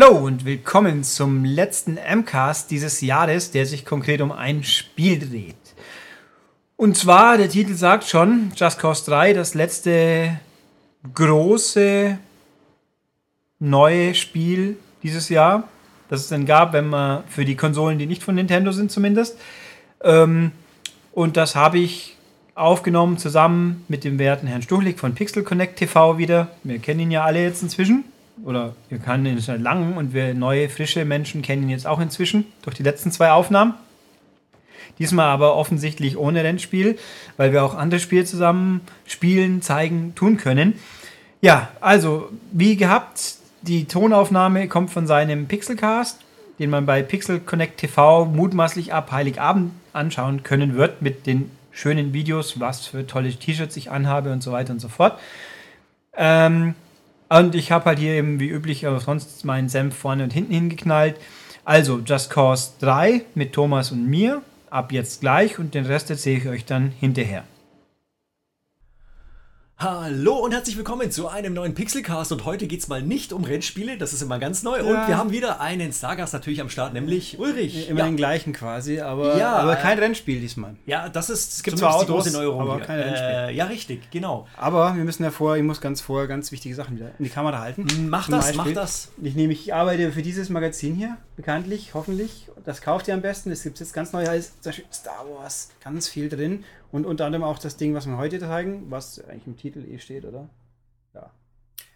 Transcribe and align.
Hallo 0.00 0.16
und 0.16 0.46
willkommen 0.46 1.04
zum 1.04 1.44
letzten 1.44 1.96
MCAST 1.96 2.70
dieses 2.70 3.02
Jahres, 3.02 3.50
der 3.50 3.66
sich 3.66 3.84
konkret 3.84 4.22
um 4.22 4.32
ein 4.32 4.64
Spiel 4.64 5.18
dreht. 5.18 5.56
Und 6.76 6.96
zwar, 6.96 7.36
der 7.36 7.50
Titel 7.50 7.74
sagt 7.74 8.04
schon, 8.04 8.50
Just 8.56 8.78
Cause 8.78 9.04
3, 9.04 9.34
das 9.34 9.52
letzte 9.52 10.40
große 11.12 12.18
neue 13.58 14.14
Spiel 14.14 14.78
dieses 15.02 15.28
Jahr, 15.28 15.68
das 16.08 16.22
es 16.22 16.28
dann 16.28 16.46
gab, 16.46 16.72
wenn 16.72 16.88
man 16.88 17.24
für 17.28 17.44
die 17.44 17.56
Konsolen, 17.56 17.98
die 17.98 18.06
nicht 18.06 18.22
von 18.22 18.36
Nintendo 18.36 18.72
sind 18.72 18.90
zumindest. 18.90 19.36
Ähm, 20.02 20.52
und 21.12 21.36
das 21.36 21.56
habe 21.56 21.78
ich 21.78 22.16
aufgenommen 22.54 23.18
zusammen 23.18 23.84
mit 23.88 24.04
dem 24.04 24.18
werten 24.18 24.46
Herrn 24.46 24.62
Stuchlik 24.62 24.98
von 24.98 25.14
Pixel 25.14 25.42
Connect 25.42 25.78
TV 25.78 26.16
wieder. 26.16 26.48
Wir 26.64 26.78
kennen 26.78 27.00
ihn 27.00 27.10
ja 27.10 27.22
alle 27.22 27.42
jetzt 27.42 27.62
inzwischen. 27.62 28.04
Oder 28.44 28.74
wir 28.88 28.98
kennen 28.98 29.26
ihn 29.26 29.42
schon 29.42 29.62
lange 29.62 29.96
und 29.96 30.14
wir 30.14 30.34
neue, 30.34 30.68
frische 30.68 31.04
Menschen 31.04 31.42
kennen 31.42 31.64
ihn 31.64 31.70
jetzt 31.70 31.86
auch 31.86 32.00
inzwischen 32.00 32.46
durch 32.62 32.76
die 32.76 32.82
letzten 32.82 33.10
zwei 33.10 33.30
Aufnahmen. 33.32 33.74
Diesmal 34.98 35.26
aber 35.26 35.56
offensichtlich 35.56 36.16
ohne 36.18 36.44
Rennspiel, 36.44 36.98
weil 37.36 37.52
wir 37.52 37.64
auch 37.64 37.74
andere 37.74 38.00
Spiele 38.00 38.24
zusammen 38.24 38.82
spielen, 39.06 39.62
zeigen, 39.62 40.14
tun 40.14 40.36
können. 40.36 40.74
Ja, 41.40 41.68
also 41.80 42.28
wie 42.52 42.76
gehabt, 42.76 43.36
die 43.62 43.86
Tonaufnahme 43.86 44.68
kommt 44.68 44.90
von 44.90 45.06
seinem 45.06 45.46
Pixelcast, 45.46 46.20
den 46.58 46.70
man 46.70 46.84
bei 46.86 47.02
Pixel 47.02 47.40
Connect 47.40 47.78
TV 47.78 48.26
mutmaßlich 48.26 48.92
ab 48.92 49.10
Heiligabend 49.12 49.72
anschauen 49.92 50.42
können 50.42 50.76
wird 50.76 51.02
mit 51.02 51.26
den 51.26 51.50
schönen 51.70 52.12
Videos, 52.12 52.60
was 52.60 52.86
für 52.86 53.06
tolle 53.06 53.32
T-Shirts 53.32 53.76
ich 53.76 53.90
anhabe 53.90 54.32
und 54.32 54.42
so 54.42 54.52
weiter 54.52 54.72
und 54.72 54.80
so 54.80 54.88
fort. 54.88 55.18
Ähm, 56.14 56.74
und 57.30 57.54
ich 57.54 57.70
habe 57.72 57.84
halt 57.86 57.98
hier 57.98 58.14
eben 58.14 58.40
wie 58.40 58.48
üblich 58.48 58.86
aber 58.86 59.00
sonst 59.00 59.44
meinen 59.44 59.68
Senf 59.68 59.96
vorne 59.96 60.24
und 60.24 60.32
hinten 60.32 60.52
hingeknallt. 60.52 61.16
Also 61.64 62.00
Just 62.04 62.30
Cause 62.30 62.72
3 62.80 63.22
mit 63.34 63.52
Thomas 63.52 63.92
und 63.92 64.06
mir 64.06 64.42
ab 64.70 64.92
jetzt 64.92 65.20
gleich 65.20 65.58
und 65.58 65.74
den 65.74 65.86
Rest 65.86 66.10
erzähle 66.10 66.38
ich 66.38 66.48
euch 66.48 66.64
dann 66.64 66.92
hinterher. 66.98 67.44
Hallo 69.82 70.34
und 70.34 70.52
herzlich 70.52 70.76
willkommen 70.76 71.10
zu 71.10 71.28
einem 71.28 71.54
neuen 71.54 71.72
Pixelcast 71.72 72.32
und 72.32 72.44
heute 72.44 72.66
geht 72.66 72.80
es 72.80 72.88
mal 72.88 73.00
nicht 73.00 73.32
um 73.32 73.44
Rennspiele, 73.44 73.96
das 73.96 74.12
ist 74.12 74.20
immer 74.20 74.38
ganz 74.38 74.62
neu 74.62 74.76
Ja. 74.76 74.82
und 74.82 75.08
wir 75.08 75.16
haben 75.16 75.30
wieder 75.30 75.58
einen 75.62 75.90
Stargast 75.90 76.34
natürlich 76.34 76.60
am 76.60 76.68
Start, 76.68 76.92
nämlich 76.92 77.38
Ulrich. 77.38 77.88
Immer 77.88 78.00
ja. 78.00 78.04
den 78.04 78.18
gleichen 78.18 78.52
quasi, 78.52 79.00
aber, 79.00 79.38
Ja, 79.38 79.56
aber 79.56 79.78
äh, 79.78 79.80
kein 79.80 79.98
Rennspiel 79.98 80.38
diesmal. 80.38 80.76
ja, 80.84 81.08
das 81.08 81.30
ist 81.30 81.54
es 81.54 81.62
gibt 81.62 81.78
zwar 81.78 81.92
die 81.92 81.96
Autos, 81.96 82.26
große 82.26 82.32
Neuerung 82.36 82.60
aber 82.60 82.76
hier. 82.76 82.84
kein 82.84 83.00
Rennspiel. 83.00 83.26
Äh, 83.30 83.54
ja, 83.54 83.64
richtig, 83.64 84.10
genau. 84.10 84.46
Aber 84.58 84.94
wir 84.96 85.04
müssen 85.04 85.22
ja 85.22 85.30
vorher, 85.30 85.58
ich 85.58 85.66
muss 85.66 85.80
ganz 85.80 86.02
vorher 86.02 86.28
ganz 86.28 86.52
wichtige 86.52 86.74
Sachen 86.74 86.96
wieder 86.96 87.12
in 87.18 87.24
die 87.24 87.30
Kamera 87.30 87.60
halten. 87.60 87.86
Mach 88.10 88.26
Zum 88.26 88.32
das, 88.34 88.48
Beispiel, 88.48 88.74
mach 88.74 88.82
das. 88.82 89.08
Ich 89.22 89.34
nehme, 89.34 89.54
ich 89.54 89.72
arbeite 89.72 90.12
für 90.12 90.20
dieses 90.20 90.50
Magazin 90.50 90.94
hier, 90.94 91.16
bekanntlich, 91.36 91.94
hoffentlich. 91.94 92.48
Das 92.66 92.82
kauft 92.82 93.08
ihr 93.08 93.14
am 93.14 93.22
besten. 93.22 93.50
Es 93.50 93.62
gibt 93.62 93.80
jetzt 93.80 93.94
ganz 93.94 94.12
neu 94.12 94.26
heißt 94.26 94.62
Star 94.92 95.24
Wars, 95.34 95.70
ganz 95.82 96.06
viel 96.06 96.28
drin. 96.28 96.64
Und 96.92 97.06
unter 97.06 97.26
anderem 97.26 97.44
auch 97.44 97.58
das 97.58 97.76
Ding, 97.76 97.94
was 97.94 98.06
wir 98.06 98.16
heute 98.16 98.38
zeigen, 98.38 98.90
was 98.90 99.22
eigentlich 99.24 99.46
im 99.46 99.56
Titel 99.56 99.84
eh 99.84 99.98
steht, 99.98 100.24
oder? 100.24 100.48
Ja. 101.14 101.30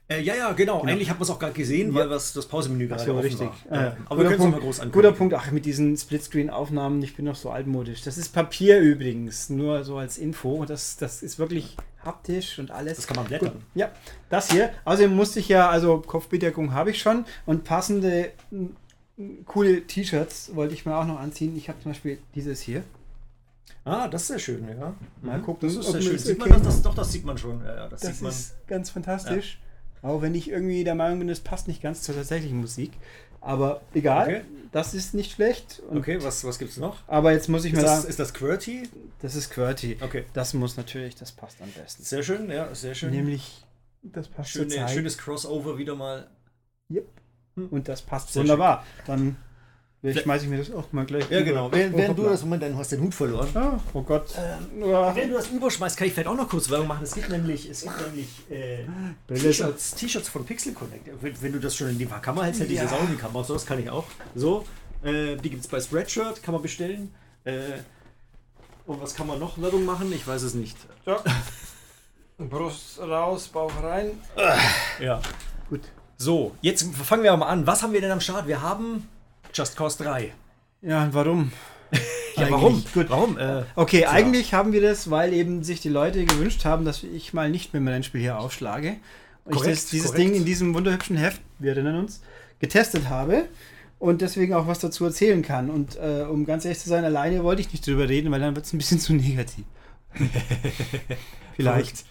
Äh, 0.09 0.21
ja, 0.21 0.35
ja, 0.35 0.53
genau. 0.53 0.81
Genau. 0.81 0.93
Eigentlich 0.93 1.11
hat 1.11 1.19
man 1.19 1.25
es 1.25 1.31
auch 1.31 1.39
gerade 1.39 1.55
gesehen, 1.55 1.95
weil 1.95 2.11
was 2.11 2.33
das 2.33 2.47
Pausemenü 2.47 2.89
gerade 2.89 3.13
offen 3.13 3.23
richtig. 3.23 3.49
war. 3.69 3.87
Äh. 3.89 3.93
Aber 4.09 4.19
wir 4.19 4.25
können 4.25 4.33
es 4.33 4.39
Punkt. 4.39 4.53
mal 4.53 4.61
groß 4.61 4.81
ankündigen. 4.81 4.93
Guter 4.93 5.17
Punkt, 5.17 5.35
ach, 5.35 5.51
mit 5.51 5.65
diesen 5.65 5.97
Splitscreen-Aufnahmen, 5.97 7.03
ich 7.03 7.17
bin 7.17 7.25
noch 7.25 7.37
so 7.37 7.51
altmodisch. 7.51 8.03
Das 8.03 8.19
ist 8.19 8.29
Papier 8.33 8.81
übrigens, 8.81 9.51
nur 9.51 9.83
so 9.85 9.97
als 9.97 10.19
Info. 10.19 10.65
Das, 10.65 10.97
das 10.97 11.23
ist 11.23 11.39
wirklich 11.39 11.77
haptisch 12.05 12.59
und 12.59 12.71
alles. 12.71 12.97
Das 12.97 13.07
kann 13.07 13.17
man 13.17 13.27
blättern. 13.27 13.53
Gut. 13.53 13.63
Ja, 13.75 13.91
das 14.29 14.51
hier. 14.51 14.71
Außerdem 14.85 15.15
musste 15.15 15.41
ich 15.41 15.49
ja, 15.49 15.71
also 15.71 15.99
Kopfbedeckung 15.99 16.73
habe 16.73 16.91
ich 16.91 17.01
schon 17.01 17.25
und 17.47 17.65
passende 17.65 18.31
coole 19.47 19.87
T-Shirts 19.87 20.55
wollte 20.55 20.75
ich 20.75 20.87
mir 20.87 20.97
auch 20.97 21.07
noch 21.07 21.21
anziehen. 21.21 21.57
Ich 21.57 21.69
habe 21.69 21.81
zum 21.81 21.93
Beispiel 21.93 22.19
dieses 22.35 22.61
hier. 22.61 22.83
Ah, 23.85 24.09
das 24.09 24.23
ist 24.23 24.29
sehr 24.29 24.39
schön, 24.39 24.67
ja. 24.69 24.95
Mal 25.23 25.39
Mhm. 25.39 25.43
gucken, 25.43 25.69
das 25.69 25.77
ist 25.79 25.87
ob 25.87 25.93
sehr 25.93 26.03
schön. 26.03 26.15
es 26.17 26.25
Sieht 26.25 26.39
man 26.39 26.49
das, 26.49 26.63
das? 26.63 26.83
Doch, 26.83 26.95
das 26.95 27.13
sieht 27.13 27.25
man 27.25 27.37
schon. 27.37 27.63
Ja, 27.65 27.75
ja, 27.77 27.89
das, 27.89 28.01
Das 28.01 28.13
sieht 28.13 28.23
man. 28.23 28.31
ist 28.33 28.55
ganz 28.67 28.91
fantastisch. 28.91 29.61
Auch 30.03 30.23
wenn 30.23 30.35
ich 30.35 30.51
irgendwie 30.51 30.85
der 30.85 30.95
Meinung 30.95 31.19
bin, 31.19 31.29
das 31.29 31.41
passt 31.41 31.69
nicht 31.69 31.83
ganz 31.83 32.03
zur 32.03 32.15
tatsächlichen 32.15 32.59
Musik. 32.61 32.93
Aber 33.41 33.83
egal, 33.93 34.27
Okay. 34.27 34.41
das 34.73 34.95
ist 34.95 35.13
nicht 35.13 35.33
schlecht. 35.33 35.83
Und, 35.91 35.99
Okay, 35.99 36.23
was, 36.23 36.45
was 36.45 36.59
gibt's 36.59 36.79
noch? 36.79 36.97
Aber 37.07 37.33
jetzt 37.33 37.49
muss 37.51 37.65
ich 37.67 37.73
Ist 37.75 37.77
mir 37.79 37.83
das, 37.83 37.97
sagen, 37.99 38.09
ist 38.09 38.19
das 38.19 38.33
QWERTY? 38.33 38.89
das 39.21 39.35
ist 39.35 39.51
QWERTY. 39.51 39.99
Okay. 40.01 40.25
Das 40.33 40.55
muss 40.55 40.79
natürlich, 40.79 41.15
das 41.15 41.33
passt 41.33 41.61
am 41.61 41.69
besten. 41.71 42.03
Sehr 42.05 42.23
schön, 42.23 42.51
ja, 42.51 42.75
sehr 42.75 42.95
schön. 42.95 43.11
Nämlich, 43.11 43.65
das 44.03 44.29
passt 44.29 44.51
Schöne, 44.51 44.69
Zeit. 44.69 44.91
schönes 44.91 45.19
Crossover 45.19 45.77
wieder 45.77 45.95
mal. 45.95 46.27
Yep. 46.91 47.07
Und 47.71 47.87
das 47.89 48.01
passt 48.03 48.33
Sehr 48.33 48.43
wunderbar. 48.43 48.85
Dann 49.07 49.37
schmeiße 50.13 50.45
ich 50.45 50.51
mir 50.51 50.59
das 50.59 50.71
auch 50.73 50.93
mal 50.93 51.07
gleich. 51.07 51.31
Ja, 51.31 51.39
über. 51.39 51.47
genau. 51.49 51.67
Oh, 51.69 51.73
Während, 51.73 51.97
während 51.97 52.19
du 52.19 52.25
das, 52.25 52.43
Moment, 52.43 52.63
dann 52.63 52.77
hast 52.77 52.93
du 52.93 52.97
den 52.97 53.05
Hut 53.07 53.15
verloren. 53.15 53.49
Ah, 53.55 53.79
oh 53.95 54.03
Gott. 54.03 54.35
Ja. 54.81 55.15
Wenn 55.17 55.31
du 55.31 55.35
das 55.37 55.49
überschmeißt, 55.49 55.97
kann 55.97 56.07
ich 56.07 56.13
vielleicht 56.13 56.29
auch 56.29 56.37
noch 56.37 56.49
kurz 56.49 56.69
Werbung 56.69 56.89
machen. 56.89 57.05
Es 57.05 57.15
gibt 57.15 57.31
nämlich, 57.31 57.69
es 57.71 57.83
gibt 57.83 57.95
nämlich 58.07 58.29
äh. 58.51 58.85
T-Shirts, 59.35 59.95
T-Shirts 59.95 60.29
von 60.29 60.45
Pixel 60.45 60.75
Connect. 60.75 61.09
Wenn, 61.23 61.43
wenn 61.43 61.53
du 61.53 61.59
das 61.61 61.75
schon 61.77 61.89
in 61.89 61.99
die 61.99 62.07
Kamera 62.07 62.45
hältst, 62.45 62.61
hätte 62.61 62.73
ich 62.73 62.79
Ja. 62.79 62.85
das 62.85 62.93
auch 62.93 63.01
in 63.03 63.11
die 63.13 63.17
Kamera. 63.17 63.45
So, 63.45 63.55
das 63.55 63.65
kann 63.65 63.79
ich 63.79 63.89
auch. 63.89 64.05
So, 64.35 64.65
äh, 65.03 65.37
die 65.37 65.51
gibt 65.51 65.63
es 65.63 65.69
bei 65.69 65.81
Spreadshirt, 65.81 66.43
kann 66.43 66.53
man 66.55 66.63
bestellen. 66.63 67.15
Äh, 67.45 67.61
und 68.87 69.01
was 69.01 69.15
kann 69.15 69.27
man 69.27 69.39
noch 69.39 69.61
Werbung 69.61 69.85
machen? 69.87 70.13
Ich 70.13 70.27
weiß 70.27 70.43
es 70.43 70.53
nicht. 70.55 70.77
So. 71.07 71.17
Brust 72.39 72.99
raus, 73.01 73.49
Bauch 73.49 73.73
rein. 73.83 74.11
Ja. 75.01 75.21
Gut. 75.71 75.81
So, 76.19 76.55
jetzt 76.61 76.85
fangen 76.95 77.23
wir 77.23 77.37
mal 77.37 77.47
an. 77.47 77.67
Was 77.67 77.83
haben 77.83 77.93
wir 77.93 78.01
denn 78.01 78.11
am 78.11 78.21
Start? 78.21 78.47
Wir 78.47 78.61
haben 78.61 79.09
Just 79.55 79.77
Cause 79.77 80.03
3. 80.03 80.33
Ja, 80.83 81.05
und 81.05 81.15
warum? 81.15 81.53
Ja, 82.37 82.51
warum? 82.51 82.83
Gut. 82.93 83.09
Warum? 83.11 83.39
Äh, 83.39 83.63
Okay, 83.77 83.99
Tja. 84.01 84.11
eigentlich 84.11 84.53
haben 84.55 84.73
wir 84.73 84.83
das, 84.83 85.09
weil 85.09 85.33
eben 85.33 85.63
sich 85.63 85.81
die 85.81 85.89
Leute 85.89 86.25
gewünscht 86.25 86.65
haben, 86.65 86.85
dass 86.85 87.05
ich 87.05 87.33
mal 87.33 87.49
nicht 87.49 87.73
mit 87.73 87.81
dem 87.81 87.87
Rennspiel 87.87 88.21
hier 88.21 88.41
aufschlage. 88.41 88.97
Und 89.45 89.53
Korrekt, 89.55 89.73
ich 89.75 89.81
das, 89.83 89.91
dieses 89.91 90.11
korrekt. 90.11 90.25
Ding 90.31 90.35
in 90.35 90.45
diesem 90.45 90.75
wunderhübschen 90.75 91.17
Heft, 91.17 91.41
wir 91.61 91.71
erinnern 91.71 91.97
uns, 92.01 92.21
getestet 92.59 93.09
habe 93.09 93.45
und 94.01 94.21
deswegen 94.21 94.53
auch 94.55 94.67
was 94.67 94.81
dazu 94.81 95.05
erzählen 95.05 95.43
kann. 95.43 95.71
Und 95.71 95.95
äh, 95.95 96.25
um 96.29 96.45
ganz 96.45 96.65
ehrlich 96.65 96.81
zu 96.81 96.89
sein, 96.89 97.05
alleine 97.05 97.45
wollte 97.45 97.61
ich 97.63 97.71
nicht 97.71 97.87
drüber 97.87 98.09
reden, 98.09 98.33
weil 98.33 98.41
dann 98.41 98.57
wird 98.57 98.67
es 98.67 98.73
ein 98.73 98.79
bisschen 98.79 98.99
zu 98.99 99.15
negativ. 99.15 99.65
Vielleicht. 101.55 102.05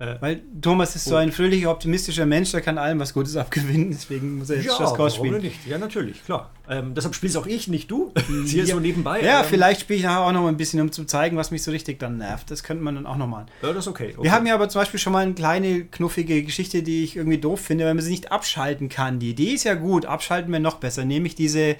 Äh, 0.00 0.16
Weil 0.20 0.42
Thomas 0.60 0.96
ist 0.96 1.04
so 1.04 1.14
Oh. 1.14 1.18
ein 1.18 1.30
fröhlicher, 1.30 1.70
optimistischer 1.70 2.26
Mensch, 2.26 2.50
der 2.50 2.60
kann 2.62 2.78
allem 2.78 2.98
was 2.98 3.14
Gutes 3.14 3.36
abgewinnen, 3.36 3.90
deswegen 3.92 4.38
muss 4.38 4.50
er 4.50 4.56
jetzt 4.56 4.66
ja, 4.66 4.72
Cause 4.76 4.98
warum 4.98 5.10
spielen. 5.10 5.40
nicht? 5.40 5.64
Ja, 5.68 5.78
natürlich, 5.78 6.24
klar. 6.24 6.50
Ähm, 6.68 6.94
deshalb 6.94 7.14
spielst 7.14 7.36
auch 7.36 7.46
ich, 7.46 7.68
nicht 7.68 7.88
du. 7.92 8.12
Hier 8.46 8.64
Ja. 8.64 8.74
so 8.74 8.80
nebenbei. 8.80 9.22
Ja, 9.22 9.40
ähm, 9.42 9.46
vielleicht 9.48 9.82
spiele 9.82 9.98
ich 10.00 10.04
nachher 10.04 10.22
auch 10.22 10.32
noch 10.32 10.42
mal 10.42 10.48
ein 10.48 10.56
bisschen, 10.56 10.80
um 10.80 10.90
zu 10.90 11.04
zeigen, 11.04 11.36
was 11.36 11.52
mich 11.52 11.62
so 11.62 11.70
richtig 11.70 12.00
dann 12.00 12.18
nervt. 12.18 12.50
Das 12.50 12.64
könnte 12.64 12.82
man 12.82 12.96
dann 12.96 13.06
auch 13.06 13.16
noch 13.16 13.28
mal. 13.28 13.46
Ja, 13.62 13.68
das 13.72 13.84
ist 13.84 13.88
okay. 13.88 14.14
okay. 14.16 14.24
Wir 14.24 14.32
haben 14.32 14.44
ja 14.46 14.54
aber 14.54 14.68
zum 14.68 14.80
Beispiel 14.80 14.98
schon 14.98 15.12
mal 15.12 15.20
eine 15.22 15.34
kleine, 15.34 15.84
knuffige 15.84 16.42
Geschichte, 16.42 16.82
die 16.82 17.04
ich 17.04 17.14
irgendwie 17.16 17.38
doof 17.38 17.60
finde, 17.60 17.84
weil 17.84 17.94
man 17.94 18.02
sie 18.02 18.10
nicht 18.10 18.32
abschalten 18.32 18.88
kann. 18.88 19.20
Die 19.20 19.30
Idee 19.30 19.52
ist 19.54 19.62
ja 19.62 19.74
gut, 19.74 20.06
abschalten 20.06 20.52
wir 20.52 20.58
noch 20.58 20.78
besser. 20.78 21.04
Nämlich 21.04 21.36
diese, 21.36 21.76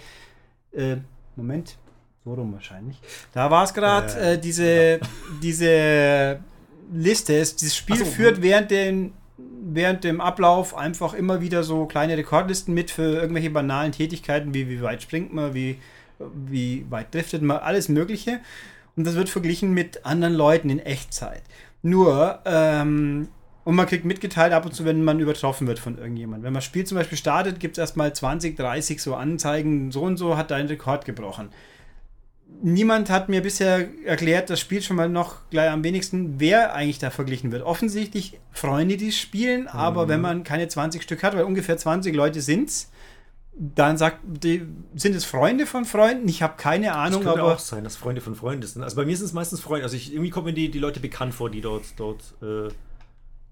äh, 0.73 0.97
Moment, 1.35 1.77
so 2.25 2.33
rum 2.35 2.53
wahrscheinlich. 2.53 2.97
Da 3.33 3.51
war 3.51 3.65
es 3.65 3.75
gerade, 3.75 4.13
Äh, 4.21 4.35
äh, 4.35 4.39
diese, 4.39 5.01
diese 5.43 6.39
Liste. 6.93 7.34
Es, 7.37 7.56
dieses 7.56 7.77
Spiel 7.77 7.97
so, 7.97 8.05
führt 8.05 8.37
hm. 8.37 8.43
während, 8.43 8.71
den, 8.71 9.12
während 9.37 10.05
dem 10.05 10.21
Ablauf 10.21 10.77
einfach 10.77 11.15
immer 11.15 11.41
wieder 11.41 11.62
so 11.62 11.87
kleine 11.87 12.17
Rekordlisten 12.17 12.75
mit 12.75 12.91
für 12.91 13.15
irgendwelche 13.15 13.50
banalen 13.50 13.93
Tätigkeiten, 13.93 14.55
wie 14.55 14.69
wie 14.69 14.82
weit 14.82 15.03
springt 15.03 15.32
man, 15.32 15.55
wie, 15.55 15.79
wie 16.47 16.87
weit 16.91 17.14
driftet 17.14 17.43
man, 17.43 17.59
alles 17.59 17.88
Mögliche. 17.88 18.41
Und 18.97 19.06
das 19.06 19.14
wird 19.14 19.29
verglichen 19.29 19.73
mit 19.73 20.06
anderen 20.06 20.35
Leuten 20.35 20.70
in 20.70 20.79
Echtzeit. 20.79 21.43
Nur, 21.82 22.41
ähm, 22.44 23.29
und 23.64 23.75
man 23.75 23.87
kriegt 23.87 24.05
mitgeteilt 24.05 24.53
ab 24.53 24.67
und 24.67 24.75
zu, 24.75 24.85
wenn 24.85 25.03
man 25.03 25.20
übertroffen 25.20 25.67
wird 25.67 25.79
von 25.79 25.99
irgendjemandem. 25.99 26.44
Wenn 26.44 26.53
man 26.53 26.59
das 26.59 26.64
Spiel 26.64 26.85
zum 26.85 26.99
Beispiel 26.99 27.19
startet, 27.19 27.61
gibt 27.61 27.76
es 27.76 27.79
erstmal 27.79 28.14
20, 28.14 28.56
30 28.56 29.03
so 29.03 29.14
Anzeigen, 29.14 29.91
so 29.91 30.03
und 30.03 30.17
so 30.17 30.37
hat 30.37 30.50
dein 30.50 30.67
Rekord 30.67 31.05
gebrochen. 31.05 31.49
Niemand 32.62 33.11
hat 33.11 33.29
mir 33.29 33.43
bisher 33.43 33.89
erklärt, 34.05 34.49
das 34.49 34.61
Spiel 34.61 34.81
schon 34.81 34.97
mal 34.97 35.09
noch 35.09 35.49
gleich 35.51 35.71
am 35.71 35.85
wenigsten, 35.85 36.35
wer 36.39 36.75
eigentlich 36.75 36.99
da 36.99 37.11
verglichen 37.11 37.53
wird. 37.53 37.62
Offensichtlich 37.62 38.41
Freunde, 38.53 38.97
die 38.97 39.12
spielen, 39.12 39.69
aber 39.69 40.09
wenn 40.09 40.21
man 40.21 40.45
keine 40.45 40.69
20 40.69 41.03
Stück 41.03 41.23
hat, 41.23 41.37
weil 41.37 41.45
ungefähr 41.45 41.77
20 41.77 42.15
Leute 42.15 42.41
sind's, 42.41 42.91
dann 43.56 43.97
sagt, 43.97 44.19
die, 44.25 44.67
sind 44.97 45.15
es 45.15 45.25
Freunde 45.25 45.67
von 45.67 45.85
Freunden? 45.85 46.29
Ich 46.29 46.43
habe 46.43 46.55
keine 46.56 46.87
das 46.87 46.97
Ahnung, 46.97 47.23
könnte 47.23 47.41
aber 47.41 47.55
auch 47.55 47.59
sein, 47.59 47.85
dass 47.85 47.97
Freunde 47.97 48.21
von 48.21 48.35
Freunden 48.35 48.67
sind. 48.67 48.83
Also 48.83 48.97
bei 48.97 49.05
mir 49.05 49.17
sind 49.17 49.27
es 49.27 49.33
meistens 49.33 49.61
Freunde. 49.61 49.85
Also 49.85 49.97
ich, 49.97 50.12
irgendwie 50.12 50.31
kommen 50.31 50.47
mir 50.47 50.55
die, 50.55 50.71
die 50.71 50.81
Leute 50.81 51.00
bekannt 51.00 51.35
vor, 51.35 51.50
die 51.50 51.61
dort, 51.61 51.85
dort 51.97 52.35
äh, 52.43 52.73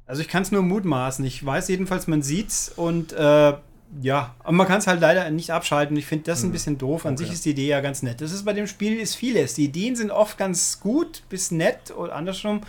Also 0.06 0.22
ich 0.22 0.28
kann 0.28 0.42
es 0.42 0.50
nur 0.50 0.62
mutmaßen. 0.62 1.24
Ich 1.24 1.44
weiß 1.44 1.68
jedenfalls, 1.68 2.08
man 2.08 2.22
sieht's 2.22 2.72
und 2.74 3.12
äh, 3.12 3.52
ja, 4.00 4.34
aber 4.40 4.52
man 4.52 4.66
kann 4.66 4.78
es 4.78 4.86
halt 4.86 5.00
leider 5.00 5.28
nicht 5.30 5.50
abschalten. 5.50 5.96
Ich 5.96 6.06
finde 6.06 6.24
das 6.24 6.42
ein 6.42 6.52
bisschen 6.52 6.78
doof. 6.78 7.04
An 7.06 7.14
Okay. 7.14 7.24
sich 7.24 7.32
ist 7.32 7.44
die 7.44 7.50
Idee 7.50 7.68
ja 7.68 7.80
ganz 7.80 8.02
nett. 8.02 8.20
Das 8.20 8.32
ist 8.32 8.44
bei 8.44 8.52
dem 8.52 8.66
Spiel 8.66 8.98
ist 8.98 9.14
vieles. 9.16 9.54
Die 9.54 9.64
Ideen 9.64 9.96
sind 9.96 10.10
oft 10.10 10.38
ganz 10.38 10.80
gut 10.80 11.22
bis 11.28 11.50
nett 11.50 11.92
oder 11.96 12.14
andersrum 12.14 12.62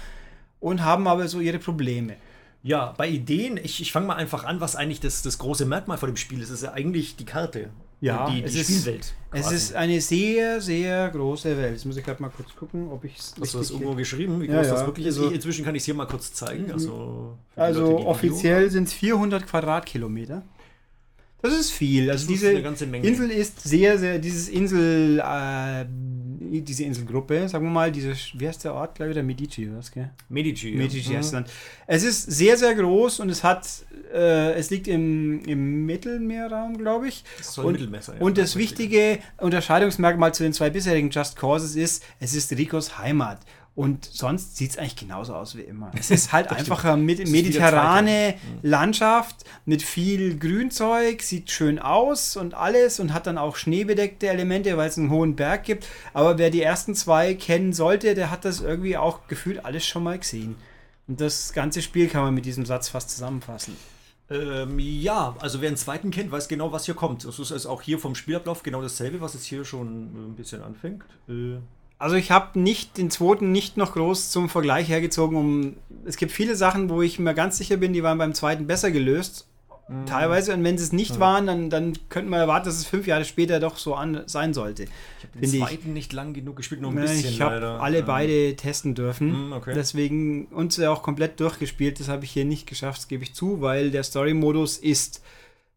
und 0.59 0.83
haben 0.83 1.07
aber 1.07 1.27
so 1.27 1.39
ihre 1.39 1.59
Probleme. 1.59 2.15
Ja, 2.65 2.93
bei 2.97 3.09
Ideen, 3.09 3.57
ich, 3.61 3.81
ich 3.81 3.91
fange 3.91 4.07
mal 4.07 4.15
einfach 4.15 4.45
an, 4.45 4.61
was 4.61 4.75
eigentlich 4.77 5.01
das, 5.01 5.21
das 5.21 5.37
große 5.37 5.65
Merkmal 5.65 5.97
von 5.97 6.09
dem 6.09 6.15
Spiel 6.17 6.39
ist. 6.41 6.49
Es 6.49 6.55
ist 6.59 6.63
ja 6.63 6.71
eigentlich 6.73 7.15
die 7.17 7.25
Karte. 7.25 7.69
Ja, 7.99 8.29
die, 8.29 8.41
die 8.41 8.43
es 8.43 8.55
ist- 8.55 8.67
Spielwelt. 8.69 9.13
Es 9.31 9.41
quasi. 9.43 9.55
ist 9.55 9.75
eine 9.75 9.99
sehr, 10.01 10.59
sehr 10.61 11.09
große 11.09 11.57
Welt. 11.57 11.73
Jetzt 11.73 11.85
muss 11.85 11.95
ich 11.97 12.03
gerade 12.03 12.21
mal 12.21 12.29
kurz 12.29 12.53
gucken, 12.55 12.89
ob 12.91 13.03
ich 13.05 13.17
es 13.17 13.33
Hast 13.39 13.53
du 13.53 13.57
das 13.59 13.69
irgendwo 13.71 13.95
geschrieben, 13.95 14.41
wie 14.41 14.47
groß 14.47 14.55
Ja, 14.55 14.61
das 14.71 14.79
ja, 14.81 14.85
wirklich 14.85 15.07
ist? 15.07 15.17
also- 15.17 15.29
inzwischen 15.29 15.63
kann 15.65 15.73
ich 15.75 15.81
es 15.81 15.85
hier 15.85 15.93
mal 15.93 16.05
kurz 16.05 16.33
zeigen. 16.33 16.69
Also, 16.71 17.35
für 17.53 17.55
die 17.55 17.61
Also 17.61 17.91
Leute, 17.91 18.05
offiziell 18.07 18.69
sind 18.69 18.87
es 18.89 18.93
400 18.93 19.47
Quadratkilometer. 19.47 20.43
Das 21.43 21.53
ist 21.53 21.71
viel. 21.71 22.09
Also 22.09 22.23
ist 22.23 22.29
diese. 22.29 22.51
Insel 22.53 23.29
ist 23.29 23.61
sehr, 23.61 23.99
sehr, 23.99 24.17
dieses 24.17 24.47
Insel, 24.47 25.19
äh, 25.19 25.85
diese 25.89 26.85
Inselgruppe, 26.85 27.49
sagen 27.49 27.65
wir 27.65 27.69
mal, 27.71 27.91
diese, 27.91 28.13
wie 28.35 28.47
heißt 28.47 28.63
der 28.63 28.73
Ort, 28.73 28.95
glaube 28.95 29.11
ich, 29.11 29.15
der 29.15 29.23
Medici, 29.23 29.67
oder 29.67 29.79
was, 29.79 29.91
gell? 29.91 30.09
Medici. 30.29 30.69
ja. 30.69 30.77
Medici 30.77 31.09
Mhm. 31.09 31.17
heißt 31.17 31.25
das 31.25 31.33
Land. 31.33 31.49
Es 31.85 32.03
ist 32.03 32.31
sehr, 32.31 32.55
sehr 32.57 32.73
groß 32.75 33.19
und 33.19 33.29
es 33.29 33.43
hat, 33.43 33.67
äh, 34.13 34.53
es 34.53 34.69
liegt 34.69 34.87
im, 34.87 35.43
im 35.43 35.85
Mittelmeerraum, 35.85 36.77
glaube 36.77 37.09
ich. 37.09 37.25
Das 37.37 37.55
soll 37.55 37.65
und, 37.65 37.73
Mittelmesser, 37.73 38.15
ja. 38.15 38.21
und 38.21 38.37
das 38.37 38.55
wichtige 38.55 39.19
Unterscheidungsmerkmal 39.37 40.33
zu 40.33 40.43
den 40.43 40.53
zwei 40.53 40.69
bisherigen 40.69 41.09
Just 41.09 41.35
Causes 41.35 41.75
ist, 41.75 42.05
es 42.21 42.33
ist 42.33 42.53
Ricos 42.53 42.97
Heimat. 42.99 43.41
Und 43.75 44.05
sonst 44.05 44.55
sieht 44.55 44.71
es 44.71 44.77
eigentlich 44.77 44.97
genauso 44.97 45.33
aus 45.33 45.57
wie 45.57 45.61
immer. 45.61 45.91
Es 45.97 46.11
ist 46.11 46.31
halt 46.31 46.51
einfach 46.51 46.85
eine 46.85 47.01
mediterrane 47.01 48.35
zweite. 48.35 48.67
Landschaft 48.67 49.45
mit 49.65 49.81
viel 49.81 50.37
Grünzeug, 50.37 51.23
sieht 51.23 51.49
schön 51.49 51.79
aus 51.79 52.37
und 52.37 52.53
alles 52.53 52.99
und 52.99 53.13
hat 53.13 53.25
dann 53.25 53.39
auch 53.39 53.55
schneebedeckte 53.55 54.27
Elemente, 54.27 54.77
weil 54.77 54.89
es 54.89 54.97
einen 54.99 55.09
hohen 55.09 55.35
Berg 55.35 55.63
gibt. 55.63 55.87
Aber 56.13 56.37
wer 56.37 56.51
die 56.51 56.61
ersten 56.61 56.93
zwei 56.93 57.33
kennen 57.33 57.73
sollte, 57.73 58.13
der 58.13 58.29
hat 58.29 58.45
das 58.45 58.61
irgendwie 58.61 58.95
auch 58.95 59.27
gefühlt 59.27 59.65
alles 59.65 59.87
schon 59.87 60.03
mal 60.03 60.19
gesehen. 60.19 60.55
Und 61.07 61.19
das 61.19 61.51
ganze 61.51 61.81
Spiel 61.81 62.07
kann 62.09 62.23
man 62.23 62.35
mit 62.35 62.45
diesem 62.45 62.67
Satz 62.67 62.89
fast 62.89 63.09
zusammenfassen. 63.09 63.75
Ähm, 64.29 64.77
ja, 64.77 65.35
also 65.39 65.61
wer 65.61 65.69
den 65.69 65.77
zweiten 65.77 66.11
kennt, 66.11 66.31
weiß 66.31 66.47
genau, 66.47 66.71
was 66.71 66.85
hier 66.85 66.95
kommt. 66.95 67.25
Das 67.25 67.39
ist 67.39 67.51
also 67.51 67.69
auch 67.69 67.81
hier 67.81 67.97
vom 67.97 68.13
Spielablauf 68.13 68.61
genau 68.61 68.83
dasselbe, 68.83 69.19
was 69.19 69.33
jetzt 69.33 69.45
hier 69.45 69.65
schon 69.65 70.31
ein 70.31 70.35
bisschen 70.35 70.61
anfängt. 70.61 71.03
Äh, 71.27 71.57
Also 72.03 72.17
ich 72.17 72.31
habe 72.31 72.59
nicht 72.59 72.97
den 72.97 73.09
zweiten 73.09 73.53
nicht 73.53 73.77
noch 73.77 73.93
groß 73.93 74.29
zum 74.29 74.49
Vergleich 74.49 74.89
hergezogen. 74.89 75.37
Um, 75.37 75.77
es 76.03 76.17
gibt 76.17 76.33
viele 76.33 76.57
Sachen, 76.57 76.89
wo 76.89 77.01
ich 77.01 77.17
mir 77.17 77.33
ganz 77.33 77.57
sicher 77.57 77.77
bin, 77.77 77.93
die 77.93 78.03
waren 78.03 78.17
beim 78.17 78.33
zweiten 78.33 78.67
besser 78.67 78.91
gelöst. 78.91 79.47
Teilweise. 80.05 80.53
Und 80.53 80.65
wenn 80.65 80.77
sie 80.77 80.83
es 80.83 80.91
nicht 80.91 81.21
waren, 81.21 81.47
dann, 81.47 81.69
dann 81.69 81.93
könnte 82.09 82.29
man 82.29 82.41
erwarten, 82.41 82.65
dass 82.65 82.75
es 82.75 82.85
fünf 82.85 83.07
Jahre 83.07 83.23
später 83.23 83.61
doch 83.61 83.77
so 83.77 83.95
an, 83.95 84.23
sein 84.25 84.53
sollte. 84.53 84.83
den 84.85 84.91
Finde 85.31 85.57
ich. 85.57 85.63
zweiten 85.63 85.93
nicht 85.93 86.11
lang 86.11 86.33
genug 86.33 86.57
gespielt, 86.57 86.81
nur 86.81 86.91
ein 86.91 86.97
Ja, 86.97 87.03
bisschen 87.03 87.29
Ich 87.29 87.39
habe 87.39 87.79
alle 87.79 87.99
Ähm, 87.99 88.05
beide 88.05 88.55
testen 88.57 88.95
dürfen. 88.95 89.49
Mm, 89.49 89.53
okay. 89.53 89.71
Deswegen 89.73 90.47
uns 90.47 90.75
ja 90.75 90.91
auch 90.91 91.03
komplett 91.03 91.39
durchgespielt. 91.39 92.01
Das 92.01 92.09
habe 92.09 92.25
ich 92.25 92.31
hier 92.31 92.43
nicht 92.43 92.67
geschafft, 92.67 92.97
das 92.99 93.07
gebe 93.07 93.23
ich 93.23 93.33
zu, 93.33 93.61
weil 93.61 93.91
der 93.91 94.03
Story-Modus 94.03 94.77
ist 94.77 95.23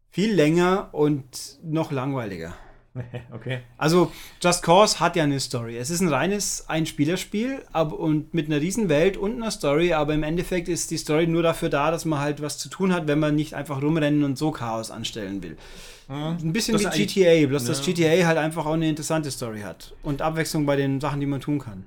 viel 0.09 0.33
länger 0.33 0.89
und 0.91 1.23
noch 1.63 1.93
langweiliger. 1.93 2.53
okay. 3.33 3.59
Also, 3.77 4.11
Just 4.41 4.63
Cause 4.63 4.99
hat 4.99 5.15
ja 5.15 5.23
eine 5.23 5.39
Story. 5.39 5.77
Es 5.77 5.89
ist 5.89 6.01
ein 6.01 6.09
reines 6.09 6.65
Einspielerspiel 6.67 7.61
aber, 7.71 7.99
und 7.99 8.33
mit 8.33 8.47
einer 8.47 8.61
riesen 8.61 8.89
Welt 8.89 9.17
und 9.17 9.35
einer 9.35 9.51
Story, 9.51 9.93
aber 9.93 10.13
im 10.13 10.23
Endeffekt 10.23 10.67
ist 10.69 10.91
die 10.91 10.97
Story 10.97 11.27
nur 11.27 11.43
dafür 11.43 11.69
da, 11.69 11.91
dass 11.91 12.05
man 12.05 12.19
halt 12.19 12.41
was 12.41 12.57
zu 12.57 12.69
tun 12.69 12.93
hat, 12.93 13.07
wenn 13.07 13.19
man 13.19 13.35
nicht 13.35 13.53
einfach 13.53 13.81
rumrennen 13.81 14.23
und 14.23 14.37
so 14.37 14.51
Chaos 14.51 14.91
anstellen 14.91 15.43
will. 15.43 15.57
Ein 16.09 16.53
bisschen 16.53 16.81
Das 16.81 16.97
wie 16.97 17.05
GTA, 17.05 17.47
bloß 17.47 17.65
dass 17.65 17.85
Ja. 17.85 17.93
GTA 17.93 18.27
halt 18.27 18.37
einfach 18.37 18.65
auch 18.65 18.73
eine 18.73 18.87
interessante 18.87 19.29
Story 19.29 19.61
hat 19.61 19.93
und 20.03 20.21
Abwechslung 20.21 20.65
bei 20.65 20.77
den 20.77 21.01
Sachen, 21.01 21.19
die 21.19 21.25
man 21.25 21.41
tun 21.41 21.59
kann. 21.59 21.83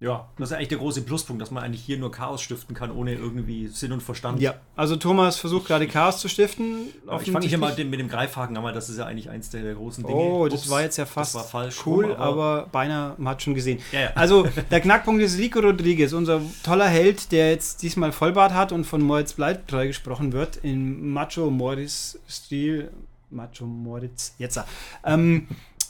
Ja, 0.00 0.28
das 0.36 0.50
ist 0.50 0.56
eigentlich 0.56 0.68
der 0.68 0.78
große 0.78 1.02
Pluspunkt, 1.02 1.40
dass 1.40 1.50
man 1.50 1.62
eigentlich 1.62 1.82
hier 1.82 1.96
nur 1.96 2.10
Chaos 2.10 2.42
stiften 2.42 2.74
kann, 2.74 2.90
ohne 2.90 3.14
irgendwie 3.14 3.68
Sinn 3.68 3.92
und 3.92 4.02
Verstand. 4.02 4.40
Ja, 4.40 4.56
also 4.76 4.96
Thomas 4.96 5.38
versucht 5.38 5.66
gerade 5.66 5.86
Chaos 5.86 6.18
zu 6.18 6.28
stiften. 6.28 6.88
Aber 7.06 7.22
ich 7.22 7.30
fange 7.30 7.46
hier 7.46 7.58
mal 7.58 7.74
mit 7.76 8.00
dem 8.00 8.08
Greifhaken 8.08 8.56
an, 8.56 8.64
weil 8.64 8.74
das 8.74 8.90
ist 8.90 8.98
ja 8.98 9.06
eigentlich 9.06 9.30
eins 9.30 9.50
der, 9.50 9.62
der 9.62 9.74
großen 9.74 10.04
Dinge. 10.04 10.18
Oh, 10.18 10.48
das 10.48 10.62
Ups, 10.62 10.70
war 10.70 10.82
jetzt 10.82 10.98
ja 10.98 11.06
fast 11.06 11.34
das 11.34 11.42
war 11.42 11.48
falsch 11.48 11.86
cool, 11.86 12.06
rum, 12.06 12.16
aber, 12.16 12.68
beinahe 12.70 13.14
man 13.18 13.32
hat 13.32 13.42
schon 13.42 13.54
gesehen. 13.54 13.80
Ja, 13.92 14.00
ja. 14.00 14.10
Also 14.14 14.46
der 14.70 14.80
Knackpunkt 14.80 15.22
ist 15.22 15.38
Rico 15.38 15.60
Rodriguez, 15.60 16.12
unser 16.12 16.42
toller 16.62 16.88
Held, 16.88 17.30
der 17.32 17.50
jetzt 17.50 17.82
diesmal 17.82 18.12
Vollbart 18.12 18.52
hat 18.52 18.72
und 18.72 18.84
von 18.84 19.00
Moritz 19.00 19.32
Bleibtreu 19.32 19.86
gesprochen 19.86 20.32
wird 20.32 20.56
in 20.56 21.10
Macho 21.10 21.50
Moritz 21.50 22.18
Stil. 22.28 22.90
Macho 23.30 23.64
Moritz, 23.64 24.34
jetzt. 24.38 24.60
Ähm, 25.04 25.48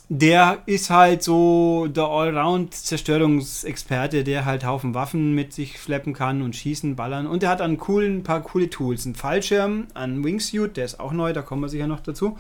der 0.09 0.59
ist 0.67 0.91
halt 0.91 1.23
so 1.23 1.87
der 1.89 2.05
Allround-Zerstörungsexperte, 2.05 4.23
der 4.23 4.45
halt 4.45 4.67
Haufen 4.67 4.95
Waffen 4.95 5.35
mit 5.35 5.55
sich 5.55 5.81
schleppen 5.81 6.13
kann 6.13 6.43
und 6.43 6.55
schießen, 6.55 6.95
ballern. 6.95 7.27
Und 7.27 7.43
der 7.43 7.49
hat 7.49 7.63
einen 7.63 7.79
coolen, 7.79 8.23
paar 8.23 8.43
coole 8.43 8.69
Tools. 8.69 9.07
Einen 9.07 9.15
Fallschirm, 9.15 9.87
einen 9.95 10.23
Wingsuit, 10.23 10.77
der 10.77 10.85
ist 10.85 11.01
auch 11.01 11.13
neu, 11.13 11.33
da 11.33 11.41
kommen 11.41 11.63
wir 11.63 11.69
sicher 11.69 11.87
noch 11.87 12.01
dazu. 12.01 12.37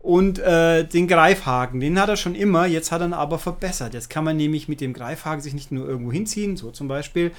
Und 0.00 0.38
äh, 0.38 0.84
den 0.84 1.08
Greifhaken, 1.08 1.80
den 1.80 2.00
hat 2.00 2.08
er 2.08 2.16
schon 2.16 2.34
immer, 2.34 2.66
jetzt 2.66 2.92
hat 2.92 3.02
er 3.02 3.08
ihn 3.08 3.12
aber 3.12 3.38
verbessert. 3.38 3.92
Jetzt 3.92 4.08
kann 4.08 4.24
man 4.24 4.36
nämlich 4.36 4.68
mit 4.68 4.80
dem 4.80 4.92
Greifhaken 4.92 5.42
sich 5.42 5.52
nicht 5.52 5.72
nur 5.72 5.86
irgendwo 5.86 6.12
hinziehen, 6.12 6.56
so 6.56 6.70
zum 6.70 6.88
Beispiel, 6.88 7.32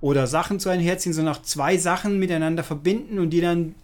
oder 0.00 0.26
Sachen 0.26 0.58
zu 0.58 0.70
einem 0.70 0.82
herziehen, 0.82 1.12
sondern 1.12 1.36
auch 1.36 1.42
zwei 1.42 1.76
Sachen 1.76 2.18
miteinander 2.18 2.64
verbinden 2.64 3.18
und 3.18 3.30
die 3.30 3.40
dann 3.40 3.74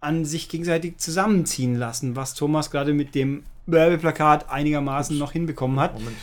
an 0.00 0.24
sich 0.24 0.48
gegenseitig 0.48 0.98
zusammenziehen 0.98 1.76
lassen, 1.76 2.16
was 2.16 2.34
Thomas 2.34 2.70
gerade 2.70 2.92
mit 2.94 3.14
dem 3.14 3.44
Werbeplakat 3.66 4.50
einigermaßen 4.50 5.16
noch 5.18 5.32
hinbekommen 5.32 5.78
hat. 5.78 5.94
Moment, 5.94 6.16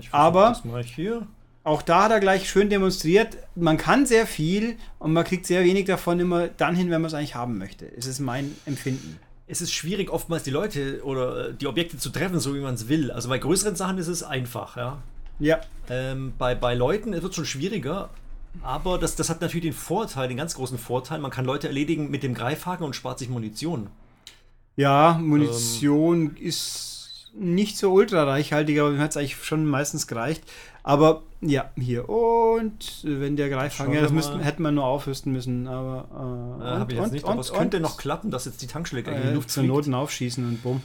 ich 0.00 0.08
versuch 0.08 0.14
aber-. 0.14 0.56
Auch 1.64 1.82
da 1.82 2.04
hat 2.04 2.12
er 2.12 2.20
gleich 2.20 2.48
schön 2.48 2.70
demonstriert, 2.70 3.36
man 3.54 3.76
kann 3.76 4.06
sehr 4.06 4.26
viel 4.26 4.76
und 4.98 5.12
man 5.12 5.24
kriegt 5.24 5.44
sehr 5.44 5.64
wenig 5.64 5.84
davon 5.84 6.18
immer 6.18 6.48
dann 6.48 6.74
hin, 6.74 6.90
wenn 6.90 7.02
man 7.02 7.08
es 7.08 7.14
eigentlich 7.14 7.34
haben 7.34 7.58
möchte. 7.58 7.84
Es 7.94 8.06
ist 8.06 8.20
mein 8.20 8.54
Empfinden. 8.64 9.18
Es 9.46 9.60
ist 9.60 9.72
schwierig, 9.72 10.10
oftmals 10.10 10.44
die 10.44 10.50
Leute 10.50 11.02
oder 11.04 11.48
äh, 11.48 11.54
die 11.54 11.66
Objekte 11.66 11.98
zu 11.98 12.08
treffen, 12.08 12.40
so 12.40 12.54
wie 12.54 12.60
man 12.60 12.74
es 12.74 12.88
will. 12.88 13.10
Also 13.10 13.28
bei 13.28 13.36
größeren 13.38 13.76
Sachen 13.76 13.98
ist 13.98 14.08
es 14.08 14.22
einfach, 14.22 14.76
ja. 14.78 14.98
Ja, 15.40 15.60
Ähm, 15.90 16.32
bei, 16.38 16.54
bei 16.54 16.74
Leuten 16.74 17.12
wird 17.12 17.24
es 17.24 17.34
schon 17.34 17.44
schwieriger, 17.44 18.08
aber 18.62 18.98
das, 18.98 19.16
das 19.16 19.30
hat 19.30 19.40
natürlich 19.40 19.64
den 19.64 19.72
Vorteil, 19.72 20.28
den 20.28 20.36
ganz 20.36 20.54
großen 20.54 20.78
Vorteil, 20.78 21.18
man 21.18 21.30
kann 21.30 21.44
Leute 21.44 21.68
erledigen 21.68 22.10
mit 22.10 22.22
dem 22.22 22.34
Greifhaken 22.34 22.84
und 22.84 22.94
spart 22.96 23.18
sich 23.18 23.28
Munition. 23.28 23.88
Ja, 24.76 25.18
Munition 25.20 26.36
ist 26.36 27.32
nicht 27.34 27.76
so 27.76 27.92
ultra 27.92 28.24
reichhaltig, 28.24 28.80
aber 28.80 28.90
mir 28.90 28.98
hat 28.98 29.10
es 29.10 29.16
eigentlich 29.16 29.36
schon 29.44 29.66
meistens 29.66 30.06
gereicht. 30.06 30.42
Aber 30.82 31.22
ja, 31.40 31.70
hier. 31.76 32.08
Und 32.08 33.02
wenn 33.04 33.36
der 33.36 33.48
Greifhaken, 33.50 33.92
ja, 33.92 34.00
das 34.00 34.12
müssten, 34.12 34.40
hätten 34.40 34.62
wir 34.62 34.70
nur 34.70 34.84
aufrüsten 34.84 35.32
müssen. 35.32 35.66
Aber 35.66 36.58
äh, 36.60 36.64
Äh, 36.64 36.78
Habe 36.78 36.92
ich 36.92 36.98
jetzt 36.98 37.12
nicht, 37.12 37.24
aber 37.26 37.40
es 37.40 37.52
könnte 37.52 37.80
noch 37.80 37.96
klappen, 37.98 38.30
dass 38.30 38.44
jetzt 38.46 38.62
die 38.62 38.66
Tankstelle 38.66 39.02
gleich 39.02 39.16
in 39.16 39.22
die 39.22 39.28
äh, 39.28 39.34
Luft 39.34 39.50
zur. 39.50 39.64
Noten 39.64 39.94
aufschießen 39.94 40.44
und 40.46 40.62
bumm. 40.62 40.82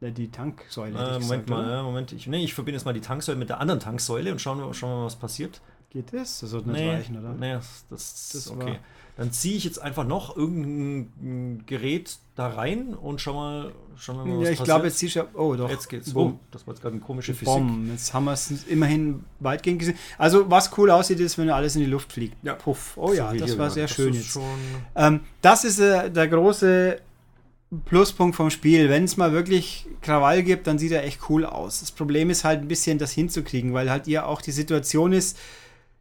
Ja, 0.00 0.10
Die 0.10 0.30
Tanksäule. 0.30 0.98
Äh, 0.98 1.02
Moment 1.02 1.20
gesagt, 1.22 1.48
mal, 1.50 1.70
ja, 1.70 1.82
Moment. 1.82 2.12
Ich, 2.12 2.26
nee, 2.26 2.44
ich 2.44 2.54
verbinde 2.54 2.76
jetzt 2.76 2.84
mal 2.84 2.92
die 2.92 3.00
Tanksäule 3.00 3.38
mit 3.38 3.48
der 3.48 3.60
anderen 3.60 3.80
Tanksäule 3.80 4.30
und 4.32 4.40
schauen 4.40 4.58
wir 4.58 4.66
mal, 4.66 5.04
was 5.04 5.16
passiert. 5.16 5.60
Geht 5.94 6.12
das? 6.12 6.40
Das 6.40 6.50
sollte 6.50 6.68
nicht 6.70 6.80
Nee, 6.80 6.90
reichen, 6.90 7.18
oder? 7.18 7.32
nee 7.34 7.52
das, 7.52 7.84
das, 7.88 8.30
Das 8.34 8.50
okay. 8.50 8.66
war- 8.66 8.76
Dann 9.16 9.30
ziehe 9.30 9.56
ich 9.56 9.62
jetzt 9.62 9.80
einfach 9.80 10.04
noch 10.04 10.36
irgendein 10.36 11.62
Gerät 11.66 12.16
da 12.34 12.48
rein 12.48 12.94
und 12.94 13.20
schau 13.20 13.34
mal, 13.34 13.72
schauen 13.96 14.16
wir 14.16 14.24
mal, 14.24 14.38
was 14.38 14.44
Ja, 14.46 14.50
ich 14.50 14.58
passiert. 14.58 14.64
glaube, 14.64 14.86
jetzt 14.88 14.98
siehst 14.98 15.14
du. 15.14 15.22
Oh, 15.34 15.54
doch. 15.54 15.70
Jetzt 15.70 15.88
geht's. 15.88 16.12
Bumm. 16.12 16.32
Oh, 16.34 16.44
das 16.50 16.66
war 16.66 16.74
jetzt 16.74 16.80
gerade 16.82 16.96
eine 16.96 17.04
komische 17.04 17.32
Physik. 17.32 17.44
Bomben. 17.54 17.90
Jetzt 17.92 18.12
haben 18.12 18.24
wir 18.24 18.32
es 18.32 18.64
immerhin 18.66 19.22
weitgehend 19.38 19.78
gesehen. 19.78 19.96
Also, 20.18 20.50
was 20.50 20.76
cool 20.76 20.90
aussieht, 20.90 21.20
ist, 21.20 21.38
wenn 21.38 21.48
alles 21.48 21.76
in 21.76 21.82
die 21.82 21.86
Luft 21.86 22.12
fliegt. 22.12 22.36
Ja. 22.42 22.54
Puff. 22.54 22.94
Oh 22.96 23.12
ja, 23.12 23.28
So 23.28 23.34
wie 23.34 23.38
das 23.38 23.56
war 23.56 23.66
ja. 23.66 23.70
sehr 23.70 23.86
Das 23.86 23.94
schön 23.94 24.10
ist 24.14 24.16
jetzt. 24.16 24.32
Schon, 24.32 24.42
Ähm, 24.96 25.20
das 25.42 25.62
ist 25.62 25.78
äh, 25.78 26.10
der 26.10 26.26
große 26.26 26.98
Pluspunkt 27.84 28.34
vom 28.34 28.50
Spiel. 28.50 28.88
Wenn 28.88 29.04
es 29.04 29.16
mal 29.16 29.30
wirklich 29.32 29.86
Krawall 30.02 30.42
gibt, 30.42 30.66
dann 30.66 30.78
sieht 30.78 30.90
er 30.90 31.04
echt 31.04 31.20
cool 31.28 31.44
aus. 31.44 31.78
Das 31.80 31.92
Problem 31.92 32.30
ist 32.30 32.42
halt 32.42 32.62
ein 32.62 32.68
bisschen, 32.68 32.98
das 32.98 33.12
hinzukriegen, 33.12 33.74
weil 33.74 33.90
halt 33.90 34.08
ihr 34.08 34.26
auch 34.26 34.42
die 34.42 34.50
Situation 34.52 35.12
ist, 35.12 35.38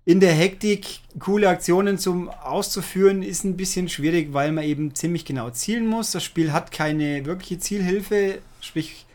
in 0.05 0.19
der 0.19 0.33
Hektik 0.33 0.99
coole 1.17 1.47
Aktionen 1.47 1.97
zum 1.97 2.29
auszuführen, 2.29 3.23
ist 3.23 3.45
ein 3.45 3.55
bisschen 3.55 3.87
schwierig, 3.87 4.33
weil 4.33 4.51
man 4.51 4.65
eben 4.65 4.93
ziemlich 4.95 5.23
genau 5.23 5.49
zielen 5.49 5.87
muss. 5.87 6.11
Das 6.11 6.23
Spiel 6.23 6.51
hat 6.51 6.71
keine 6.71 7.25
wirkliche 7.25 7.59
Zielhilfe, 7.59 8.39
sprich, 8.59 9.05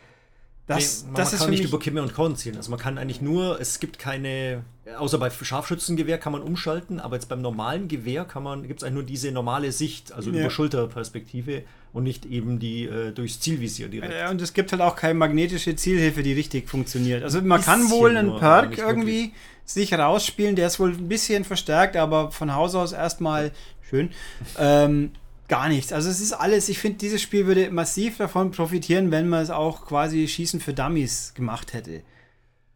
das, 0.69 1.01
nee, 1.01 1.07
man 1.07 1.15
das 1.15 1.29
kann 1.29 1.39
ist 1.39 1.43
für 1.45 1.51
nicht 1.51 1.63
über 1.63 1.79
Kimme 1.79 2.01
und 2.03 2.13
Korn 2.13 2.35
zielen. 2.35 2.55
Also 2.55 2.69
man 2.69 2.79
kann 2.79 2.99
eigentlich 2.99 3.21
nur, 3.21 3.59
es 3.59 3.79
gibt 3.79 3.97
keine, 3.97 4.63
außer 4.97 5.17
bei 5.17 5.31
Scharfschützengewehr 5.31 6.19
kann 6.19 6.31
man 6.31 6.43
umschalten, 6.43 6.99
aber 6.99 7.15
jetzt 7.15 7.27
beim 7.27 7.41
normalen 7.41 7.87
Gewehr 7.87 8.23
kann 8.23 8.43
man, 8.43 8.67
gibt 8.67 8.79
es 8.79 8.83
eigentlich 8.83 8.93
nur 8.93 9.03
diese 9.03 9.31
normale 9.31 9.71
Sicht, 9.71 10.11
also 10.11 10.29
Ja. 10.29 10.41
über 10.41 10.49
Schulterperspektive 10.51 11.63
und 11.91 12.03
nicht 12.03 12.27
eben 12.27 12.59
die 12.59 12.83
äh, 12.85 13.11
durchs 13.11 13.39
Zielvisier 13.39 13.87
direkt. 13.87 14.13
Ja, 14.13 14.29
und 14.29 14.39
es 14.43 14.53
gibt 14.53 14.71
halt 14.71 14.83
auch 14.83 14.95
keine 14.95 15.15
magnetische 15.15 15.75
Zielhilfe, 15.75 16.21
die 16.21 16.33
richtig 16.33 16.69
funktioniert. 16.69 17.23
Also 17.23 17.41
man 17.41 17.61
kann 17.61 17.89
wohl 17.89 18.15
einen 18.15 18.37
Perk 18.37 18.77
irgendwie 18.77 19.33
sich 19.65 19.91
rausspielen, 19.93 20.55
der 20.55 20.67
ist 20.67 20.79
wohl 20.79 20.91
ein 20.91 21.07
bisschen 21.07 21.45
verstärkt, 21.45 21.95
aber 21.95 22.31
von 22.31 22.53
Haus 22.53 22.75
aus 22.75 22.91
erstmal 22.91 23.51
schön. 23.89 24.11
Ähm, 24.59 25.11
gar 25.49 25.67
nichts. 25.67 25.91
Also 25.91 26.09
es 26.09 26.21
ist 26.21 26.31
alles, 26.31 26.69
ich 26.69 26.79
finde, 26.79 26.99
dieses 26.99 27.21
Spiel 27.21 27.45
würde 27.47 27.69
massiv 27.71 28.17
davon 28.17 28.51
profitieren, 28.51 29.11
wenn 29.11 29.27
man 29.27 29.41
es 29.41 29.49
auch 29.49 29.85
quasi 29.85 30.27
Schießen 30.27 30.61
für 30.61 30.73
Dummies 30.73 31.33
gemacht 31.33 31.73
hätte. 31.73 32.03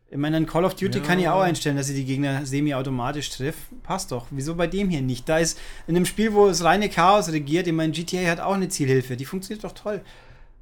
Ich 0.10 0.18
meine, 0.18 0.38
in 0.38 0.46
Call 0.46 0.66
of 0.66 0.76
Duty 0.76 1.00
ja. 1.00 1.04
kann 1.04 1.18
ich 1.18 1.28
auch 1.28 1.42
einstellen, 1.42 1.76
dass 1.76 1.90
ich 1.90 1.96
die 1.96 2.06
Gegner 2.06 2.46
semi-automatisch 2.46 3.32
trifft. 3.32 3.82
Passt 3.82 4.12
doch. 4.12 4.28
Wieso 4.30 4.54
bei 4.54 4.68
dem 4.68 4.90
hier 4.90 5.02
nicht? 5.02 5.28
Da 5.28 5.40
ist 5.40 5.60
in 5.88 5.96
einem 5.96 6.06
Spiel, 6.06 6.34
wo 6.34 6.48
es 6.48 6.64
reine 6.64 6.90
Chaos 6.90 7.32
regiert, 7.32 7.66
ich 7.66 7.74
meine, 7.74 7.94
GTA 7.94 8.30
hat 8.30 8.40
auch 8.40 8.54
eine 8.54 8.70
Zielhilfe. 8.70 9.18
Die 9.18 9.26
funktioniert 9.26 9.64
doch 9.64 9.72
toll. 9.72 10.02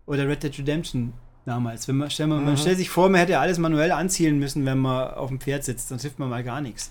Oder 0.05 0.27
Red 0.27 0.43
Dead 0.43 0.57
Redemption 0.57 1.13
damals. 1.45 1.87
Wenn 1.87 1.97
man, 1.97 2.09
stell 2.09 2.27
man, 2.27 2.45
man 2.45 2.55
stellt 2.55 2.77
sich 2.77 2.89
vor, 2.89 3.09
man 3.09 3.19
hätte 3.19 3.39
alles 3.39 3.57
manuell 3.57 3.91
anzielen 3.91 4.39
müssen, 4.39 4.65
wenn 4.65 4.77
man 4.77 5.15
auf 5.15 5.27
dem 5.27 5.41
Pferd 5.41 5.65
sitzt. 5.65 5.91
Dann 5.91 5.97
trifft 5.97 6.19
man 6.19 6.29
mal 6.29 6.43
gar 6.43 6.61
nichts. 6.61 6.89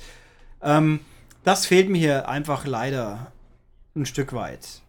Ähm, 0.63 1.01
das 1.45 1.65
fehlt 1.65 1.89
mir 1.89 1.99
hier 1.99 2.29
einfach 2.29 2.67
leider 2.67 3.33
ein 3.97 4.05
Stück 4.05 4.35
weit. 4.35 4.80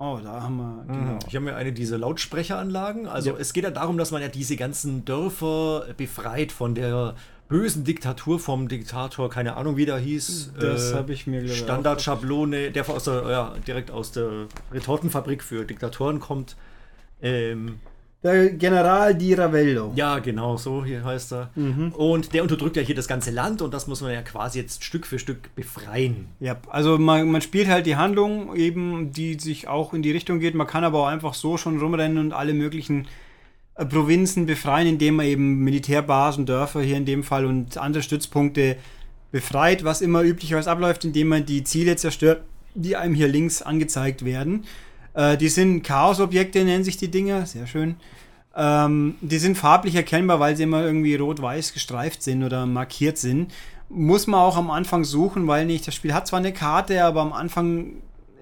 Oh, 0.00 0.18
da 0.22 0.42
haben 0.42 0.56
wir. 0.56 0.84
Mhm. 0.88 0.98
Genau. 0.98 1.18
Ich 1.28 1.36
habe 1.36 1.44
mir 1.44 1.56
eine 1.56 1.72
dieser 1.74 1.98
Lautsprecheranlagen. 1.98 3.06
Also 3.06 3.30
ja. 3.30 3.36
es 3.38 3.52
geht 3.52 3.64
ja 3.64 3.70
darum, 3.70 3.98
dass 3.98 4.12
man 4.12 4.22
ja 4.22 4.28
diese 4.28 4.56
ganzen 4.56 5.04
Dörfer 5.04 5.84
befreit 5.94 6.52
von 6.52 6.74
der 6.74 7.14
bösen 7.48 7.84
Diktatur 7.84 8.40
vom 8.40 8.68
Diktator, 8.68 9.28
keine 9.28 9.58
Ahnung 9.58 9.76
wie 9.76 9.84
der 9.84 9.98
hieß. 9.98 10.54
Das 10.58 10.92
äh, 10.92 10.94
habe 10.94 11.12
ich 11.12 11.26
mir 11.26 11.46
Standardschablone, 11.46 12.70
der 12.70 12.88
aus 12.88 13.04
der, 13.04 13.28
ja, 13.28 13.54
direkt 13.66 13.90
aus 13.90 14.12
der 14.12 14.46
Retortenfabrik 14.72 15.42
für 15.42 15.66
Diktatoren 15.66 16.18
kommt. 16.18 16.56
Ähm, 17.20 17.80
der 18.22 18.50
General 18.50 19.14
Di 19.14 19.32
Ravello. 19.34 19.92
Ja, 19.96 20.18
genau, 20.18 20.56
so 20.56 20.84
hier 20.84 21.04
heißt 21.04 21.32
er. 21.32 21.50
Mhm. 21.54 21.92
Und 21.92 22.34
der 22.34 22.42
unterdrückt 22.42 22.76
ja 22.76 22.82
hier 22.82 22.94
das 22.94 23.08
ganze 23.08 23.30
Land 23.30 23.62
und 23.62 23.72
das 23.72 23.86
muss 23.86 24.02
man 24.02 24.12
ja 24.12 24.22
quasi 24.22 24.58
jetzt 24.58 24.84
Stück 24.84 25.06
für 25.06 25.18
Stück 25.18 25.54
befreien. 25.54 26.28
Ja, 26.38 26.56
also 26.68 26.98
man, 26.98 27.30
man 27.30 27.40
spielt 27.40 27.68
halt 27.68 27.86
die 27.86 27.96
Handlung 27.96 28.54
eben, 28.54 29.12
die 29.12 29.38
sich 29.38 29.68
auch 29.68 29.94
in 29.94 30.02
die 30.02 30.12
Richtung 30.12 30.38
geht. 30.38 30.54
Man 30.54 30.66
kann 30.66 30.84
aber 30.84 31.00
auch 31.00 31.06
einfach 31.06 31.34
so 31.34 31.56
schon 31.56 31.80
rumrennen 31.80 32.18
und 32.18 32.32
alle 32.32 32.52
möglichen 32.52 33.06
äh, 33.74 33.86
Provinzen 33.86 34.44
befreien, 34.44 34.86
indem 34.86 35.16
man 35.16 35.26
eben 35.26 35.60
Militärbasen, 35.60 36.44
Dörfer 36.44 36.82
hier 36.82 36.98
in 36.98 37.06
dem 37.06 37.22
Fall 37.22 37.46
und 37.46 37.78
andere 37.78 38.02
Stützpunkte 38.02 38.76
befreit, 39.32 39.84
was 39.84 40.02
immer 40.02 40.22
üblicherweise 40.22 40.70
abläuft, 40.70 41.04
indem 41.04 41.28
man 41.28 41.46
die 41.46 41.64
Ziele 41.64 41.96
zerstört, 41.96 42.42
die 42.74 42.96
einem 42.96 43.14
hier 43.14 43.28
links 43.28 43.62
angezeigt 43.62 44.24
werden. 44.24 44.64
Äh, 45.14 45.36
die 45.36 45.48
sind 45.48 45.82
Chaos-Objekte, 45.82 46.64
nennen 46.64 46.84
sich 46.84 46.96
die 46.96 47.10
Dinger. 47.10 47.46
Sehr 47.46 47.66
schön. 47.66 47.96
Ähm, 48.56 49.14
die 49.20 49.38
sind 49.38 49.56
farblich 49.56 49.94
erkennbar, 49.94 50.40
weil 50.40 50.56
sie 50.56 50.64
immer 50.64 50.84
irgendwie 50.84 51.14
rot-weiß 51.14 51.72
gestreift 51.72 52.22
sind 52.22 52.42
oder 52.42 52.66
markiert 52.66 53.18
sind. 53.18 53.52
Muss 53.88 54.26
man 54.26 54.40
auch 54.40 54.56
am 54.56 54.70
Anfang 54.70 55.04
suchen, 55.04 55.46
weil 55.46 55.66
nicht, 55.66 55.86
das 55.86 55.94
Spiel 55.94 56.14
hat 56.14 56.26
zwar 56.26 56.38
eine 56.38 56.52
Karte, 56.52 57.04
aber 57.04 57.20
am 57.20 57.32
Anfang, 57.32 57.94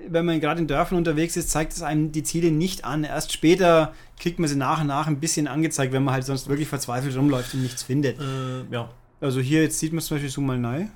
wenn 0.07 0.25
man 0.25 0.41
gerade 0.41 0.61
in 0.61 0.67
Dörfern 0.67 0.99
unterwegs 0.99 1.37
ist, 1.37 1.51
zeigt 1.51 1.73
es 1.73 1.83
einem 1.83 2.13
die 2.13 2.23
Ziele 2.23 2.51
nicht 2.51 2.85
an. 2.85 3.05
Erst 3.05 3.33
später 3.33 3.95
kriegt 4.19 4.39
man 4.39 4.49
sie 4.49 4.57
nach 4.57 4.81
und 4.81 4.87
nach 4.87 5.07
ein 5.07 5.21
bisschen 5.21 5.47
angezeigt, 5.47 5.93
wenn 5.93 6.05
man 6.05 6.15
halt 6.15 6.25
sonst 6.25 6.49
wirklich 6.49 6.69
verzweifelt 6.69 7.17
rumläuft 7.17 7.55
und 7.55 7.63
nichts 7.63 7.83
findet. 7.83 8.19
Äh, 8.19 8.65
ja. 8.71 8.91
Also 9.21 9.41
hier, 9.41 9.63
jetzt 9.63 9.79
sieht 9.79 9.93
man 9.93 10.01
zum 10.01 10.17
Beispiel, 10.17 10.31
zoom 10.31 10.47
mal 10.47 10.59
nein. 10.59 10.91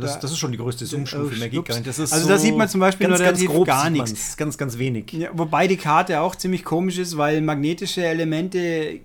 Das, 0.00 0.20
das, 0.20 0.32
ist 0.32 0.38
schon 0.38 0.52
die 0.52 0.58
größte 0.58 0.86
Zoom-Stufe, 0.86 1.36
mehr 1.36 1.48
geht 1.48 1.64
gar 1.64 1.78
nicht. 1.78 1.86
also 1.86 2.06
so 2.06 2.28
da 2.28 2.38
sieht 2.38 2.56
man 2.56 2.68
zum 2.68 2.80
Beispiel 2.80 3.08
ganz, 3.08 3.20
relativ 3.20 3.46
ganz 3.46 3.56
grob 3.56 3.66
gar 3.66 3.90
nichts. 3.90 4.36
Ganz, 4.36 4.58
ganz 4.58 4.78
wenig. 4.78 5.12
Ja, 5.12 5.30
wobei 5.32 5.66
die 5.66 5.76
Karte 5.76 6.20
auch 6.20 6.34
ziemlich 6.34 6.64
komisch 6.64 6.98
ist, 6.98 7.16
weil 7.16 7.40
magnetische 7.40 8.04
Elemente, 8.04 9.00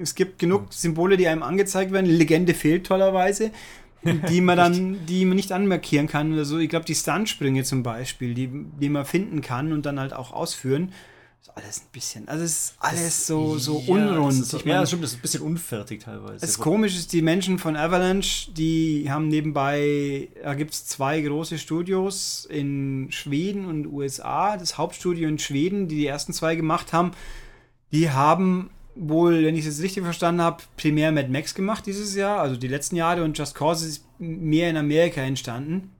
es 0.00 0.14
gibt 0.14 0.38
genug 0.38 0.72
Symbole, 0.72 1.16
die 1.16 1.28
einem 1.28 1.42
angezeigt 1.42 1.92
werden. 1.92 2.06
Legende 2.06 2.54
fehlt 2.54 2.86
tollerweise, 2.86 3.50
die 4.28 4.40
man 4.40 4.56
dann, 4.56 4.98
die 5.08 5.24
man 5.24 5.36
nicht 5.36 5.52
anmarkieren 5.52 6.06
kann. 6.06 6.36
Also 6.36 6.58
ich 6.58 6.68
glaube, 6.68 6.84
die 6.84 6.94
Stuntsprünge 6.94 7.64
zum 7.64 7.82
Beispiel, 7.82 8.34
die, 8.34 8.50
die 8.80 8.88
man 8.88 9.04
finden 9.04 9.40
kann 9.40 9.72
und 9.72 9.86
dann 9.86 9.98
halt 9.98 10.12
auch 10.12 10.32
ausführen 10.32 10.92
ist 11.42 11.56
alles 11.56 11.80
ein 11.80 11.86
bisschen, 11.90 12.28
also 12.28 12.44
es 12.44 12.52
ist 12.52 12.74
alles 12.78 13.02
das, 13.02 13.26
so, 13.26 13.58
so 13.58 13.82
ja, 13.84 13.94
unrund. 13.94 14.40
Ist, 14.40 14.54
ich 14.54 14.64
meine, 14.64 14.78
ja, 14.78 14.86
stimmt, 14.86 15.02
das 15.02 15.10
ist 15.10 15.18
ein 15.18 15.22
bisschen 15.22 15.42
unfertig 15.42 16.04
teilweise. 16.04 16.38
Das 16.38 16.58
komisch 16.58 16.94
ist, 16.96 17.12
die 17.12 17.20
Menschen 17.20 17.58
von 17.58 17.74
Avalanche, 17.74 18.52
die 18.52 19.06
haben 19.10 19.26
nebenbei, 19.26 20.28
da 20.40 20.54
gibt 20.54 20.72
es 20.72 20.86
zwei 20.86 21.20
große 21.20 21.58
Studios 21.58 22.44
in 22.44 23.08
Schweden 23.10 23.66
und 23.66 23.86
USA. 23.86 24.56
Das 24.56 24.78
Hauptstudio 24.78 25.28
in 25.28 25.40
Schweden, 25.40 25.88
die 25.88 25.96
die 25.96 26.06
ersten 26.06 26.32
zwei 26.32 26.54
gemacht 26.54 26.92
haben, 26.92 27.10
die 27.90 28.10
haben 28.10 28.70
wohl, 28.94 29.44
wenn 29.44 29.56
ich 29.56 29.66
es 29.66 29.78
jetzt 29.78 29.82
richtig 29.82 30.04
verstanden 30.04 30.42
habe, 30.42 30.62
primär 30.76 31.10
Mad 31.10 31.28
Max 31.28 31.56
gemacht 31.56 31.86
dieses 31.86 32.14
Jahr, 32.14 32.40
also 32.40 32.54
die 32.54 32.68
letzten 32.68 32.94
Jahre 32.94 33.24
und 33.24 33.36
Just 33.36 33.56
Cause 33.56 33.88
ist 33.88 34.04
mehr 34.20 34.70
in 34.70 34.76
Amerika 34.76 35.20
entstanden. 35.20 35.90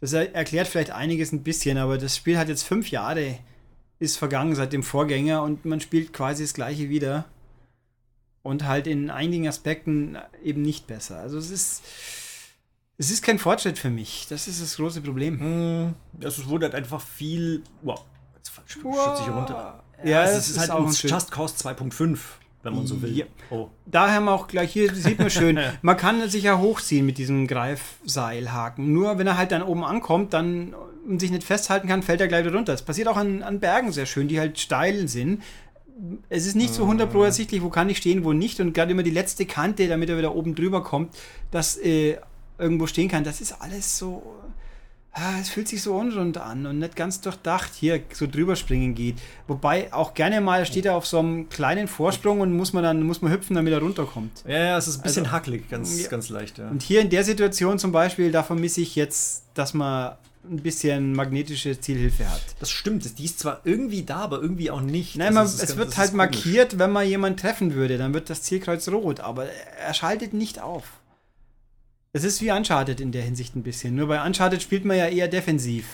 Das 0.00 0.12
erklärt 0.12 0.68
vielleicht 0.68 0.92
einiges 0.92 1.32
ein 1.32 1.42
bisschen, 1.42 1.78
aber 1.78 1.98
das 1.98 2.16
Spiel 2.16 2.38
hat 2.38 2.48
jetzt 2.48 2.62
fünf 2.62 2.90
Jahre 2.90 3.38
ist 3.98 4.16
vergangen 4.18 4.54
seit 4.54 4.72
dem 4.72 4.82
Vorgänger 4.82 5.42
und 5.42 5.64
man 5.64 5.80
spielt 5.80 6.12
quasi 6.12 6.44
das 6.44 6.54
gleiche 6.54 6.88
wieder. 6.88 7.24
Und 8.42 8.64
halt 8.64 8.86
in 8.86 9.10
einigen 9.10 9.48
Aspekten 9.48 10.16
eben 10.42 10.62
nicht 10.62 10.86
besser. 10.86 11.18
Also 11.18 11.38
es 11.38 11.50
ist. 11.50 11.82
Es 12.98 13.10
ist 13.10 13.22
kein 13.22 13.38
Fortschritt 13.38 13.78
für 13.78 13.90
mich. 13.90 14.26
Das 14.30 14.48
ist 14.48 14.62
das 14.62 14.76
große 14.76 15.02
Problem. 15.02 15.38
Hm, 15.40 15.94
also 16.22 16.42
es 16.42 16.48
wurde 16.48 16.66
halt 16.66 16.74
einfach 16.74 17.00
viel. 17.00 17.62
Wow, 17.82 18.04
jetzt 18.36 18.52
schütze 18.66 18.88
ich 18.88 19.28
runter. 19.28 19.82
Ja, 20.04 20.10
ja 20.10 20.24
es 20.24 20.38
ist, 20.38 20.50
ist 20.50 20.58
halt 20.58 20.70
auch 20.70 20.86
ein 20.86 20.92
Just 20.92 21.30
Cause 21.30 21.54
2.5 21.56 22.18
wenn 22.66 22.74
man 22.74 22.86
so 22.86 23.00
will. 23.00 23.16
Ja. 23.16 23.24
Oh. 23.50 23.68
Da 23.86 24.12
haben 24.12 24.26
wir 24.26 24.32
auch 24.32 24.48
gleich, 24.48 24.72
hier 24.72 24.94
sieht 24.94 25.18
man 25.18 25.30
schön, 25.30 25.58
man 25.82 25.96
kann 25.96 26.28
sich 26.28 26.44
ja 26.44 26.58
hochziehen 26.58 27.06
mit 27.06 27.16
diesem 27.16 27.46
Greifseilhaken. 27.46 28.92
Nur 28.92 29.18
wenn 29.18 29.26
er 29.26 29.38
halt 29.38 29.52
dann 29.52 29.62
oben 29.62 29.84
ankommt, 29.84 30.34
dann 30.34 30.74
und 31.06 31.20
sich 31.20 31.30
nicht 31.30 31.44
festhalten 31.44 31.88
kann, 31.88 32.02
fällt 32.02 32.20
er 32.20 32.28
gleich 32.28 32.44
runter. 32.46 32.72
Das 32.72 32.82
passiert 32.82 33.08
auch 33.08 33.16
an, 33.16 33.42
an 33.42 33.60
Bergen 33.60 33.92
sehr 33.92 34.06
schön, 34.06 34.28
die 34.28 34.38
halt 34.40 34.58
steil 34.58 35.08
sind. 35.08 35.42
Es 36.28 36.46
ist 36.46 36.56
nicht 36.56 36.74
so 36.74 36.82
100 36.82 37.10
Pro 37.10 37.22
ersichtlich, 37.22 37.62
wo 37.62 37.70
kann 37.70 37.88
ich 37.88 37.98
stehen, 37.98 38.24
wo 38.24 38.32
nicht. 38.32 38.60
Und 38.60 38.74
gerade 38.74 38.92
immer 38.92 39.02
die 39.02 39.10
letzte 39.10 39.46
Kante, 39.46 39.88
damit 39.88 40.10
er 40.10 40.18
wieder 40.18 40.34
oben 40.34 40.54
drüber 40.54 40.82
kommt, 40.82 41.14
dass 41.50 41.76
äh, 41.78 42.16
irgendwo 42.58 42.86
stehen 42.86 43.08
kann. 43.08 43.24
Das 43.24 43.40
ist 43.40 43.52
alles 43.60 43.96
so. 43.96 44.22
Ah, 45.18 45.38
es 45.40 45.48
fühlt 45.48 45.66
sich 45.66 45.80
so 45.80 45.96
unrund 45.96 46.36
an 46.36 46.66
und 46.66 46.78
nicht 46.78 46.94
ganz 46.94 47.22
durchdacht 47.22 47.72
hier 47.74 48.02
so 48.12 48.26
drüber 48.26 48.54
springen 48.54 48.94
geht. 48.94 49.16
Wobei 49.48 49.90
auch 49.90 50.12
gerne 50.12 50.42
mal 50.42 50.66
steht 50.66 50.84
er 50.84 50.94
auf 50.94 51.06
so 51.06 51.20
einem 51.20 51.48
kleinen 51.48 51.88
Vorsprung 51.88 52.40
und 52.40 52.54
muss 52.54 52.74
man 52.74 52.84
dann 52.84 53.02
muss 53.02 53.22
man 53.22 53.32
hüpfen, 53.32 53.56
damit 53.56 53.72
er 53.72 53.80
runterkommt. 53.80 54.44
Ja, 54.46 54.58
ja 54.58 54.76
es 54.76 54.88
ist 54.88 54.98
ein 54.98 55.02
bisschen 55.04 55.24
also, 55.24 55.34
hackelig, 55.34 55.70
ganz, 55.70 56.02
ja. 56.02 56.08
ganz 56.08 56.28
leicht. 56.28 56.58
Ja. 56.58 56.68
Und 56.68 56.82
hier 56.82 57.00
in 57.00 57.08
der 57.08 57.24
Situation 57.24 57.78
zum 57.78 57.92
Beispiel, 57.92 58.30
da 58.30 58.42
vermisse 58.42 58.82
ich 58.82 58.94
jetzt, 58.94 59.44
dass 59.54 59.72
man 59.72 60.16
ein 60.44 60.58
bisschen 60.58 61.14
magnetische 61.14 61.80
Zielhilfe 61.80 62.28
hat. 62.28 62.42
Das 62.60 62.70
stimmt, 62.70 63.18
die 63.18 63.24
ist 63.24 63.38
zwar 63.38 63.62
irgendwie 63.64 64.02
da, 64.02 64.16
aber 64.16 64.42
irgendwie 64.42 64.70
auch 64.70 64.82
nicht. 64.82 65.16
Nein, 65.16 65.32
man, 65.32 65.46
es 65.46 65.58
ganz, 65.58 65.76
wird 65.76 65.96
halt 65.96 66.12
markiert, 66.12 66.78
wenn 66.78 66.92
man 66.92 67.08
jemanden 67.08 67.38
treffen 67.38 67.72
würde, 67.72 67.96
dann 67.96 68.12
wird 68.12 68.28
das 68.28 68.42
Zielkreuz 68.42 68.86
rot, 68.88 69.20
aber 69.20 69.46
er 69.46 69.94
schaltet 69.94 70.34
nicht 70.34 70.60
auf. 70.60 70.84
Es 72.16 72.24
ist 72.24 72.40
wie 72.40 72.50
Uncharted 72.50 72.98
in 72.98 73.12
der 73.12 73.20
Hinsicht 73.20 73.54
ein 73.56 73.62
bisschen. 73.62 73.94
Nur 73.94 74.08
bei 74.08 74.24
Uncharted 74.24 74.62
spielt 74.62 74.86
man 74.86 74.96
ja 74.96 75.06
eher 75.06 75.28
defensiv. 75.28 75.84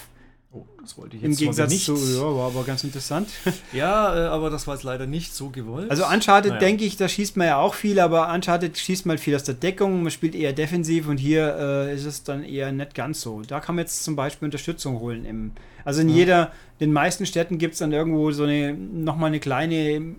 Oh, 0.53 0.65
das 0.81 0.97
wollte 0.97 1.17
ich 1.17 1.23
jetzt 1.23 1.33
Im 1.33 1.37
Gegensatz 1.37 1.71
nicht. 1.71 1.85
zu, 1.85 1.97
ja, 1.97 2.23
war 2.23 2.47
aber 2.47 2.63
ganz 2.63 2.85
interessant. 2.85 3.29
ja, 3.73 4.15
äh, 4.15 4.29
aber 4.29 4.49
das 4.49 4.69
war 4.69 4.75
jetzt 4.75 4.85
leider 4.85 5.07
nicht 5.07 5.35
so 5.35 5.49
gewollt. 5.49 5.91
Also 5.91 6.07
Uncharted, 6.07 6.53
naja. 6.53 6.61
denke 6.61 6.85
ich, 6.85 6.97
da 6.97 7.09
schießt 7.09 7.37
man 7.37 7.49
ja 7.49 7.57
auch 7.57 7.75
viel, 7.75 7.99
aber 7.99 8.33
Uncharted 8.33 8.79
schießt 8.79 9.05
man 9.05 9.19
viel 9.19 9.35
aus 9.35 9.43
der 9.43 9.57
Deckung, 9.57 10.05
man 10.05 10.13
spielt 10.13 10.37
eher 10.37 10.53
defensiv 10.53 11.09
und 11.09 11.17
hier 11.17 11.57
äh, 11.59 11.93
ist 11.93 12.05
es 12.05 12.23
dann 12.23 12.45
eher 12.45 12.71
nicht 12.71 12.95
ganz 12.95 13.21
so. 13.21 13.43
Da 13.43 13.59
kann 13.59 13.75
man 13.75 13.85
jetzt 13.85 14.05
zum 14.05 14.15
Beispiel 14.15 14.47
Unterstützung 14.47 15.01
holen. 15.01 15.25
Im, 15.25 15.51
also 15.85 16.03
in 16.03 16.09
ja. 16.09 16.15
jeder, 16.15 16.53
den 16.79 16.93
meisten 16.93 17.27
Städten 17.27 17.59
gibt 17.59 17.73
es 17.73 17.81
dann 17.81 17.91
irgendwo 17.91 18.31
so 18.31 18.45
eine, 18.45 18.75
nochmal 18.75 19.29
eine 19.29 19.41
kleine 19.41 20.15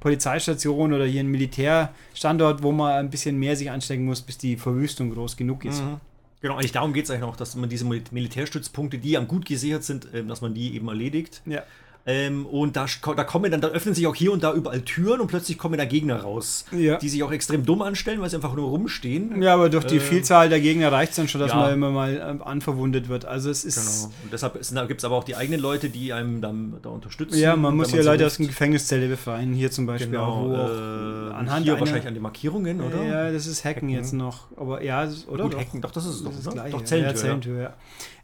Polizeistation 0.00 0.92
oder 0.92 1.04
hier 1.04 1.20
ein 1.20 1.28
Militärstandort, 1.28 2.62
wo 2.62 2.72
man 2.72 2.92
ein 2.92 3.10
bisschen 3.10 3.38
mehr 3.38 3.56
sich 3.56 3.70
anstecken 3.70 4.04
muss, 4.04 4.22
bis 4.22 4.38
die 4.38 4.56
Verwüstung 4.56 5.10
groß 5.10 5.36
genug 5.36 5.64
ist. 5.64 5.82
Mhm. 5.82 6.00
Genau, 6.40 6.54
eigentlich 6.56 6.72
darum 6.72 6.92
geht 6.92 7.04
es 7.04 7.10
eigentlich 7.10 7.24
auch, 7.24 7.36
dass 7.36 7.56
man 7.56 7.70
diese 7.70 7.86
Militärstützpunkte, 7.86 8.98
die 8.98 9.16
am 9.16 9.26
gut 9.26 9.46
gesichert 9.46 9.82
sind, 9.82 10.08
ähm, 10.12 10.28
dass 10.28 10.42
man 10.42 10.54
die 10.54 10.74
eben 10.74 10.88
erledigt. 10.88 11.42
Ja. 11.46 11.62
Ähm, 12.06 12.44
und 12.44 12.76
da, 12.76 12.84
da 13.16 13.24
kommen 13.24 13.50
dann, 13.50 13.62
da 13.62 13.68
öffnen 13.68 13.94
sich 13.94 14.06
auch 14.06 14.14
hier 14.14 14.30
und 14.30 14.42
da 14.42 14.52
überall 14.52 14.82
Türen 14.82 15.22
und 15.22 15.28
plötzlich 15.28 15.56
kommen 15.56 15.78
da 15.78 15.86
Gegner 15.86 16.20
raus, 16.20 16.66
ja. 16.70 16.98
die 16.98 17.08
sich 17.08 17.22
auch 17.22 17.32
extrem 17.32 17.64
dumm 17.64 17.80
anstellen, 17.80 18.20
weil 18.20 18.28
sie 18.28 18.36
einfach 18.36 18.54
nur 18.54 18.68
rumstehen. 18.68 19.40
Ja, 19.40 19.54
aber 19.54 19.70
durch 19.70 19.86
die 19.86 19.96
äh, 19.96 20.00
Vielzahl 20.00 20.50
der 20.50 20.60
Gegner 20.60 20.92
reicht 20.92 21.12
es 21.12 21.16
dann 21.16 21.28
schon, 21.28 21.40
dass 21.40 21.52
ja. 21.52 21.56
man 21.56 21.72
immer 21.72 21.90
mal 21.90 22.16
äh, 22.16 22.44
anverwundet 22.44 23.08
wird. 23.08 23.24
Also 23.24 23.48
es 23.48 23.64
ist. 23.64 24.02
Genau. 24.02 24.14
Und 24.24 24.32
deshalb 24.32 24.88
gibt 24.88 25.00
es 25.00 25.04
aber 25.04 25.16
auch 25.16 25.24
die 25.24 25.34
eigenen 25.34 25.60
Leute, 25.60 25.88
die 25.88 26.12
einem 26.12 26.42
dann 26.42 26.74
da 26.82 26.90
unterstützen. 26.90 27.38
Ja, 27.38 27.56
man 27.56 27.74
muss 27.74 27.92
ja 27.92 28.02
Leute 28.02 28.26
aus 28.26 28.36
dem 28.36 28.48
Gefängniszelle 28.48 29.08
befreien, 29.08 29.54
hier 29.54 29.70
zum 29.70 29.86
Beispiel 29.86 30.10
genau, 30.10 30.52
auch, 30.52 31.30
äh, 31.30 31.32
anhand 31.32 31.64
hier 31.64 31.80
wahrscheinlich 31.80 32.06
an 32.06 32.14
den 32.14 32.22
Markierungen, 32.22 32.82
oder? 32.82 33.02
Ja, 33.02 33.32
das 33.32 33.46
ist 33.46 33.64
Hacken, 33.64 33.88
Hacken. 33.88 33.88
jetzt 33.88 34.12
noch. 34.12 34.48
Aber 34.56 34.82
ja, 34.82 35.08
oder? 35.28 35.44
Gut, 35.44 35.54
doch. 35.54 35.60
Hacken, 35.60 35.80
doch, 35.80 35.90
das 35.90 36.04
ist, 36.04 36.16
das 36.16 36.44
doch, 36.44 36.52
ist 36.52 36.54
ne? 36.54 36.70
doch 36.70 36.84
Zellentür. 36.84 37.12
Ja, 37.12 37.16
Zellentür 37.16 37.62
ja. 37.62 37.74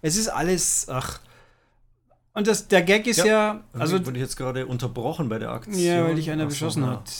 Es 0.02 0.18
ist 0.18 0.28
alles, 0.28 0.86
ach 0.90 1.20
und 2.32 2.46
das, 2.46 2.68
der 2.68 2.82
Gag 2.82 3.08
ist 3.08 3.18
ja. 3.18 3.26
ja 3.26 3.60
also 3.72 4.06
wurde 4.06 4.16
ich 4.16 4.22
jetzt 4.22 4.36
gerade 4.36 4.64
unterbrochen 4.64 5.28
bei 5.28 5.40
der 5.40 5.50
Aktion. 5.50 5.76
Ja, 5.78 6.04
weil 6.04 6.14
dich 6.14 6.30
einer 6.30 6.46
beschossen 6.46 6.86
hat. 6.86 7.10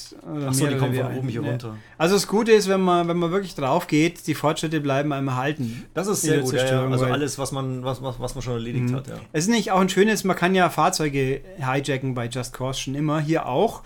Achso, 0.47 0.67
die 0.69 0.77
kommen 0.77 0.95
von 0.95 1.17
oben 1.17 1.29
hier 1.29 1.43
ja. 1.43 1.51
runter. 1.51 1.77
Also 1.99 2.15
das 2.15 2.29
Gute 2.29 2.53
ist, 2.53 2.69
wenn 2.69 2.81
man, 2.81 3.09
wenn 3.09 3.17
man 3.17 3.33
wirklich 3.33 3.57
drauf 3.57 3.89
geht, 3.89 4.25
die 4.29 4.35
Fortschritte 4.35 4.81
bleiben 4.81 5.13
einem 5.13 5.27
erhalten. 5.27 5.85
Das 5.95 6.07
ist 6.07 6.23
sehr 6.23 6.41
gut, 6.41 6.53
ja, 6.53 6.87
Also 6.87 7.07
alles, 7.07 7.39
was 7.41 7.51
man, 7.51 7.83
was, 7.83 8.01
was, 8.03 8.21
was 8.21 8.35
man 8.37 8.43
schon 8.43 8.53
erledigt 8.55 8.91
mhm. 8.91 8.95
hat, 8.95 9.09
ja. 9.09 9.15
Es 9.33 9.45
ist 9.45 9.51
nicht 9.51 9.73
auch 9.73 9.81
ein 9.81 9.89
schönes, 9.89 10.23
man 10.23 10.37
kann 10.37 10.55
ja 10.55 10.71
Fahrzeuge 10.71 11.41
hijacken 11.59 12.15
bei 12.15 12.29
Just 12.29 12.53
Cause 12.53 12.81
schon 12.81 12.95
immer, 12.95 13.21
hier 13.21 13.47
auch. 13.47 13.83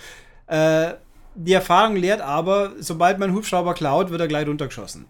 Äh, 0.46 0.92
die 1.36 1.54
Erfahrung 1.54 1.96
lehrt 1.96 2.20
aber, 2.20 2.72
sobald 2.78 3.18
man 3.18 3.32
Hubschrauber 3.32 3.72
klaut, 3.72 4.10
wird 4.10 4.20
er 4.20 4.28
gleich 4.28 4.46
runtergeschossen. 4.46 5.06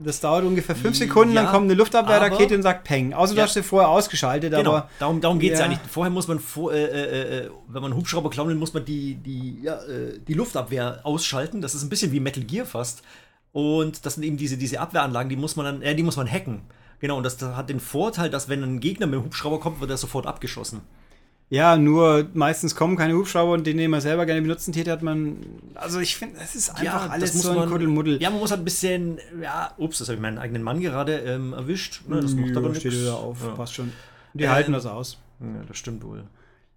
Das 0.00 0.20
dauert 0.20 0.44
ungefähr 0.44 0.74
fünf 0.74 0.96
Sekunden, 0.96 1.34
ja, 1.34 1.42
dann 1.42 1.52
kommt 1.52 1.64
eine 1.64 1.74
Luftabwehrrakete 1.74 2.56
und 2.56 2.62
sagt 2.62 2.82
Peng. 2.82 3.14
Außer 3.14 3.32
ja. 3.32 3.36
du 3.36 3.42
hast 3.42 3.54
sie 3.54 3.62
vorher 3.62 3.88
ausgeschaltet, 3.88 4.52
genau, 4.52 4.70
aber. 4.70 4.90
Darum, 4.98 5.20
darum 5.20 5.38
geht 5.38 5.52
es 5.52 5.60
ja. 5.60 5.66
eigentlich. 5.66 5.78
Vorher 5.88 6.10
muss 6.10 6.26
man, 6.26 6.40
vor, 6.40 6.72
äh, 6.72 6.84
äh, 6.84 7.44
äh, 7.44 7.50
wenn 7.68 7.80
man 7.80 7.92
einen 7.92 8.00
Hubschrauber 8.00 8.28
klauen 8.28 8.48
will, 8.48 8.56
muss 8.56 8.74
man 8.74 8.84
die, 8.84 9.14
die, 9.14 9.62
ja, 9.62 9.76
äh, 9.84 10.18
die 10.18 10.34
Luftabwehr 10.34 11.00
ausschalten. 11.04 11.60
Das 11.60 11.76
ist 11.76 11.84
ein 11.84 11.90
bisschen 11.90 12.10
wie 12.10 12.18
Metal 12.18 12.42
Gear 12.42 12.66
fast. 12.66 13.02
Und 13.52 14.04
das 14.04 14.14
sind 14.14 14.24
eben 14.24 14.36
diese, 14.36 14.56
diese 14.56 14.80
Abwehranlagen, 14.80 15.28
die 15.28 15.36
muss 15.36 15.54
man 15.54 15.64
dann, 15.64 15.82
äh, 15.82 15.94
die 15.94 16.02
muss 16.02 16.16
man 16.16 16.28
hacken. 16.28 16.62
Genau, 16.98 17.16
und 17.16 17.22
das 17.22 17.40
hat 17.40 17.68
den 17.68 17.78
Vorteil, 17.78 18.30
dass 18.30 18.48
wenn 18.48 18.64
ein 18.64 18.80
Gegner 18.80 19.06
mit 19.06 19.20
dem 19.20 19.24
Hubschrauber 19.24 19.60
kommt, 19.60 19.80
wird 19.80 19.90
er 19.90 19.96
sofort 19.96 20.26
abgeschossen. 20.26 20.80
Ja, 21.50 21.76
nur 21.76 22.26
meistens 22.32 22.74
kommen 22.74 22.96
keine 22.96 23.14
Hubschrauber 23.14 23.52
und 23.52 23.66
den, 23.66 23.76
den 23.76 23.90
man 23.90 24.00
selber 24.00 24.26
gerne 24.26 24.42
benutzen 24.42 24.72
täte, 24.72 24.90
hat 24.90 25.02
man. 25.02 25.38
Also 25.74 26.00
ich 26.00 26.16
finde, 26.16 26.40
es 26.42 26.54
ist 26.54 26.70
einfach 26.70 26.84
ja, 26.84 27.10
alles 27.10 27.34
so 27.34 27.58
ein 27.58 27.68
Kuddelmuddel. 27.68 28.20
Ja, 28.20 28.30
man 28.30 28.40
muss 28.40 28.50
halt 28.50 28.62
ein 28.62 28.64
bisschen. 28.64 29.18
Ja, 29.42 29.72
ups, 29.76 29.98
das 29.98 30.08
habe 30.08 30.16
ich 30.16 30.22
meinen 30.22 30.38
eigenen 30.38 30.62
Mann 30.62 30.80
gerade 30.80 31.18
ähm, 31.18 31.52
erwischt. 31.52 32.02
Ne, 32.08 32.20
das 32.20 32.34
macht 32.34 32.56
aber 32.56 32.74
steht 32.74 32.94
da 33.06 33.14
auf, 33.14 33.42
ja. 33.42 33.50
passt 33.50 33.74
schon. 33.74 33.92
Die 34.32 34.44
ähm, 34.44 34.50
halten 34.50 34.72
das 34.72 34.86
aus. 34.86 35.18
Ja, 35.40 35.62
das 35.68 35.76
stimmt 35.76 36.02
wohl. 36.02 36.24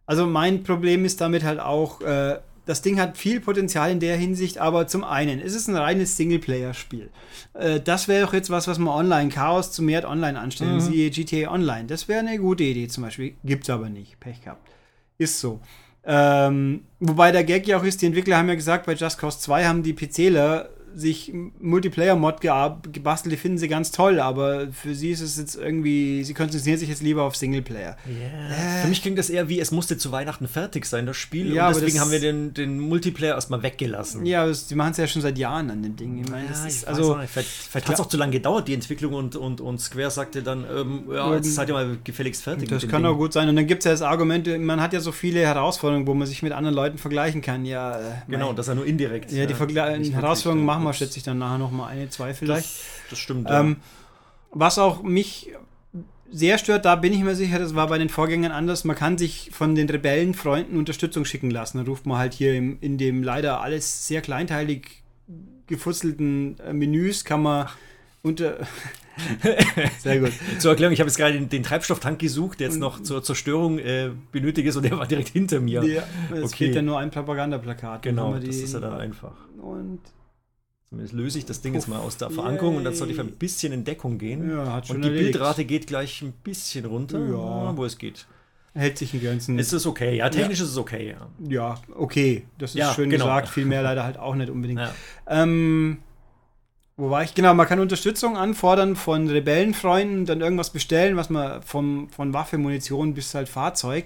Also 0.05 0.25
mein 0.25 0.63
Problem 0.63 1.05
ist 1.05 1.21
damit 1.21 1.43
halt 1.43 1.59
auch, 1.59 2.01
äh, 2.01 2.39
das 2.67 2.81
Ding 2.81 2.99
hat 2.99 3.17
viel 3.17 3.39
Potenzial 3.39 3.89
in 3.89 3.99
der 3.99 4.17
Hinsicht, 4.17 4.57
aber 4.59 4.87
zum 4.87 5.03
einen 5.03 5.39
ist 5.39 5.55
es 5.55 5.67
ein 5.67 5.75
reines 5.75 6.17
Singleplayer-Spiel. 6.17 7.09
Äh, 7.53 7.79
das 7.79 8.07
wäre 8.07 8.25
doch 8.25 8.33
jetzt 8.33 8.49
was, 8.49 8.67
was 8.67 8.77
man 8.77 8.93
online, 8.93 9.29
Chaos 9.29 9.71
zu 9.71 9.81
mehr 9.81 10.07
online 10.07 10.39
anstellen, 10.39 10.75
mhm. 10.75 10.81
siehe 10.81 11.09
GTA 11.09 11.51
Online. 11.51 11.85
Das 11.85 12.07
wäre 12.07 12.19
eine 12.19 12.37
gute 12.37 12.63
Idee 12.63 12.87
zum 12.87 13.03
Beispiel. 13.03 13.35
Gibt 13.43 13.63
es 13.63 13.69
aber 13.69 13.89
nicht. 13.89 14.19
Pech 14.19 14.41
gehabt. 14.41 14.69
Ist 15.17 15.39
so. 15.39 15.61
Ähm, 16.05 16.83
wobei 16.99 17.31
der 17.31 17.43
Gag 17.43 17.67
ja 17.67 17.77
auch 17.77 17.83
ist, 17.83 18.01
die 18.01 18.05
Entwickler 18.05 18.37
haben 18.37 18.49
ja 18.49 18.55
gesagt, 18.55 18.85
bei 18.85 18.93
Just 18.93 19.17
Cause 19.17 19.39
2 19.39 19.65
haben 19.65 19.83
die 19.83 19.93
PCler 19.93 20.69
sich 20.97 21.31
Multiplayer-Mod 21.59 22.41
gebastelt, 22.41 23.31
die 23.31 23.37
finden 23.37 23.57
sie 23.57 23.67
ganz 23.67 23.91
toll, 23.91 24.19
aber 24.19 24.67
für 24.71 24.95
sie 24.95 25.11
ist 25.11 25.21
es 25.21 25.37
jetzt 25.37 25.55
irgendwie, 25.55 26.23
sie 26.23 26.33
konzentrieren 26.33 26.79
sich 26.79 26.89
jetzt 26.89 27.03
lieber 27.03 27.23
auf 27.23 27.35
Singleplayer. 27.35 27.97
Yeah. 28.07 28.79
Äh. 28.79 28.81
Für 28.81 28.87
mich 28.87 29.01
klingt 29.01 29.17
das 29.19 29.29
eher 29.29 29.47
wie, 29.47 29.59
es 29.59 29.71
musste 29.71 29.97
zu 29.97 30.11
Weihnachten 30.11 30.47
fertig 30.47 30.85
sein, 30.85 31.05
das 31.05 31.17
Spiel. 31.17 31.53
Ja, 31.53 31.67
und 31.67 31.75
deswegen 31.75 31.99
haben 31.99 32.11
wir 32.11 32.19
den, 32.19 32.53
den 32.53 32.79
Multiplayer 32.79 33.35
erstmal 33.35 33.61
weggelassen. 33.61 34.25
Ja, 34.25 34.47
die 34.51 34.75
machen 34.75 34.91
es 34.91 34.97
ja 34.97 35.07
schon 35.07 35.21
seit 35.21 35.37
Jahren 35.37 35.69
an 35.69 35.83
dem 35.83 35.95
Ding. 35.95 36.23
Ich 36.23 36.29
meine, 36.29 36.45
ja, 36.45 36.65
ist, 36.65 36.81
ich 36.81 36.87
also, 36.87 37.19
vielleicht, 37.27 37.49
vielleicht 37.49 37.87
hat 37.87 37.95
es 37.95 38.01
auch 38.01 38.09
zu 38.09 38.17
lange 38.17 38.31
gedauert, 38.31 38.67
die 38.67 38.73
Entwicklung, 38.73 39.13
und, 39.13 39.35
und, 39.35 39.61
und 39.61 39.79
Square 39.79 40.11
sagte 40.11 40.41
dann, 40.41 40.65
ähm, 40.75 41.03
ja, 41.11 41.35
jetzt 41.35 41.53
seid 41.53 41.69
ihr 41.69 41.73
mal 41.73 41.97
gefälligst 42.03 42.43
fertig. 42.43 42.69
Das 42.69 42.87
kann 42.87 43.03
Ding. 43.03 43.11
auch 43.11 43.17
gut 43.17 43.33
sein. 43.33 43.47
Und 43.49 43.55
dann 43.55 43.67
gibt 43.67 43.81
es 43.81 43.85
ja 43.85 43.91
das 43.91 44.01
Argument, 44.01 44.47
man 44.59 44.81
hat 44.81 44.93
ja 44.93 44.99
so 44.99 45.11
viele 45.11 45.41
Herausforderungen, 45.41 46.07
wo 46.07 46.13
man 46.13 46.27
sich 46.27 46.41
mit 46.41 46.53
anderen 46.53 46.75
Leuten 46.75 46.97
vergleichen 46.97 47.41
kann. 47.41 47.65
Ja, 47.65 47.99
äh, 47.99 48.03
genau, 48.27 48.53
das 48.53 48.65
ist 48.65 48.69
ja 48.69 48.75
nur 48.75 48.85
indirekt. 48.85 49.31
Ja, 49.31 49.45
die 49.45 50.13
Herausforderungen 50.13 50.65
machen 50.65 50.86
wir, 50.87 50.93
schätze 50.93 51.17
ich 51.17 51.23
dann 51.23 51.37
nachher 51.37 51.57
noch 51.57 51.71
mal 51.71 51.87
eine, 51.87 52.09
zwei 52.09 52.33
vielleicht. 52.33 52.65
Das, 52.65 53.09
das 53.11 53.19
stimmt. 53.19 53.49
Ja. 53.49 53.61
Ähm, 53.61 53.77
was 54.51 54.79
auch 54.79 55.03
mich 55.03 55.51
sehr 56.31 56.57
stört, 56.57 56.85
da 56.85 56.95
bin 56.95 57.13
ich 57.13 57.19
mir 57.19 57.35
sicher, 57.35 57.59
das 57.59 57.75
war 57.75 57.87
bei 57.87 57.97
den 57.97 58.09
Vorgängern 58.09 58.51
anders. 58.51 58.83
Man 58.83 58.95
kann 58.95 59.17
sich 59.17 59.49
von 59.53 59.75
den 59.75 59.89
Rebellenfreunden 59.89 60.77
Unterstützung 60.77 61.25
schicken 61.25 61.51
lassen. 61.51 61.77
Da 61.77 61.83
ruft 61.85 62.05
man 62.05 62.17
halt 62.17 62.33
hier 62.33 62.53
im, 62.53 62.77
in 62.81 62.97
dem 62.97 63.23
leider 63.23 63.61
alles 63.61 64.07
sehr 64.07 64.21
kleinteilig 64.21 65.03
gefutzelten 65.67 66.59
äh, 66.59 66.73
Menüs, 66.73 67.23
kann 67.23 67.43
man 67.43 67.67
unter. 68.23 68.57
sehr 69.99 70.19
gut. 70.19 70.31
Zur 70.59 70.71
Erklärung, 70.71 70.93
ich 70.93 70.99
habe 70.99 71.09
jetzt 71.09 71.17
gerade 71.17 71.33
den, 71.33 71.49
den, 71.49 71.63
Treibstofftank 71.63 72.19
gesucht, 72.19 72.59
der 72.59 72.67
jetzt 72.67 72.79
noch 72.79 73.01
zur 73.01 73.23
Zerstörung 73.23 73.79
äh, 73.79 74.11
benötigt 74.31 74.67
ist 74.67 74.75
und 74.75 74.83
der 74.83 74.97
war 74.97 75.07
direkt 75.07 75.29
hinter 75.29 75.59
mir. 75.59 75.83
Ja, 75.83 76.03
es 76.31 76.43
okay. 76.43 76.65
fehlt 76.65 76.75
ja 76.75 76.81
nur 76.81 76.99
ein 76.99 77.09
Propagandaplakat. 77.09 78.03
Genau, 78.03 78.35
das 78.35 78.55
ist 78.55 78.73
ja 78.73 78.79
dann 78.79 78.93
einfach. 78.93 79.33
Und 79.59 80.01
Zumindest 80.89 81.13
löse 81.13 81.37
ich 81.39 81.45
das 81.45 81.61
Ding 81.61 81.73
jetzt 81.73 81.87
mal 81.87 81.99
aus 81.99 82.17
der 82.17 82.29
Verankerung 82.29 82.71
yay. 82.71 82.77
und 82.77 82.83
dann 82.85 82.95
soll 82.95 83.11
ich 83.11 83.19
ein 83.19 83.31
bisschen 83.31 83.73
in 83.73 83.83
Deckung 83.83 84.17
gehen. 84.17 84.49
Ja, 84.49 84.77
und 84.77 84.87
die 84.87 85.07
erledigt. 85.07 85.33
Bildrate 85.33 85.65
geht 85.65 85.87
gleich 85.87 86.21
ein 86.21 86.31
bisschen 86.31 86.85
runter, 86.85 87.19
ja. 87.19 87.75
wo 87.75 87.83
es 87.83 87.97
geht. 87.97 88.25
Hält 88.73 88.97
sich 88.97 89.13
in 89.13 89.21
Grenzen. 89.21 89.59
Ist 89.59 89.73
es 89.73 89.85
okay? 89.85 90.15
Ja, 90.15 90.29
technisch 90.29 90.59
ja. 90.59 90.65
ist 90.65 90.71
es 90.71 90.77
okay. 90.77 91.15
Ja, 91.17 91.27
ja 91.49 91.81
okay. 91.95 92.45
Das 92.57 92.75
ist 92.75 92.93
schön 92.93 93.09
genau. 93.09 93.25
gesagt. 93.25 93.49
Viel 93.49 93.65
mehr 93.65 93.81
leider 93.81 94.03
halt 94.03 94.17
auch 94.17 94.35
nicht 94.35 94.49
unbedingt. 94.49 94.81
Ähm, 95.27 95.97
wo 96.95 97.09
war 97.09 97.23
ich? 97.23 97.33
Genau, 97.33 97.53
man 97.53 97.67
kann 97.67 97.79
Unterstützung 97.79 98.37
anfordern 98.37 98.95
von 98.95 99.27
Rebellenfreunden, 99.29 100.25
dann 100.25 100.41
irgendwas 100.41 100.69
bestellen, 100.69 101.17
was 101.17 101.29
man 101.29 101.61
vom, 101.63 102.09
von 102.09 102.33
Waffe, 102.33 102.57
Munition 102.57 103.13
bis 103.13 103.33
halt 103.33 103.49
Fahrzeug. 103.49 104.05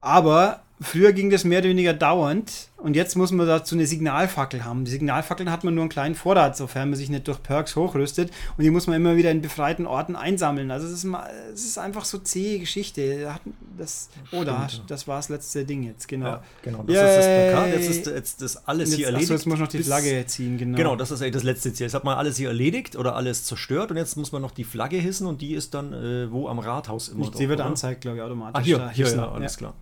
Aber 0.00 0.62
früher 0.80 1.12
ging 1.12 1.30
das 1.30 1.44
mehr 1.44 1.60
oder 1.60 1.68
weniger 1.68 1.92
dauernd 1.92 2.68
und 2.76 2.96
jetzt 2.96 3.16
muss 3.16 3.30
man 3.30 3.46
dazu 3.46 3.76
eine 3.76 3.86
Signalfackel 3.86 4.64
haben. 4.64 4.84
Die 4.84 4.90
Signalfackeln 4.90 5.50
hat 5.50 5.64
man 5.64 5.74
nur 5.74 5.82
einen 5.82 5.88
kleinen 5.88 6.14
Vorrat, 6.14 6.56
sofern 6.56 6.90
man 6.90 6.98
sich 6.98 7.08
nicht 7.08 7.28
durch 7.28 7.42
Perks 7.42 7.76
hochrüstet 7.76 8.30
und 8.56 8.64
die 8.64 8.70
muss 8.70 8.86
man 8.86 8.96
immer 8.96 9.16
wieder 9.16 9.30
in 9.30 9.40
befreiten 9.40 9.86
Orten 9.86 10.16
einsammeln. 10.16 10.70
Also 10.70 10.86
es 10.86 11.04
ist, 11.04 11.06
es 11.54 11.64
ist 11.64 11.78
einfach 11.78 12.04
so 12.04 12.18
zähe 12.18 12.58
Geschichte. 12.58 13.32
Das, 13.78 14.08
oh, 14.32 14.44
da, 14.44 14.68
das 14.88 15.06
war 15.06 15.16
das 15.16 15.28
letzte 15.28 15.64
Ding 15.64 15.84
jetzt, 15.84 16.08
genau. 16.08 16.26
Ja, 16.26 16.42
genau, 16.62 16.82
das 16.82 16.96
Yay. 16.96 17.08
ist 17.08 17.16
das 17.16 17.26
Plakat. 17.26 17.74
Jetzt 17.74 17.90
ist 17.90 18.06
jetzt 18.06 18.42
das 18.42 18.68
alles 18.68 18.88
jetzt, 18.90 18.98
hier 18.98 19.06
erledigt. 19.06 19.30
Achso, 19.30 19.34
jetzt 19.34 19.46
muss 19.46 19.58
noch 19.58 19.68
die 19.68 19.82
Flagge 19.82 20.26
ziehen, 20.26 20.58
genau. 20.58 20.76
Genau, 20.76 20.96
das 20.96 21.10
ist 21.10 21.22
eigentlich 21.22 21.34
das 21.34 21.44
letzte 21.44 21.72
Ziel. 21.72 21.86
Jetzt 21.86 21.94
hat 21.94 22.04
man 22.04 22.18
alles 22.18 22.36
hier 22.36 22.48
erledigt 22.48 22.96
oder 22.96 23.14
alles 23.14 23.44
zerstört 23.44 23.92
und 23.92 23.96
jetzt 23.96 24.16
muss 24.16 24.32
man 24.32 24.42
noch 24.42 24.50
die 24.50 24.64
Flagge 24.64 24.96
hissen 24.96 25.26
und 25.26 25.40
die 25.40 25.54
ist 25.54 25.74
dann 25.74 25.92
äh, 25.92 26.30
wo 26.30 26.48
am 26.48 26.58
Rathaus 26.58 27.08
immer. 27.08 27.30
Die 27.30 27.48
wird 27.48 27.60
angezeigt, 27.60 28.00
glaube 28.00 28.18
ich, 28.18 28.22
automatisch. 28.22 28.60
Ah, 28.60 28.64
hier, 28.64 28.90
hier, 28.90 29.08
ja, 29.08 29.30
alles 29.30 29.52
ja. 29.54 29.58
klar. 29.58 29.74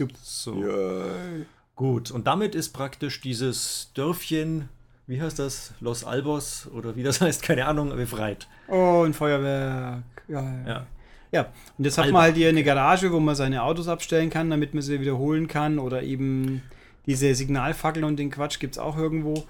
Super. 0.00 0.14
So. 0.22 0.54
Yay. 0.54 1.44
Gut, 1.76 2.10
und 2.10 2.26
damit 2.26 2.54
ist 2.54 2.70
praktisch 2.70 3.20
dieses 3.20 3.90
Dörfchen, 3.92 4.70
wie 5.06 5.20
heißt 5.20 5.38
das? 5.38 5.74
Los 5.80 6.04
Albos 6.04 6.68
oder 6.72 6.96
wie 6.96 7.02
das 7.02 7.20
heißt, 7.20 7.42
keine 7.42 7.66
Ahnung, 7.66 7.94
befreit. 7.94 8.48
Oh, 8.68 9.02
ein 9.04 9.12
Feuerwerk. 9.12 10.02
Ja. 10.28 10.42
ja. 10.66 10.86
Ja, 11.32 11.52
und 11.76 11.84
jetzt 11.84 11.98
Alba. 11.98 12.06
hat 12.06 12.12
man 12.12 12.22
halt 12.22 12.36
hier 12.36 12.48
eine 12.48 12.64
Garage, 12.64 13.12
wo 13.12 13.20
man 13.20 13.34
seine 13.34 13.62
Autos 13.62 13.88
abstellen 13.88 14.30
kann, 14.30 14.48
damit 14.48 14.72
man 14.72 14.82
sie 14.82 15.00
wiederholen 15.00 15.48
kann. 15.48 15.78
Oder 15.78 16.02
eben 16.02 16.62
diese 17.04 17.34
Signalfackeln 17.34 18.04
und 18.04 18.16
den 18.16 18.30
Quatsch 18.30 18.58
gibt 18.58 18.76
es 18.76 18.78
auch 18.78 18.96
irgendwo. 18.96 19.44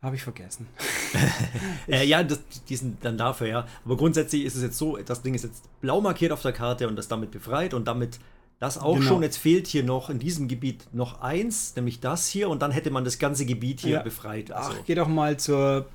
Habe 0.00 0.16
ich 0.16 0.22
vergessen. 0.22 0.66
äh, 1.86 2.04
ja, 2.04 2.22
das, 2.22 2.40
die 2.68 2.76
sind 2.76 3.04
dann 3.04 3.18
dafür, 3.18 3.46
ja. 3.46 3.66
Aber 3.84 3.96
grundsätzlich 3.98 4.44
ist 4.44 4.56
es 4.56 4.62
jetzt 4.62 4.78
so, 4.78 4.96
das 4.96 5.22
Ding 5.22 5.34
ist 5.34 5.44
jetzt 5.44 5.68
blau 5.80 6.00
markiert 6.00 6.32
auf 6.32 6.42
der 6.42 6.52
Karte 6.52 6.88
und 6.88 6.96
das 6.96 7.08
damit 7.08 7.30
befreit 7.30 7.74
und 7.74 7.86
damit 7.86 8.18
das 8.62 8.78
auch 8.78 8.94
genau. 8.94 9.08
schon. 9.08 9.22
Jetzt 9.24 9.38
fehlt 9.38 9.66
hier 9.66 9.82
noch 9.82 10.08
in 10.08 10.20
diesem 10.20 10.46
Gebiet 10.46 10.86
noch 10.92 11.20
eins, 11.20 11.74
nämlich 11.74 11.98
das 11.98 12.28
hier, 12.28 12.48
und 12.48 12.62
dann 12.62 12.70
hätte 12.70 12.92
man 12.92 13.04
das 13.04 13.18
ganze 13.18 13.44
Gebiet 13.44 13.80
hier 13.80 13.90
ja. 13.96 14.02
befreit. 14.02 14.52
Also. 14.52 14.70
Ach, 14.72 14.84
geh 14.86 14.94
doch 14.94 15.08
mal 15.08 15.36
zur 15.36 15.86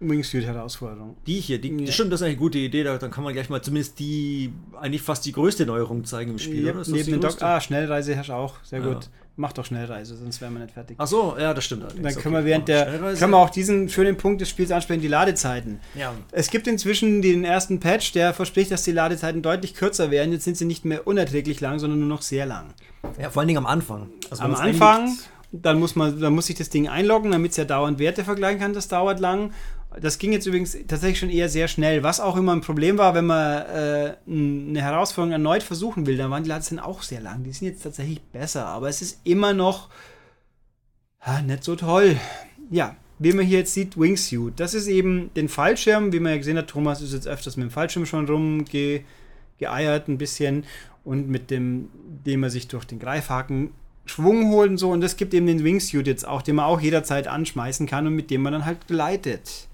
Wingsuit-Herausforderung. 0.00 1.16
Die 1.26 1.40
hier, 1.40 1.60
die, 1.60 1.84
ja. 1.84 1.92
stimmt, 1.92 2.12
das 2.12 2.20
ist 2.20 2.26
eine 2.26 2.36
gute 2.36 2.58
Idee. 2.58 2.82
Da, 2.82 2.98
dann 2.98 3.10
kann 3.10 3.22
man 3.22 3.32
gleich 3.32 3.48
mal 3.48 3.62
zumindest 3.62 3.98
die, 3.98 4.52
eigentlich 4.80 5.02
fast 5.02 5.24
die 5.26 5.32
größte 5.32 5.66
Neuerung 5.66 6.04
zeigen 6.04 6.32
im 6.32 6.38
Spiel. 6.38 6.66
Ja, 6.66 6.74
neben 6.86 7.12
den 7.12 7.20
Doc 7.20 7.42
ah, 7.42 7.60
Schnellreise 7.60 8.14
herrscht 8.14 8.30
auch. 8.30 8.54
Sehr 8.64 8.80
gut 8.80 9.10
mach 9.40 9.52
doch 9.52 9.64
Schnellreise, 9.64 10.16
sonst 10.16 10.40
wären 10.40 10.52
wir 10.52 10.60
nicht 10.60 10.74
fertig. 10.74 10.96
Ach 10.98 11.06
so, 11.06 11.34
ja, 11.38 11.54
das 11.54 11.64
stimmt. 11.64 11.84
Allerdings. 11.84 12.02
Dann 12.02 12.22
können 12.22 12.34
okay. 12.36 12.44
wir 12.44 12.50
während 12.50 12.68
der 12.68 13.16
können 13.18 13.30
wir 13.32 13.38
auch 13.38 13.50
diesen 13.50 13.88
schönen 13.88 14.16
Punkt 14.16 14.40
des 14.40 14.48
Spiels 14.48 14.70
ansprechen, 14.70 15.00
die 15.00 15.08
Ladezeiten. 15.08 15.80
Ja. 15.94 16.14
Es 16.30 16.50
gibt 16.50 16.66
inzwischen 16.66 17.22
den 17.22 17.44
ersten 17.44 17.80
Patch, 17.80 18.12
der 18.12 18.34
verspricht, 18.34 18.70
dass 18.70 18.82
die 18.82 18.92
Ladezeiten 18.92 19.42
deutlich 19.42 19.74
kürzer 19.74 20.10
werden. 20.10 20.32
Jetzt 20.32 20.44
sind 20.44 20.56
sie 20.56 20.66
nicht 20.66 20.84
mehr 20.84 21.06
unerträglich 21.06 21.60
lang, 21.60 21.78
sondern 21.78 21.98
nur 21.98 22.08
noch 22.08 22.22
sehr 22.22 22.46
lang. 22.46 22.74
Ja, 23.18 23.30
vor 23.30 23.40
allen 23.40 23.48
Dingen 23.48 23.58
am 23.58 23.66
Anfang. 23.66 24.10
Also 24.28 24.42
am 24.42 24.54
Anfang, 24.54 25.16
dann 25.52 25.80
muss 25.80 25.96
man, 25.96 26.20
dann 26.20 26.34
muss 26.34 26.46
sich 26.46 26.56
das 26.56 26.68
Ding 26.68 26.88
einloggen, 26.88 27.32
damit 27.32 27.52
es 27.52 27.56
ja 27.56 27.64
dauernd 27.64 27.98
Werte 27.98 28.24
vergleichen 28.24 28.60
kann. 28.60 28.74
Das 28.74 28.88
dauert 28.88 29.20
lang. 29.20 29.52
Das 29.98 30.18
ging 30.18 30.32
jetzt 30.32 30.46
übrigens 30.46 30.76
tatsächlich 30.86 31.18
schon 31.18 31.30
eher 31.30 31.48
sehr 31.48 31.66
schnell, 31.66 32.04
was 32.04 32.20
auch 32.20 32.36
immer 32.36 32.52
ein 32.52 32.60
Problem 32.60 32.96
war, 32.96 33.14
wenn 33.14 33.26
man 33.26 33.62
äh, 33.62 34.14
eine 34.26 34.82
Herausforderung 34.82 35.32
erneut 35.32 35.64
versuchen 35.64 36.06
will. 36.06 36.16
Da 36.16 36.30
waren 36.30 36.44
die 36.44 36.48
Ladezeiten 36.48 36.78
auch 36.78 37.02
sehr 37.02 37.20
lang. 37.20 37.42
Die 37.42 37.52
sind 37.52 37.68
jetzt 37.68 37.82
tatsächlich 37.82 38.20
besser, 38.22 38.66
aber 38.66 38.88
es 38.88 39.02
ist 39.02 39.20
immer 39.24 39.52
noch 39.52 39.88
ha, 41.20 41.42
nicht 41.42 41.64
so 41.64 41.74
toll. 41.74 42.16
Ja, 42.70 42.94
wie 43.18 43.32
man 43.32 43.44
hier 43.44 43.58
jetzt 43.58 43.74
sieht, 43.74 43.98
Wingsuit. 43.98 44.58
Das 44.60 44.74
ist 44.74 44.86
eben 44.86 45.34
den 45.34 45.48
Fallschirm, 45.48 46.12
wie 46.12 46.20
man 46.20 46.32
ja 46.32 46.38
gesehen 46.38 46.56
hat. 46.56 46.68
Thomas 46.68 47.02
ist 47.02 47.12
jetzt 47.12 47.26
öfters 47.26 47.56
mit 47.56 47.64
dem 47.64 47.70
Fallschirm 47.72 48.06
schon 48.06 48.28
rumgeeiert, 48.28 50.08
ein 50.08 50.18
bisschen. 50.18 50.64
Und 51.02 51.28
mit 51.28 51.50
dem, 51.50 51.90
dem 52.24 52.44
er 52.44 52.50
sich 52.50 52.68
durch 52.68 52.84
den 52.84 53.00
Greifhaken 53.00 53.72
Schwung 54.06 54.50
holt 54.50 54.70
und 54.70 54.78
so. 54.78 54.90
Und 54.90 55.00
das 55.00 55.16
gibt 55.16 55.34
eben 55.34 55.46
den 55.46 55.64
Wingsuit 55.64 56.06
jetzt 56.06 56.26
auch, 56.26 56.42
den 56.42 56.56
man 56.56 56.66
auch 56.66 56.80
jederzeit 56.80 57.26
anschmeißen 57.26 57.86
kann 57.86 58.06
und 58.06 58.14
mit 58.14 58.30
dem 58.30 58.42
man 58.42 58.52
dann 58.52 58.66
halt 58.66 58.86
gleitet. 58.86 59.68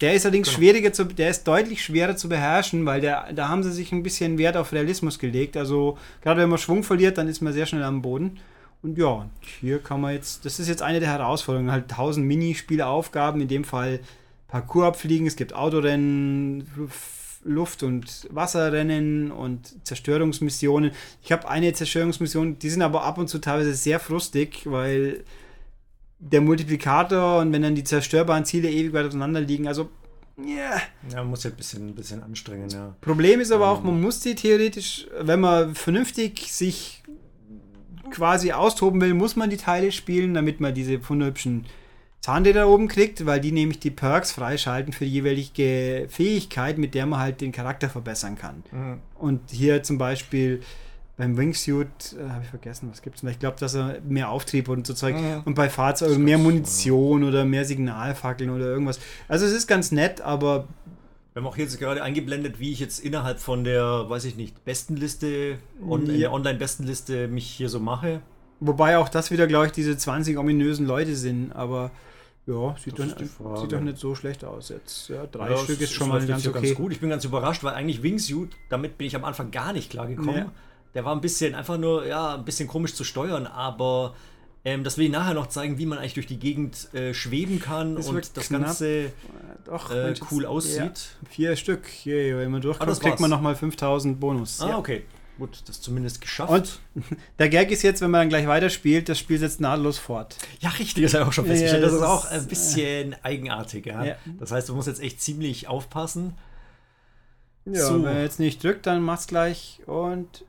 Der 0.00 0.14
ist 0.14 0.26
allerdings 0.26 0.48
genau. 0.48 0.58
schwieriger 0.58 0.92
zu, 0.92 1.04
der 1.04 1.30
ist 1.30 1.44
deutlich 1.44 1.82
schwerer 1.82 2.16
zu 2.16 2.28
beherrschen, 2.28 2.84
weil 2.84 3.00
der, 3.00 3.32
da 3.32 3.48
haben 3.48 3.62
sie 3.62 3.72
sich 3.72 3.92
ein 3.92 4.02
bisschen 4.02 4.38
Wert 4.38 4.56
auf 4.56 4.72
Realismus 4.72 5.18
gelegt. 5.18 5.56
Also 5.56 5.96
gerade 6.22 6.40
wenn 6.40 6.48
man 6.48 6.58
Schwung 6.58 6.82
verliert, 6.82 7.16
dann 7.16 7.28
ist 7.28 7.40
man 7.40 7.52
sehr 7.52 7.66
schnell 7.66 7.84
am 7.84 8.02
Boden. 8.02 8.38
Und 8.82 8.98
ja, 8.98 9.28
hier 9.60 9.78
kann 9.78 10.00
man 10.00 10.12
jetzt, 10.12 10.44
das 10.44 10.60
ist 10.60 10.68
jetzt 10.68 10.82
eine 10.82 11.00
der 11.00 11.08
Herausforderungen, 11.10 11.70
halt 11.70 11.90
1000 11.90 12.26
Minispielaufgaben, 12.26 13.40
in 13.40 13.48
dem 13.48 13.64
Fall 13.64 14.00
Parcours 14.48 14.88
abfliegen, 14.88 15.26
es 15.26 15.36
gibt 15.36 15.54
Autorennen, 15.54 16.68
Luft- 17.44 17.82
und 17.82 18.26
Wasserrennen 18.30 19.30
und 19.30 19.86
Zerstörungsmissionen. 19.86 20.92
Ich 21.22 21.32
habe 21.32 21.48
eine 21.48 21.72
Zerstörungsmission, 21.72 22.58
die 22.58 22.70
sind 22.70 22.82
aber 22.82 23.04
ab 23.04 23.18
und 23.18 23.28
zu 23.28 23.38
teilweise 23.38 23.74
sehr 23.74 24.00
frustig, 24.00 24.62
weil 24.64 25.24
der 26.18 26.40
Multiplikator 26.40 27.40
und 27.40 27.52
wenn 27.52 27.62
dann 27.62 27.74
die 27.74 27.84
zerstörbaren 27.84 28.44
Ziele 28.44 28.70
ewig 28.70 28.92
weit 28.92 29.06
auseinander 29.06 29.40
liegen, 29.40 29.68
also 29.68 29.90
yeah. 30.38 30.80
Ja, 31.10 31.18
man 31.18 31.30
muss 31.30 31.44
ja 31.44 31.50
ein 31.50 31.56
bisschen, 31.56 31.88
ein 31.88 31.94
bisschen 31.94 32.22
anstrengen, 32.22 32.68
ja. 32.70 32.94
Problem 33.00 33.40
ist 33.40 33.52
aber 33.52 33.68
auch, 33.68 33.80
ähm. 33.80 33.86
man 33.86 34.00
muss 34.00 34.20
die 34.20 34.34
theoretisch, 34.34 35.06
wenn 35.20 35.40
man 35.40 35.74
vernünftig 35.74 36.52
sich 36.52 37.02
quasi 38.10 38.52
austoben 38.52 39.00
will, 39.00 39.14
muss 39.14 39.36
man 39.36 39.50
die 39.50 39.56
Teile 39.56 39.92
spielen, 39.92 40.34
damit 40.34 40.60
man 40.60 40.74
diese 40.74 41.08
wunderhübschen 41.08 41.66
Zahnräder 42.20 42.68
oben 42.68 42.88
kriegt, 42.88 43.26
weil 43.26 43.40
die 43.40 43.52
nämlich 43.52 43.80
die 43.80 43.90
Perks 43.90 44.32
freischalten 44.32 44.92
für 44.94 45.04
die 45.04 45.12
jeweilige 45.12 46.06
Fähigkeit, 46.08 46.78
mit 46.78 46.94
der 46.94 47.04
man 47.04 47.20
halt 47.20 47.42
den 47.42 47.52
Charakter 47.52 47.90
verbessern 47.90 48.36
kann. 48.36 48.62
Mhm. 48.72 49.00
Und 49.18 49.50
hier 49.50 49.82
zum 49.82 49.98
Beispiel 49.98 50.62
beim 51.16 51.36
Wingsuit, 51.36 52.16
äh, 52.18 52.28
habe 52.28 52.42
ich 52.42 52.50
vergessen, 52.50 52.88
was 52.90 53.00
gibt 53.02 53.16
es 53.16 53.22
Ich 53.22 53.38
glaube, 53.38 53.56
dass 53.60 53.74
er 53.74 54.00
mehr 54.06 54.30
Auftrieb 54.30 54.68
und 54.68 54.86
so 54.86 54.94
Zeug. 54.94 55.14
Mhm. 55.16 55.42
Und 55.44 55.54
bei 55.54 55.68
Fahrzeugen 55.68 56.24
mehr 56.24 56.38
Munition 56.38 57.22
ja. 57.22 57.28
oder 57.28 57.44
mehr 57.44 57.64
Signalfackeln 57.64 58.50
oder 58.50 58.66
irgendwas. 58.66 58.98
Also 59.28 59.46
es 59.46 59.52
ist 59.52 59.66
ganz 59.66 59.92
nett, 59.92 60.20
aber. 60.20 60.66
Wir 61.32 61.42
haben 61.42 61.48
auch 61.48 61.56
jetzt 61.56 61.78
gerade 61.80 62.02
eingeblendet, 62.02 62.60
wie 62.60 62.72
ich 62.72 62.80
jetzt 62.80 63.00
innerhalb 63.00 63.40
von 63.40 63.64
der, 63.64 64.08
weiß 64.08 64.24
ich 64.24 64.36
nicht, 64.36 64.64
Bestenliste, 64.64 65.58
on, 65.84 66.06
ja. 66.14 66.30
Online-Bestenliste 66.30 67.26
mich 67.26 67.46
hier 67.46 67.68
so 67.68 67.80
mache. 67.80 68.20
Wobei 68.60 68.98
auch 68.98 69.08
das 69.08 69.32
wieder, 69.32 69.48
glaube 69.48 69.66
ich, 69.66 69.72
diese 69.72 69.96
20 69.96 70.38
ominösen 70.38 70.86
Leute 70.86 71.16
sind, 71.16 71.52
aber 71.52 71.90
ja, 72.46 72.76
sieht, 72.78 72.98
doch, 72.98 73.56
sieht 73.56 73.72
doch 73.72 73.80
nicht 73.80 73.98
so 73.98 74.14
schlecht 74.14 74.44
aus 74.44 74.68
jetzt. 74.68 75.08
Ja, 75.08 75.26
drei 75.26 75.50
ja, 75.50 75.56
Stück 75.56 75.80
ist 75.80 75.92
schon 75.92 76.08
mal 76.08 76.24
ganz 76.24 76.46
okay. 76.46 76.60
Ganz 76.60 76.74
gut. 76.76 76.92
Ich 76.92 77.00
bin 77.00 77.08
ganz 77.08 77.24
überrascht, 77.24 77.64
weil 77.64 77.74
eigentlich 77.74 78.02
Wingsuit, 78.02 78.50
damit 78.68 78.98
bin 78.98 79.06
ich 79.06 79.16
am 79.16 79.24
Anfang 79.24 79.50
gar 79.50 79.72
nicht 79.72 79.90
klar 79.90 80.06
gekommen. 80.06 80.36
Ja. 80.36 80.52
Der 80.94 81.04
war 81.04 81.14
ein 81.14 81.20
bisschen 81.20 81.54
einfach 81.54 81.76
nur, 81.76 82.06
ja, 82.06 82.34
ein 82.34 82.44
bisschen 82.44 82.68
komisch 82.68 82.94
zu 82.94 83.04
steuern, 83.04 83.46
aber 83.46 84.14
ähm, 84.64 84.82
das 84.82 84.96
will 84.96 85.06
ich 85.06 85.12
nachher 85.12 85.34
noch 85.34 85.48
zeigen, 85.48 85.76
wie 85.78 85.84
man 85.84 85.98
eigentlich 85.98 86.14
durch 86.14 86.26
die 86.26 86.38
Gegend 86.38 86.92
äh, 86.94 87.12
schweben 87.12 87.60
kann 87.60 87.96
das 87.96 88.08
und 88.08 88.36
das 88.36 88.48
knapp. 88.48 88.62
Ganze 88.62 89.12
Doch, 89.64 89.90
äh, 89.90 90.14
cool 90.30 90.46
aussieht. 90.46 90.78
Ja, 90.78 91.28
vier 91.28 91.56
Stück. 91.56 91.86
Hier, 91.86 92.38
wenn 92.38 92.50
man 92.50 92.62
durchkommt, 92.62 92.90
ah, 92.90 92.94
kriegt 92.94 93.20
man 93.20 93.28
nochmal 93.28 93.56
5000 93.56 94.18
Bonus. 94.18 94.60
Ah, 94.62 94.78
okay. 94.78 95.04
Gut, 95.36 95.62
das 95.66 95.80
zumindest 95.80 96.20
geschafft. 96.20 96.50
Und 96.50 96.78
der 97.38 97.48
Gag 97.48 97.72
ist 97.72 97.82
jetzt, 97.82 98.00
wenn 98.00 98.10
man 98.10 98.22
dann 98.22 98.28
gleich 98.30 98.46
weiterspielt, 98.46 99.08
das 99.08 99.18
Spiel 99.18 99.38
setzt 99.38 99.60
nahtlos 99.60 99.98
fort. 99.98 100.36
Ja, 100.60 100.70
richtig, 100.70 101.02
das 101.02 101.14
habe 101.14 101.24
ich 101.24 101.28
auch 101.28 101.32
schon 101.32 101.46
festgestellt. 101.46 101.82
Ja, 101.82 101.90
das, 101.90 101.98
das, 101.98 102.00
ist 102.00 102.06
auch 102.06 102.30
ein 102.30 102.46
bisschen 102.46 103.12
äh, 103.12 103.16
eigenartig. 103.22 103.86
Ja? 103.86 104.04
ja? 104.04 104.16
Das 104.38 104.52
heißt, 104.52 104.68
du 104.68 104.74
musst 104.74 104.88
jetzt 104.88 105.02
echt 105.02 105.20
ziemlich 105.20 105.66
aufpassen. 105.66 106.34
Ja, 107.66 107.86
so. 107.86 108.02
wenn 108.04 108.16
er 108.16 108.22
jetzt 108.22 108.38
nicht 108.40 108.62
drückt, 108.62 108.86
dann 108.86 109.02
mach's 109.02 109.26
gleich 109.26 109.80
und 109.86 110.44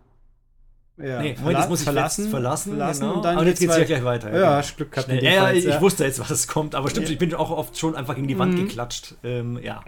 ja, 0.97 1.21
nee, 1.21 1.35
Moment, 1.37 1.59
jetzt 1.59 1.69
muss 1.69 1.79
ich 1.79 1.83
verlassen, 1.83 2.29
verlassen, 2.29 2.69
verlassen 2.71 3.01
genau. 3.01 3.15
und 3.15 3.25
dann 3.25 3.37
aber 3.37 3.45
jetzt 3.45 3.59
geht 3.59 3.69
es 3.69 3.77
ja 3.77 3.83
gleich 3.83 4.03
weiter. 4.03 4.31
Ja, 4.33 4.59
ja 4.59 4.65
Glück 4.75 4.91
gehabt. 4.91 5.09
Ja, 5.09 5.31
ja, 5.31 5.51
ich 5.51 5.65
ja. 5.65 5.81
wusste 5.81 6.05
jetzt, 6.05 6.19
was 6.19 6.47
kommt, 6.47 6.73
aber 6.73 6.89
stimmt, 6.89 7.09
ich 7.09 7.17
bin 7.17 7.33
auch 7.33 7.51
oft 7.51 7.77
schon 7.77 7.95
einfach 7.95 8.15
gegen 8.15 8.27
die 8.27 8.39
Wand 8.39 8.53
mhm. 8.53 8.67
geklatscht. 8.67 9.15
Ähm, 9.23 9.59
ja, 9.61 9.83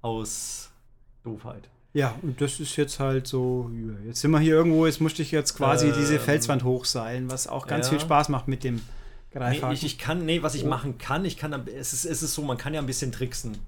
aus 0.00 0.70
Doofheit. 1.24 1.68
Ja, 1.94 2.14
und 2.22 2.40
das 2.40 2.58
ist 2.58 2.76
jetzt 2.76 3.00
halt 3.00 3.26
so, 3.26 3.70
jetzt 4.06 4.20
sind 4.20 4.30
wir 4.30 4.40
hier 4.40 4.54
irgendwo, 4.54 4.86
jetzt 4.86 5.00
musste 5.00 5.22
ich 5.22 5.30
jetzt 5.30 5.56
quasi 5.56 5.88
ähm, 5.88 5.94
diese 5.98 6.18
Felswand 6.18 6.64
hochseilen, 6.64 7.30
was 7.30 7.46
auch 7.48 7.66
ganz 7.66 7.86
ja. 7.86 7.90
viel 7.90 8.00
Spaß 8.00 8.28
macht 8.30 8.48
mit 8.48 8.64
dem 8.64 8.80
Greifhaken. 9.30 9.68
Nee, 9.68 9.74
ich, 9.74 9.84
ich, 9.84 9.98
kann, 9.98 10.24
nee, 10.24 10.42
was 10.42 10.54
ich 10.54 10.64
oh. 10.64 10.68
machen 10.68 10.98
kann, 10.98 11.24
ich 11.24 11.36
kann, 11.36 11.52
es 11.66 11.92
ist, 11.92 12.06
es 12.06 12.22
ist 12.22 12.34
so, 12.34 12.42
man 12.42 12.56
kann 12.56 12.72
ja 12.72 12.80
ein 12.80 12.86
bisschen 12.86 13.12
tricksen. 13.12 13.58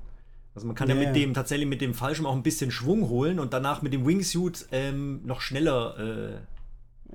Also 0.54 0.66
man 0.66 0.76
kann 0.76 0.88
yeah. 0.88 1.00
ja 1.00 1.06
mit 1.08 1.16
dem, 1.16 1.34
tatsächlich 1.34 1.68
mit 1.68 1.80
dem 1.80 1.94
Fallschirm 1.94 2.26
auch 2.26 2.34
ein 2.34 2.42
bisschen 2.42 2.70
Schwung 2.70 3.08
holen 3.08 3.40
und 3.40 3.52
danach 3.52 3.82
mit 3.82 3.92
dem 3.92 4.06
Wingsuit 4.06 4.66
ähm, 4.70 5.20
noch 5.24 5.40
schneller 5.40 6.38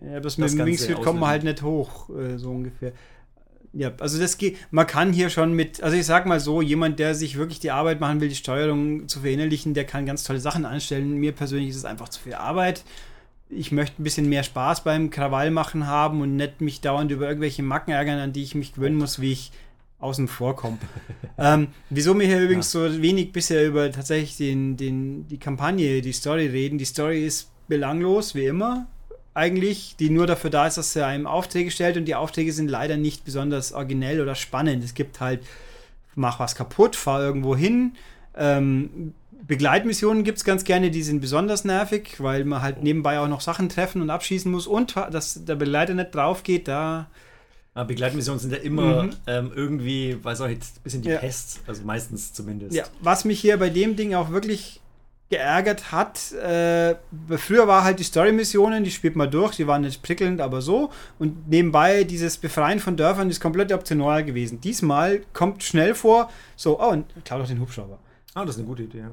äh, 0.01 0.05
Ja, 0.13 0.19
das 0.19 0.37
mit 0.37 0.51
dem 0.51 0.65
Wingsuit 0.65 1.01
kommt 1.01 1.19
man 1.19 1.29
halt 1.29 1.43
nicht 1.43 1.61
hoch, 1.61 2.09
äh, 2.09 2.37
so 2.37 2.51
ungefähr. 2.51 2.91
Ja, 3.71 3.91
also 3.99 4.19
das 4.19 4.37
geht, 4.37 4.57
man 4.71 4.87
kann 4.87 5.13
hier 5.13 5.29
schon 5.29 5.53
mit, 5.53 5.83
also 5.83 5.95
ich 5.95 6.05
sag 6.05 6.25
mal 6.25 6.39
so, 6.39 6.61
jemand, 6.61 6.97
der 6.97 7.13
sich 7.13 7.37
wirklich 7.37 7.59
die 7.59 7.71
Arbeit 7.71 7.99
machen 7.99 8.19
will, 8.19 8.27
die 8.27 8.35
Steuerung 8.35 9.07
zu 9.07 9.19
verinnerlichen, 9.19 9.73
der 9.75 9.85
kann 9.85 10.07
ganz 10.07 10.23
tolle 10.23 10.39
Sachen 10.39 10.65
anstellen. 10.65 11.17
Mir 11.17 11.33
persönlich 11.33 11.69
ist 11.69 11.77
es 11.77 11.85
einfach 11.85 12.09
zu 12.09 12.19
viel 12.19 12.33
Arbeit. 12.33 12.83
Ich 13.47 13.71
möchte 13.71 14.01
ein 14.01 14.03
bisschen 14.03 14.27
mehr 14.27 14.43
Spaß 14.43 14.83
beim 14.83 15.11
Krawall 15.11 15.51
machen 15.51 15.87
haben 15.87 16.21
und 16.21 16.35
nicht 16.35 16.61
mich 16.61 16.81
dauernd 16.81 17.11
über 17.11 17.27
irgendwelche 17.27 17.63
Macken 17.63 17.91
ärgern, 17.91 18.19
an 18.19 18.33
die 18.33 18.43
ich 18.43 18.55
mich 18.55 18.73
gewöhnen 18.73 18.97
muss, 18.97 19.21
wie 19.21 19.33
ich 19.33 19.51
außen 19.99 20.27
vor 20.27 20.55
komme. 20.55 20.77
ähm, 21.37 21.67
wieso 21.89 22.17
wir 22.17 22.25
hier 22.25 22.41
übrigens 22.41 22.73
ja. 22.73 22.89
so 22.89 23.01
wenig 23.01 23.31
bisher 23.31 23.65
über 23.67 23.91
tatsächlich 23.91 24.37
den, 24.37 24.77
den, 24.77 25.27
die 25.27 25.37
Kampagne, 25.37 26.01
die 26.01 26.13
Story 26.13 26.47
reden. 26.47 26.77
Die 26.77 26.85
Story 26.85 27.25
ist 27.25 27.51
belanglos, 27.67 28.33
wie 28.35 28.45
immer 28.45 28.87
eigentlich, 29.39 29.95
die 29.97 30.09
nur 30.09 30.27
dafür 30.27 30.49
da 30.49 30.67
ist, 30.67 30.77
dass 30.77 30.95
er 30.95 31.07
einem 31.07 31.25
Aufträge 31.27 31.71
stellt 31.71 31.95
und 31.97 32.05
die 32.05 32.15
Aufträge 32.15 32.51
sind 32.51 32.69
leider 32.69 32.97
nicht 32.97 33.23
besonders 33.23 33.71
originell 33.71 34.21
oder 34.21 34.35
spannend. 34.35 34.83
Es 34.83 34.93
gibt 34.93 35.21
halt, 35.21 35.41
mach 36.15 36.39
was 36.39 36.55
kaputt, 36.55 36.97
fahr 36.97 37.21
irgendwo 37.21 37.55
hin. 37.55 37.93
Ähm, 38.35 39.13
Begleitmissionen 39.47 40.23
gibt 40.23 40.39
es 40.39 40.43
ganz 40.43 40.63
gerne, 40.65 40.91
die 40.91 41.03
sind 41.03 41.21
besonders 41.21 41.63
nervig, 41.63 42.15
weil 42.19 42.43
man 42.43 42.61
halt 42.61 42.83
nebenbei 42.83 43.19
auch 43.19 43.29
noch 43.29 43.41
Sachen 43.41 43.69
treffen 43.69 44.01
und 44.01 44.09
abschießen 44.09 44.51
muss 44.51 44.67
und 44.67 44.95
dass 44.95 45.45
der 45.45 45.55
Begleiter 45.55 45.93
nicht 45.93 46.13
drauf 46.13 46.43
geht, 46.43 46.67
da. 46.67 47.07
Begleitmissionen 47.83 48.39
sind 48.39 48.51
ja 48.51 48.59
immer 48.59 49.03
mhm. 49.03 49.11
ähm, 49.27 49.51
irgendwie, 49.55 50.17
weiß 50.21 50.41
auch 50.41 50.47
nicht, 50.47 50.61
ein 50.61 50.83
bisschen 50.83 51.01
die 51.01 51.09
ja. 51.09 51.19
Pest, 51.19 51.61
also 51.67 51.83
meistens 51.83 52.33
zumindest. 52.33 52.75
Ja, 52.75 52.85
was 53.01 53.25
mich 53.25 53.39
hier 53.39 53.57
bei 53.57 53.69
dem 53.69 53.95
Ding 53.95 54.13
auch 54.15 54.31
wirklich 54.31 54.81
geärgert 55.29 55.91
hat. 55.91 56.31
Äh, 56.33 56.95
früher 57.37 57.67
war 57.67 57.83
halt 57.83 57.99
die 57.99 58.03
Story-Missionen, 58.03 58.83
die 58.83 58.91
spielt 58.91 59.15
man 59.15 59.29
durch, 59.29 59.55
die 59.55 59.67
waren 59.67 59.83
nicht 59.83 60.01
prickelnd, 60.01 60.41
aber 60.41 60.61
so. 60.61 60.89
Und 61.19 61.47
nebenbei 61.47 62.03
dieses 62.03 62.37
Befreien 62.37 62.79
von 62.79 62.97
Dörfern 62.97 63.29
ist 63.29 63.39
komplett 63.39 63.71
optional 63.71 64.23
gewesen. 64.23 64.59
Diesmal 64.59 65.21
kommt 65.33 65.63
schnell 65.63 65.93
vor, 65.93 66.31
so, 66.55 66.79
oh, 66.81 66.97
klar 67.23 67.39
doch 67.39 67.47
den 67.47 67.59
Hubschrauber. 67.59 67.99
Ah, 68.33 68.43
das 68.43 68.55
ist 68.55 68.59
eine 68.59 68.67
gute 68.67 68.83
Idee, 68.83 68.99
ja. 68.99 69.11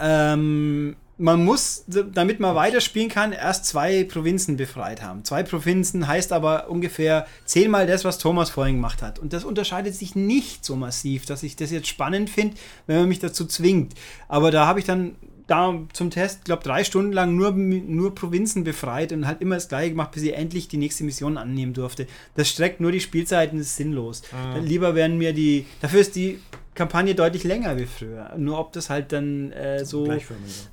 Ähm, 0.00 0.96
man 1.16 1.44
muss, 1.44 1.84
damit 1.86 2.40
man 2.40 2.56
weiterspielen 2.56 3.08
kann, 3.08 3.32
erst 3.32 3.66
zwei 3.66 4.04
Provinzen 4.04 4.56
befreit 4.56 5.02
haben. 5.02 5.24
Zwei 5.24 5.44
Provinzen 5.44 6.08
heißt 6.08 6.32
aber 6.32 6.68
ungefähr 6.68 7.26
zehnmal 7.44 7.86
das, 7.86 8.04
was 8.04 8.18
Thomas 8.18 8.50
vorhin 8.50 8.76
gemacht 8.76 9.00
hat. 9.00 9.18
Und 9.18 9.32
das 9.32 9.44
unterscheidet 9.44 9.94
sich 9.94 10.16
nicht 10.16 10.64
so 10.64 10.74
massiv, 10.74 11.24
dass 11.26 11.44
ich 11.44 11.54
das 11.54 11.70
jetzt 11.70 11.86
spannend 11.86 12.30
finde, 12.30 12.56
wenn 12.86 12.98
man 12.98 13.08
mich 13.08 13.20
dazu 13.20 13.46
zwingt. 13.46 13.94
Aber 14.28 14.50
da 14.50 14.66
habe 14.66 14.80
ich 14.80 14.84
dann 14.84 15.14
da 15.46 15.78
zum 15.92 16.10
Test, 16.10 16.46
glaube 16.46 16.62
drei 16.62 16.84
Stunden 16.84 17.12
lang 17.12 17.36
nur, 17.36 17.52
nur 17.52 18.14
Provinzen 18.14 18.64
befreit 18.64 19.12
und 19.12 19.26
halt 19.26 19.40
immer 19.40 19.56
das 19.56 19.68
gleiche 19.68 19.90
gemacht, 19.90 20.12
bis 20.12 20.22
ich 20.22 20.34
endlich 20.34 20.68
die 20.68 20.78
nächste 20.78 21.04
Mission 21.04 21.36
annehmen 21.36 21.74
durfte. 21.74 22.06
Das 22.34 22.48
streckt 22.48 22.80
nur 22.80 22.92
die 22.92 23.00
Spielzeiten, 23.00 23.60
ist 23.60 23.76
sinnlos. 23.76 24.22
Ah. 24.32 24.58
Lieber 24.58 24.94
werden 24.94 25.18
mir 25.18 25.32
die, 25.32 25.66
dafür 25.80 26.00
ist 26.00 26.16
die 26.16 26.40
Kampagne 26.74 27.14
deutlich 27.14 27.44
länger 27.44 27.76
wie 27.76 27.86
früher. 27.86 28.34
Nur 28.36 28.58
ob 28.58 28.72
das 28.72 28.90
halt 28.90 29.12
dann 29.12 29.52
äh, 29.52 29.84
so. 29.84 30.12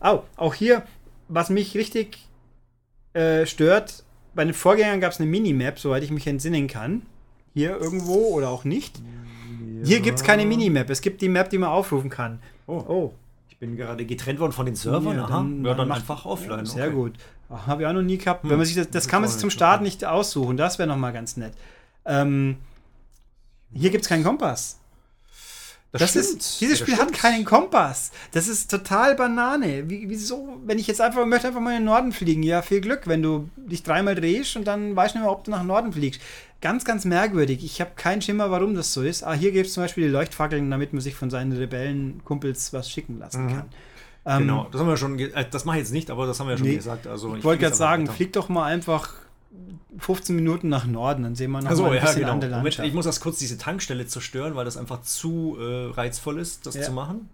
Oh, 0.04 0.20
auch 0.36 0.54
hier, 0.54 0.84
was 1.28 1.50
mich 1.50 1.76
richtig 1.76 2.18
äh, 3.14 3.46
stört, 3.46 4.04
bei 4.34 4.44
den 4.44 4.54
Vorgängern 4.54 5.00
gab 5.00 5.12
es 5.12 5.20
eine 5.20 5.30
Minimap, 5.30 5.80
soweit 5.80 6.04
ich 6.04 6.12
mich 6.12 6.28
entsinnen 6.28 6.68
kann. 6.68 7.04
Hier 7.54 7.78
irgendwo 7.78 8.30
oder 8.30 8.50
auch 8.50 8.64
nicht. 8.64 8.98
Ja. 8.98 9.86
Hier 9.86 10.00
gibt 10.00 10.20
es 10.20 10.24
keine 10.24 10.46
Minimap. 10.46 10.90
Es 10.90 11.02
gibt 11.02 11.22
die 11.22 11.30
Map, 11.30 11.50
die 11.50 11.58
man 11.58 11.70
aufrufen 11.70 12.10
kann. 12.10 12.40
Oh. 12.68 12.84
oh 12.88 13.14
bin 13.62 13.78
gerade 13.78 14.06
getrennt 14.06 14.40
worden 14.40 14.52
von 14.52 14.66
den 14.66 14.76
Servern. 14.76 15.16
Ja, 15.16 15.28
dann, 15.28 15.64
ja, 15.64 15.76
dann, 15.76 15.88
dann 15.88 15.92
einfach 15.92 16.26
offline. 16.26 16.66
Sehr 16.66 16.88
okay. 16.88 16.96
gut. 16.96 17.14
Habe 17.50 17.84
ich 17.84 17.88
auch 17.88 17.94
noch 17.94 18.02
nie 18.02 18.18
gehabt. 18.18 18.44
Hm. 18.44 18.50
Wenn 18.50 18.58
man 18.58 18.66
sich 18.66 18.76
das, 18.76 18.90
das 18.90 19.08
kann 19.08 19.22
man 19.22 19.30
sich 19.30 19.40
zum 19.40 19.52
Start 19.52 19.84
nicht 19.84 20.04
aussuchen. 20.04 20.58
Das 20.58 20.80
wäre 20.80 20.90
nochmal 20.90 21.14
ganz 21.14 21.38
nett. 21.38 21.54
Ähm, 22.06 22.58
hier 23.72 23.92
gibt 23.92 24.04
es 24.04 24.10
keinen 24.10 24.24
Kompass. 24.24 24.81
Das, 25.92 26.14
das 26.14 26.16
ist, 26.16 26.62
dieses 26.62 26.80
Spiel 26.80 26.96
hat 26.98 27.12
keinen 27.12 27.44
Kompass. 27.44 28.12
Das 28.32 28.48
ist 28.48 28.72
total 28.72 29.16
Banane. 29.16 29.90
Wie, 29.90 30.08
wieso, 30.08 30.58
wenn 30.66 30.80
ich 30.80 30.88
jetzt 30.88 31.02
einfach 31.02 31.26
möchte, 31.26 31.48
einfach 31.48 31.60
mal 31.60 31.72
in 31.72 31.80
den 31.80 31.86
Norden 31.86 32.14
fliegen? 32.14 32.44
Ja, 32.44 32.62
viel 32.62 32.80
Glück, 32.80 33.08
wenn 33.08 33.22
du 33.22 33.50
dich 33.58 33.84
dreimal 33.84 34.16
drehst 34.16 34.56
und 34.56 34.66
dann 34.66 34.96
weißt 34.96 35.16
du 35.16 35.20
nicht 35.20 35.26
mehr, 35.26 35.34
ob 35.34 35.44
du 35.44 35.52
nach 35.52 35.64
Norden 35.64 35.92
fliegst. 35.92 36.22
Ganz, 36.62 36.86
ganz 36.86 37.04
merkwürdig. 37.04 37.64
Ich 37.66 37.82
habe 37.82 37.92
keinen 37.96 38.22
Schimmer, 38.22 38.52
warum 38.52 38.74
das 38.74 38.94
so 38.94 39.02
ist. 39.02 39.24
Ah, 39.24 39.34
hier 39.34 39.52
gibt 39.52 39.68
es 39.68 39.74
zum 39.74 39.84
Beispiel 39.84 40.06
die 40.06 40.12
Leuchtfackeln, 40.12 40.72
damit 40.72 40.94
man 40.94 41.02
sich 41.02 41.16
von 41.16 41.30
seinen 41.30 41.52
Rebellenkumpels 41.52 42.72
was 42.72 42.90
schicken 42.90 43.20
lassen 43.20 43.46
mhm. 43.46 43.50
kann. 43.50 43.66
Ähm, 44.26 44.40
genau, 44.40 44.68
das 44.72 44.80
haben 44.80 44.88
wir 44.88 44.98
schon, 44.98 45.20
äh, 45.20 45.46
das 45.50 45.66
mache 45.66 45.78
ich 45.78 45.82
jetzt 45.82 45.92
nicht, 45.92 46.10
aber 46.12 46.26
das 46.28 46.40
haben 46.40 46.48
wir 46.48 46.52
ja 46.52 46.58
schon 46.58 46.68
nee, 46.68 46.76
gesagt. 46.76 47.08
Also, 47.08 47.32
ich, 47.32 47.40
ich 47.40 47.44
wollte 47.44 47.64
gerade 47.64 47.76
sagen, 47.76 48.04
weiter. 48.04 48.14
flieg 48.14 48.34
doch 48.34 48.48
mal 48.48 48.66
einfach 48.66 49.14
15 49.98 50.36
Minuten 50.36 50.70
nach 50.70 50.86
Norden, 50.86 51.24
dann 51.24 51.36
sehen 51.36 51.52
wir 51.52 51.62
noch 51.62 51.70
also, 51.70 51.84
mal 51.84 51.90
ein 51.90 51.96
ja, 51.96 52.02
bisschen 52.02 52.22
genau. 52.22 52.34
andere 52.34 52.52
Landschaft. 52.52 52.88
Ich 52.88 52.94
muss 52.94 53.06
das 53.06 53.20
kurz 53.20 53.40
diese 53.40 53.58
Tankstelle 53.58 54.06
zerstören, 54.08 54.56
weil 54.56 54.66
das 54.66 54.78
einfach 54.78 55.02
zu 55.02 55.58
äh, 55.60 55.92
reizvoll 55.92 56.40
ist, 56.40 56.66
das 56.66 56.76
ja. 56.76 56.84
zu 56.84 56.92
machen. 56.92 57.30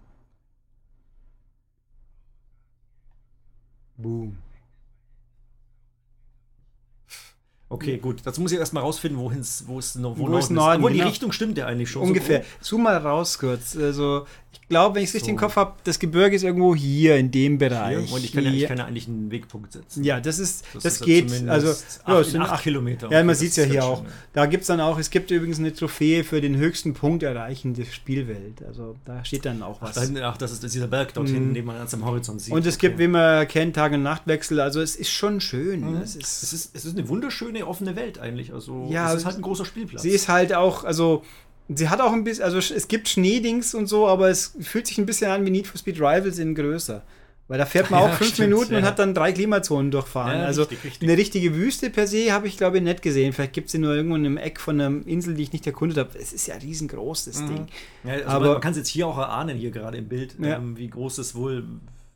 Boom. 3.96 4.38
Okay, 7.70 7.98
gut. 7.98 8.20
Dazu 8.24 8.40
muss 8.40 8.50
ich 8.50 8.58
erstmal 8.58 8.82
rausfinden, 8.82 9.20
wohin 9.20 9.40
es 9.40 9.64
wo 9.66 9.78
es 9.78 10.02
wo, 10.02 10.16
wo 10.16 10.38
ist 10.38 10.50
Norden. 10.50 10.78
Obwohl 10.78 10.92
genau. 10.92 11.04
die 11.04 11.08
Richtung 11.10 11.32
stimmt 11.32 11.58
ja 11.58 11.66
eigentlich 11.66 11.90
schon. 11.90 12.02
Ungefähr. 12.02 12.42
So 12.60 12.76
Zoom 12.76 12.84
mal 12.84 12.96
raus 12.96 13.38
kurz. 13.38 13.76
Also 13.76 14.26
Ich 14.52 14.68
glaube, 14.68 14.96
wenn 14.96 15.02
ich 15.02 15.08
es 15.08 15.14
richtig 15.14 15.30
im 15.30 15.36
Kopf 15.36 15.56
habe, 15.56 15.74
das 15.84 15.98
Gebirge 15.98 16.36
ist 16.36 16.42
irgendwo 16.42 16.74
hier 16.74 17.16
in 17.16 17.30
dem 17.30 17.56
Bereich. 17.56 18.06
Hier? 18.06 18.14
Und 18.14 18.22
ich 18.22 18.32
kann, 18.32 18.44
ja, 18.44 18.50
ich 18.50 18.66
kann 18.66 18.76
ja 18.76 18.84
eigentlich 18.84 19.08
einen 19.08 19.30
Wegpunkt 19.30 19.72
setzen. 19.72 20.04
Ja, 20.04 20.20
das 20.20 20.38
ist, 20.38 20.64
das, 20.74 20.82
das 20.82 20.94
ist 20.94 21.04
geht. 21.04 21.48
Also, 21.48 21.70
acht, 21.70 22.08
ja, 22.08 22.20
es 22.20 22.30
sind 22.32 22.42
acht, 22.42 22.62
Kilometer. 22.62 23.10
Ja, 23.10 23.24
man 23.24 23.34
sieht 23.34 23.50
es 23.50 23.56
ja 23.56 23.64
hier 23.64 23.84
auch. 23.84 24.04
Da 24.34 24.46
gibt 24.46 24.62
es 24.62 24.66
dann 24.66 24.80
auch, 24.80 24.98
es 24.98 25.08
gibt 25.08 25.30
übrigens 25.30 25.58
eine 25.58 25.72
Trophäe 25.72 26.22
für 26.22 26.40
den 26.40 26.56
höchsten 26.56 26.92
Punkt 26.92 27.22
erreichen 27.22 27.72
der 27.74 27.84
Spielwelt. 27.84 28.62
Also 28.66 28.96
da 29.06 29.24
steht 29.24 29.46
dann 29.46 29.62
auch 29.62 29.80
was. 29.80 29.96
Ach, 29.96 30.08
ach 30.22 30.36
das 30.36 30.52
ist 30.52 30.62
dieser 30.74 30.86
Berg 30.86 31.14
dort 31.14 31.28
hinten, 31.28 31.50
mhm. 31.50 31.54
den 31.54 31.64
man 31.64 31.78
ganz 31.78 31.94
am 31.94 32.04
Horizont 32.04 32.42
sieht. 32.42 32.52
Und 32.52 32.66
es 32.66 32.76
okay. 32.76 32.88
gibt, 32.88 32.98
wie 32.98 33.08
man 33.08 33.48
kennt, 33.48 33.74
Tag- 33.74 33.92
und 33.92 34.02
Nachtwechsel. 34.02 34.60
Also 34.60 34.80
es 34.82 34.96
ist 34.96 35.10
schon 35.10 35.40
schön. 35.40 35.80
Mhm. 35.80 36.02
Es, 36.02 36.14
ist, 36.14 36.42
es, 36.42 36.52
ist, 36.52 36.76
es 36.76 36.84
ist 36.84 36.98
eine 36.98 37.08
wunderschöne, 37.08 37.57
offene 37.66 37.96
Welt 37.96 38.18
eigentlich. 38.18 38.52
Also 38.52 38.86
ja, 38.90 39.10
es 39.12 39.20
ist 39.20 39.24
halt 39.26 39.36
ein 39.36 39.42
großer 39.42 39.64
Spielplatz. 39.64 40.02
Sie 40.02 40.10
ist 40.10 40.28
halt 40.28 40.54
auch, 40.54 40.84
also 40.84 41.22
Sie 41.68 41.88
hat 41.88 42.00
auch 42.00 42.12
ein 42.12 42.24
bisschen, 42.24 42.44
also 42.44 42.58
es 42.58 42.88
gibt 42.88 43.08
Schneedings 43.08 43.74
und 43.74 43.88
so, 43.88 44.08
aber 44.08 44.30
es 44.30 44.56
fühlt 44.60 44.86
sich 44.86 44.96
ein 44.96 45.04
bisschen 45.04 45.30
an 45.30 45.44
wie 45.44 45.50
Need 45.50 45.66
for 45.66 45.78
Speed 45.78 46.00
Rivals 46.00 46.38
in 46.38 46.54
größer. 46.54 47.02
Weil 47.46 47.58
da 47.58 47.66
fährt 47.66 47.90
man 47.90 48.00
ja, 48.04 48.08
auch 48.08 48.14
fünf 48.14 48.34
stimmt, 48.34 48.50
Minuten 48.50 48.72
ja. 48.72 48.78
und 48.78 48.84
hat 48.84 48.98
dann 48.98 49.14
drei 49.14 49.32
Klimazonen 49.32 49.90
durchfahren. 49.90 50.38
Ja, 50.38 50.46
also 50.46 50.62
richtig, 50.62 50.84
richtig. 50.84 51.08
eine 51.08 51.18
richtige 51.18 51.54
Wüste 51.54 51.90
per 51.90 52.06
se 52.06 52.32
habe 52.32 52.46
ich, 52.46 52.56
glaube 52.56 52.78
ich, 52.78 52.82
nicht 52.82 53.02
gesehen. 53.02 53.34
Vielleicht 53.34 53.52
gibt 53.52 53.66
es 53.66 53.72
sie 53.72 53.78
nur 53.78 53.94
irgendwo 53.94 54.16
in 54.16 54.24
einem 54.24 54.36
Eck 54.38 54.60
von 54.60 54.80
einer 54.80 55.06
Insel, 55.06 55.34
die 55.34 55.42
ich 55.42 55.52
nicht 55.52 55.66
erkundet 55.66 55.98
habe. 55.98 56.18
Es 56.18 56.32
ist 56.32 56.46
ja 56.46 56.54
riesengroß, 56.56 57.26
das 57.26 57.40
mhm. 57.42 57.48
Ding. 57.48 57.66
Also 58.04 58.26
aber 58.26 58.44
man, 58.44 58.52
man 58.54 58.60
kann 58.62 58.72
es 58.72 58.78
jetzt 58.78 58.88
hier 58.88 59.06
auch 59.06 59.18
erahnen, 59.18 59.56
hier 59.58 59.70
gerade 59.70 59.98
im 59.98 60.08
Bild, 60.08 60.36
ähm, 60.42 60.76
wie 60.78 60.88
groß 60.88 61.18
es 61.18 61.34
wohl 61.34 61.64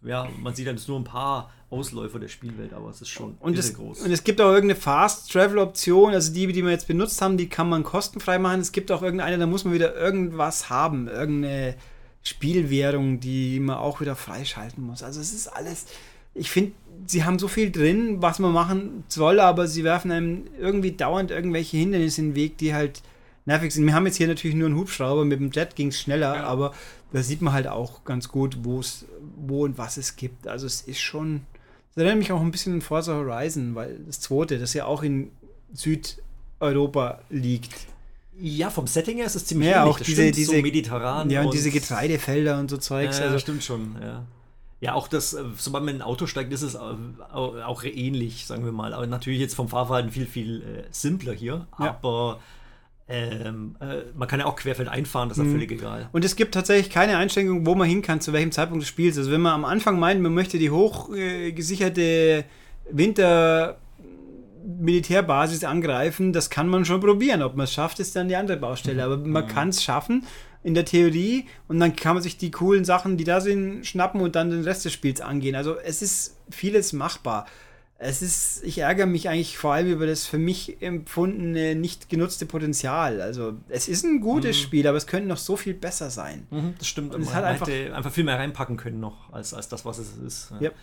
ja, 0.05 0.29
man 0.41 0.55
sieht 0.55 0.67
dann 0.67 0.79
nur 0.87 0.99
ein 0.99 1.05
paar 1.05 1.51
Ausläufer 1.71 2.19
der 2.19 2.29
Spielwelt, 2.29 2.75
aber 2.75 2.91
es 2.91 3.01
ist 3.01 3.09
schon 3.09 3.37
und 3.41 3.57
es, 3.57 3.75
groß. 3.75 4.01
Und 4.01 4.11
es 4.11 4.25
gibt 4.25 4.41
auch 4.41 4.53
irgendeine 4.53 4.79
Fast-Travel-Option, 4.79 6.13
also 6.13 6.33
die, 6.33 6.47
die 6.49 6.63
wir 6.63 6.71
jetzt 6.71 6.87
benutzt 6.87 7.23
haben, 7.23 7.37
die 7.37 7.49
kann 7.49 7.69
man 7.69 7.83
kostenfrei 7.83 8.39
machen. 8.39 8.61
Es 8.61 8.73
gibt 8.73 8.91
auch 8.93 9.03
irgendeine, 9.03 9.39
da 9.39 9.47
muss 9.47 9.65
man 9.65 9.73
wieder 9.73 9.97
irgendwas 9.97 10.69
haben, 10.69 11.09
irgendeine 11.09 11.77
Spielwährung, 12.23 13.21
die 13.21 13.59
man 13.59 13.77
auch 13.77 14.01
wieder 14.01 14.17
freischalten 14.17 14.85
muss. 14.85 15.03
Also 15.03 15.21
es 15.21 15.33
ist 15.33 15.49
alles, 15.49 15.87
ich 16.35 16.51
finde, 16.51 16.73
sie 17.07 17.25
haben 17.25 17.39
so 17.39 17.49
viel 17.49 17.71
drin, 17.71 18.21
was 18.21 18.39
man 18.39 18.53
machen 18.53 19.05
soll, 19.09 19.41
aber 19.41 19.67
sie 19.67 19.85
werfen 19.85 20.11
einem 20.11 20.45
irgendwie 20.59 20.93
dauernd 20.93 21.31
irgendwelche 21.31 21.79
Hindernisse 21.79 22.21
in 22.21 22.29
den 22.31 22.35
Weg, 22.35 22.59
die 22.59 22.75
halt 22.75 23.03
nervig 23.45 23.73
sind. 23.73 23.87
Wir 23.87 23.95
haben 23.95 24.07
jetzt 24.07 24.17
hier 24.17 24.29
natürlich 24.29 24.57
nur 24.57 24.67
einen 24.67 24.77
Hubschrauber, 24.77 25.25
mit 25.25 25.41
dem 25.41 25.51
Jet 25.51 25.77
ging 25.77 25.89
es 25.89 26.01
schneller, 26.01 26.37
ja. 26.37 26.45
aber 26.45 26.73
da 27.13 27.23
sieht 27.23 27.43
man 27.43 27.53
halt 27.53 27.67
auch 27.67 28.05
ganz 28.05 28.29
gut, 28.29 28.59
wo 28.63 28.81
es, 28.81 29.05
wo 29.37 29.65
und 29.65 29.79
was 29.79 29.97
es 29.97 30.17
gibt. 30.17 30.47
Also 30.47 30.67
es 30.67 30.83
ist 30.83 31.01
schon. 31.01 31.43
Das 31.95 32.03
erinnert 32.03 32.19
mich 32.19 32.33
auch 32.33 32.41
ein 32.41 32.51
bisschen 32.51 32.75
an 32.75 32.81
Forza 32.81 33.15
Horizon, 33.15 33.75
weil 33.75 33.99
das 34.07 34.21
zweite, 34.21 34.59
das 34.59 34.73
ja 34.73 34.87
auch 34.87 35.03
in 35.03 35.31
Südeuropa 35.75 37.21
liegt. 37.29 37.75
Ja, 38.41 38.71
vom 38.71 38.87
Setting 38.87 39.19
her 39.19 39.27
ist 39.27 39.35
es 39.35 39.45
ziemlich 39.45 39.69
ja, 39.69 39.83
ähnlich. 39.83 39.95
auch 39.95 39.99
das 39.99 40.07
diese, 40.07 40.31
diese 40.31 40.57
so 40.57 40.63
mediterran. 40.63 41.29
Ja, 41.29 41.41
und, 41.41 41.47
und, 41.47 41.55
diese 41.55 41.71
Getreidefelder 41.71 42.59
und 42.59 42.71
so 42.71 42.79
Zeugs. 42.79 43.19
Ja, 43.19 43.27
also 43.27 43.39
stimmt 43.39 43.63
schon, 43.63 43.97
ja. 44.01 44.25
Ja, 44.81 44.95
auch 44.95 45.07
das, 45.07 45.35
äh, 45.35 45.45
sobald 45.59 45.85
man 45.85 45.95
in 45.95 46.01
ein 46.01 46.05
Auto 46.05 46.27
steigt, 46.27 46.53
ist 46.53 46.63
es 46.63 46.75
auch 46.75 47.85
ähnlich, 47.85 48.47
sagen 48.47 48.65
wir 48.65 48.73
mal. 48.73 48.95
Aber 48.95 49.07
natürlich 49.07 49.39
jetzt 49.39 49.55
vom 49.55 49.69
Fahrverhalten 49.69 50.11
viel, 50.11 50.27
viel 50.27 50.63
äh, 50.63 50.85
simpler 50.91 51.35
hier. 51.35 51.69
Ja. 51.79 51.99
Aber 52.03 52.41
ähm, 53.13 53.77
äh, 53.81 54.05
man 54.17 54.27
kann 54.27 54.41
ja 54.41 54.47
auch 54.47 54.57
querfeld 54.57 54.89
einfahren, 54.89 55.29
das 55.29 55.37
ist 55.37 55.45
mhm. 55.45 55.53
völlig 55.53 55.71
egal. 55.71 56.09
Und 56.13 56.25
es 56.25 56.35
gibt 56.35 56.55
tatsächlich 56.55 56.91
keine 56.91 57.19
Einschränkung, 57.19 57.67
wo 57.67 57.75
man 57.75 57.87
hin 57.87 58.01
kann, 58.01 58.21
zu 58.21 58.33
welchem 58.33 58.53
Zeitpunkt 58.53 58.83
des 58.83 58.89
Spiels. 58.89 59.19
Also 59.19 59.31
wenn 59.31 59.43
man 59.43 59.53
am 59.53 59.65
Anfang 59.65 59.99
meint, 59.99 60.21
man 60.23 60.33
möchte 60.33 60.59
die 60.59 60.71
hochgesicherte 60.71 62.01
äh, 62.01 62.45
Winter 62.91 63.79
Militärbasis 64.65 65.65
angreifen, 65.65 66.33
das 66.33 66.49
kann 66.49 66.69
man 66.69 66.85
schon 66.85 67.01
probieren. 67.01 67.43
Ob 67.43 67.57
man 67.57 67.65
es 67.65 67.73
schafft, 67.73 67.99
ist 68.01 68.17
dann 68.17 68.29
die 68.29 68.37
andere 68.37 68.57
Baustelle. 68.57 69.05
Aber 69.05 69.17
man 69.19 69.45
mhm. 69.45 69.49
kann 69.49 69.69
es 69.69 69.83
schaffen 69.83 70.25
in 70.63 70.75
der 70.75 70.85
Theorie 70.85 71.47
und 71.69 71.81
dann 71.81 71.97
kann 71.97 72.15
man 72.15 72.23
sich 72.23 72.39
die 72.39 72.51
coolen 72.51 72.85
Sachen, 72.85 73.17
die 73.17 73.25
da 73.25 73.41
sind, 73.41 73.85
schnappen 73.85 74.21
und 74.21 74.37
dann 74.37 74.51
den 74.51 74.63
Rest 74.63 74.85
des 74.85 74.93
Spiels 74.93 75.21
angehen. 75.21 75.57
Also 75.57 75.77
es 75.77 76.01
ist 76.01 76.39
vieles 76.51 76.93
machbar 76.93 77.47
es 78.05 78.21
ist, 78.21 78.65
ich 78.65 78.79
ärgere 78.79 79.07
mich 79.07 79.29
eigentlich 79.29 79.57
vor 79.57 79.75
allem 79.75 79.91
über 79.91 80.07
das 80.07 80.27
für 80.27 80.39
mich 80.39 80.83
empfundene, 80.83 81.77
nicht 81.77 82.09
genutzte 82.09 82.47
Potenzial. 82.47 83.21
Also, 83.21 83.55
es 83.69 83.87
ist 83.87 84.05
ein 84.05 84.21
gutes 84.21 84.59
mhm. 84.59 84.63
Spiel, 84.63 84.87
aber 84.89 84.97
es 84.97 85.07
könnte 85.07 85.29
noch 85.29 85.37
so 85.37 85.57
viel 85.57 85.75
besser 85.75 86.11
sein. 86.11 86.47
Mhm, 86.51 86.75
das 86.79 86.89
stimmt. 86.89 87.15
Und 87.15 87.23
es 87.23 87.33
hat 87.33 87.45
einfach, 87.45 87.69
einfach 87.69 88.11
viel 88.11 88.25
mehr 88.25 88.39
reinpacken 88.39 88.77
können 88.77 88.99
noch, 88.99 89.33
als, 89.33 89.55
als 89.55 89.69
das, 89.69 89.85
was 89.85 89.99
es 89.99 90.17
ist. 90.17 90.51
Ja. 90.51 90.63
Yep. 90.63 90.75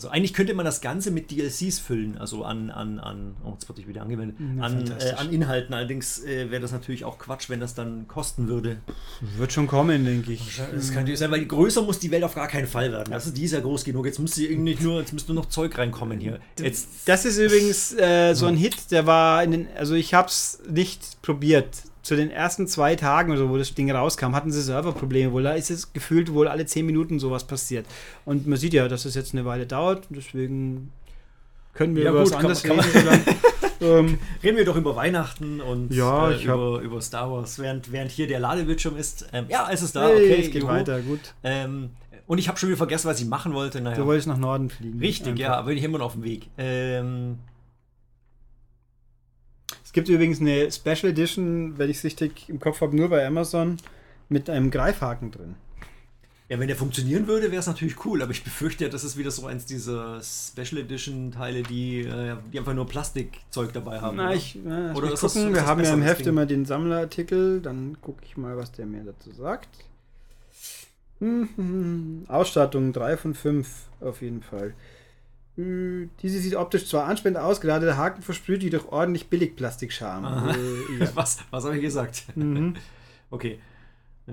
Also 0.00 0.08
eigentlich 0.08 0.32
könnte 0.32 0.54
man 0.54 0.64
das 0.64 0.80
Ganze 0.80 1.10
mit 1.10 1.30
DLCs 1.30 1.78
füllen, 1.78 2.16
also 2.16 2.42
an, 2.42 2.70
an, 2.70 2.98
an 2.98 3.36
oh, 3.44 3.50
jetzt 3.52 3.68
wurde 3.68 3.82
ich 3.82 3.86
wieder 3.86 4.00
angewendet, 4.00 4.38
ja, 4.56 4.62
an, 4.62 4.90
äh, 4.98 5.10
an 5.10 5.30
Inhalten. 5.30 5.74
Allerdings 5.74 6.24
äh, 6.24 6.50
wäre 6.50 6.62
das 6.62 6.72
natürlich 6.72 7.04
auch 7.04 7.18
Quatsch, 7.18 7.50
wenn 7.50 7.60
das 7.60 7.74
dann 7.74 8.08
kosten 8.08 8.48
würde. 8.48 8.78
Wird 9.36 9.52
schon 9.52 9.66
kommen, 9.66 10.06
denke 10.06 10.32
ich. 10.32 10.56
Das 10.72 10.88
kann 10.88 11.00
natürlich 11.00 11.18
sein, 11.18 11.30
weil 11.30 11.44
größer 11.44 11.82
muss 11.82 11.98
die 11.98 12.10
Welt 12.10 12.24
auf 12.24 12.34
gar 12.34 12.48
keinen 12.48 12.66
Fall 12.66 12.90
werden. 12.92 13.14
Die 13.34 13.44
ist 13.44 13.52
ja 13.52 13.60
groß 13.60 13.84
genug. 13.84 14.06
Jetzt 14.06 14.20
müsste 14.20 14.42
irgendwie 14.42 14.74
nur, 14.80 15.00
jetzt 15.00 15.12
müsste 15.12 15.34
nur 15.34 15.42
noch 15.42 15.50
Zeug 15.50 15.76
reinkommen 15.76 16.18
hier. 16.18 16.40
Jetzt. 16.58 16.88
Das 17.04 17.26
ist 17.26 17.36
übrigens 17.36 17.92
äh, 17.92 18.32
so 18.32 18.46
ein 18.46 18.56
Hit, 18.56 18.90
der 18.92 19.04
war 19.04 19.44
in 19.44 19.50
den, 19.50 19.68
also 19.76 19.92
ich 19.92 20.14
habe 20.14 20.28
es 20.28 20.60
nicht 20.66 21.20
probiert 21.20 21.82
zu 22.02 22.16
den 22.16 22.30
ersten 22.30 22.66
zwei 22.66 22.96
Tagen 22.96 23.30
oder 23.30 23.40
so, 23.40 23.50
wo 23.50 23.58
das 23.58 23.74
Ding 23.74 23.90
rauskam, 23.90 24.34
hatten 24.34 24.50
sie 24.50 24.62
Serverprobleme. 24.62 25.32
Wohl 25.32 25.42
da 25.42 25.52
ist 25.52 25.70
es 25.70 25.92
gefühlt 25.92 26.32
wohl 26.32 26.48
alle 26.48 26.66
zehn 26.66 26.86
Minuten 26.86 27.18
sowas 27.18 27.44
passiert. 27.44 27.86
Und 28.24 28.46
man 28.46 28.58
sieht 28.58 28.72
ja, 28.72 28.88
dass 28.88 29.04
es 29.04 29.14
jetzt 29.14 29.34
eine 29.34 29.44
Weile 29.44 29.66
dauert. 29.66 30.06
Deswegen 30.10 30.92
können 31.74 31.96
wir 31.96 32.04
ja, 32.04 32.10
über 32.10 32.24
gut, 32.24 32.32
was 32.32 32.38
anderes 32.38 32.64
reden. 32.64 33.20
ähm, 33.80 34.18
reden 34.42 34.56
wir 34.56 34.64
doch 34.64 34.76
über 34.76 34.96
Weihnachten 34.96 35.60
und 35.60 35.92
ja, 35.92 36.30
äh, 36.30 36.42
über, 36.42 36.80
über, 36.80 37.00
Star 37.00 37.30
Wars, 37.30 37.58
während, 37.58 37.92
während 37.92 38.10
hier 38.10 38.26
der 38.26 38.40
Ladebildschirm 38.40 38.96
ist. 38.96 39.28
Ähm, 39.32 39.46
ja, 39.48 39.68
es 39.70 39.82
ist 39.82 39.96
da. 39.96 40.08
Hey, 40.08 40.16
okay, 40.16 40.42
es 40.42 40.50
geht 40.50 40.62
juhu. 40.62 40.68
weiter, 40.68 41.00
gut. 41.00 41.34
Ähm, 41.42 41.90
und 42.26 42.38
ich 42.38 42.48
habe 42.48 42.58
schon 42.58 42.68
wieder 42.68 42.76
vergessen, 42.76 43.08
was 43.08 43.20
ich 43.20 43.26
machen 43.26 43.54
wollte. 43.54 43.80
Naja. 43.80 43.96
Du 43.96 44.06
wolltest 44.06 44.28
nach 44.28 44.36
Norden 44.36 44.70
fliegen. 44.70 45.00
Richtig, 45.00 45.28
einfach. 45.28 45.40
ja, 45.40 45.54
aber 45.54 45.68
bin 45.68 45.78
ich 45.78 45.84
immer 45.84 45.98
noch 45.98 46.06
auf 46.06 46.12
dem 46.12 46.24
Weg. 46.24 46.48
Ähm, 46.58 47.38
es 49.90 49.92
gibt 49.92 50.08
übrigens 50.08 50.40
eine 50.40 50.70
Special 50.70 51.10
Edition, 51.10 51.76
wenn 51.76 51.90
ich 51.90 51.96
es 51.96 52.04
richtig 52.04 52.48
im 52.48 52.60
Kopf 52.60 52.80
habe, 52.80 52.94
nur 52.94 53.08
bei 53.08 53.26
Amazon 53.26 53.76
mit 54.28 54.48
einem 54.48 54.70
Greifhaken 54.70 55.32
drin. 55.32 55.56
Ja, 56.48 56.60
wenn 56.60 56.68
der 56.68 56.76
funktionieren 56.76 57.26
würde, 57.26 57.50
wäre 57.50 57.58
es 57.58 57.66
natürlich 57.66 58.04
cool, 58.04 58.22
aber 58.22 58.30
ich 58.30 58.44
befürchte, 58.44 58.88
das 58.88 59.02
ist 59.02 59.16
wieder 59.16 59.32
so 59.32 59.46
eins 59.46 59.66
dieser 59.66 60.20
Special 60.22 60.80
Edition 60.80 61.32
Teile, 61.32 61.64
die, 61.64 62.02
äh, 62.02 62.36
die 62.52 62.60
einfach 62.60 62.72
nur 62.72 62.86
Plastikzeug 62.86 63.72
dabei 63.72 64.00
haben. 64.00 64.16
Na, 64.16 64.32
ich, 64.32 64.60
na, 64.62 64.94
oder 64.94 65.12
ist 65.12 65.22
gucken, 65.22 65.46
das, 65.46 65.54
wir 65.54 65.66
haben 65.66 65.82
ja 65.82 65.92
im 65.92 66.02
Heft 66.02 66.24
immer 66.24 66.46
den 66.46 66.66
Sammlerartikel, 66.66 67.60
dann 67.60 67.96
gucke 68.00 68.22
ich 68.24 68.36
mal, 68.36 68.56
was 68.56 68.70
der 68.70 68.86
mir 68.86 69.02
dazu 69.02 69.32
sagt. 69.32 69.70
Hm, 71.18 72.26
Ausstattung 72.28 72.92
3 72.92 73.16
von 73.16 73.34
5 73.34 73.68
auf 74.02 74.22
jeden 74.22 74.44
Fall. 74.44 74.74
Diese 75.56 76.38
sieht 76.38 76.54
optisch 76.54 76.86
zwar 76.86 77.06
ansprechend 77.06 77.38
aus, 77.38 77.60
gerade 77.60 77.84
der 77.84 77.96
Haken 77.96 78.22
versprüht 78.22 78.62
jedoch 78.62 78.90
ordentlich 78.92 79.28
Billigplastikscham. 79.28 80.24
Äh, 80.24 81.00
ja. 81.00 81.10
Was, 81.14 81.38
was 81.50 81.64
habe 81.64 81.76
ich 81.76 81.82
gesagt? 81.82 82.24
Mhm. 82.34 82.76
okay. 83.30 83.58
Äh. 84.26 84.32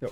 Ja, 0.00 0.08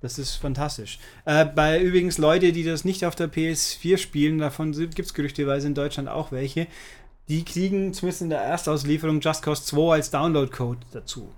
das 0.00 0.18
ist 0.18 0.36
fantastisch. 0.36 0.98
Äh, 1.24 1.46
bei 1.46 1.80
übrigens 1.80 2.18
Leute, 2.18 2.52
die 2.52 2.64
das 2.64 2.84
nicht 2.84 3.04
auf 3.04 3.14
der 3.14 3.32
PS4 3.32 3.96
spielen, 3.96 4.38
davon 4.38 4.72
gibt 4.72 4.98
es 4.98 5.14
gerüchteweise 5.14 5.68
in 5.68 5.74
Deutschland 5.74 6.08
auch 6.08 6.32
welche, 6.32 6.66
die 7.28 7.44
kriegen 7.44 7.92
zumindest 7.92 8.22
in 8.22 8.30
der 8.30 8.40
Erstauslieferung 8.40 9.20
Just 9.20 9.42
Cause 9.42 9.64
2 9.64 9.94
als 9.94 10.10
Download-Code 10.10 10.80
dazu. 10.92 11.32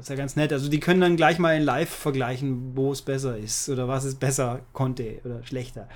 Das 0.00 0.06
ist 0.06 0.10
ja 0.12 0.16
ganz 0.16 0.34
nett. 0.34 0.50
Also 0.50 0.70
die 0.70 0.80
können 0.80 1.02
dann 1.02 1.16
gleich 1.16 1.38
mal 1.38 1.54
in 1.54 1.62
Live 1.62 1.90
vergleichen, 1.90 2.74
wo 2.74 2.90
es 2.90 3.02
besser 3.02 3.36
ist 3.36 3.68
oder 3.68 3.86
was 3.86 4.04
es 4.04 4.14
besser 4.14 4.60
konnte 4.72 5.20
oder 5.26 5.44
schlechter. 5.44 5.90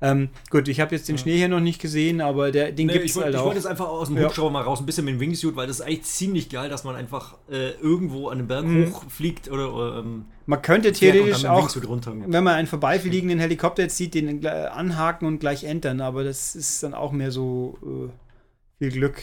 Ähm, 0.00 0.28
gut, 0.48 0.68
ich 0.68 0.78
habe 0.78 0.94
jetzt 0.94 1.08
den 1.08 1.16
ja. 1.16 1.22
Schnee 1.22 1.36
hier 1.38 1.48
noch 1.48 1.58
nicht 1.58 1.80
gesehen, 1.80 2.20
aber 2.20 2.52
der, 2.52 2.70
den 2.70 2.86
nee, 2.86 2.92
gibt 2.92 3.06
es 3.06 3.16
halt 3.16 3.30
ich 3.30 3.34
auch. 3.34 3.40
Ich 3.40 3.44
wollte 3.46 3.58
jetzt 3.58 3.66
einfach 3.66 3.88
aus 3.88 4.06
dem 4.06 4.22
Hubschrauber 4.22 4.46
ja. 4.46 4.52
mal 4.52 4.62
raus, 4.62 4.78
ein 4.78 4.86
bisschen 4.86 5.06
mit 5.06 5.14
dem 5.14 5.20
Wingsuit, 5.20 5.56
weil 5.56 5.66
das 5.66 5.80
ist 5.80 5.86
eigentlich 5.86 6.04
ziemlich 6.04 6.48
geil, 6.50 6.70
dass 6.70 6.84
man 6.84 6.94
einfach 6.94 7.34
äh, 7.50 7.70
irgendwo 7.70 8.28
an 8.28 8.38
einem 8.38 8.46
Berg 8.46 8.64
mhm. 8.64 8.94
hochfliegt 8.94 9.50
oder, 9.50 9.74
oder 9.74 9.98
ähm, 9.98 10.26
Man 10.46 10.62
könnte 10.62 10.92
theoretisch 10.92 11.44
auch, 11.44 11.68
wenn 11.74 12.44
man 12.44 12.54
einen 12.54 12.68
vorbeifliegenden 12.68 13.40
Helikopter 13.40 13.82
jetzt 13.82 13.96
sieht, 13.96 14.14
den 14.14 14.46
anhaken 14.46 15.26
und 15.26 15.40
gleich 15.40 15.64
entern, 15.64 16.00
aber 16.00 16.22
das 16.22 16.54
ist 16.54 16.84
dann 16.84 16.94
auch 16.94 17.10
mehr 17.10 17.32
so 17.32 17.76
äh, 17.82 18.78
viel 18.78 18.92
Glück. 18.92 19.20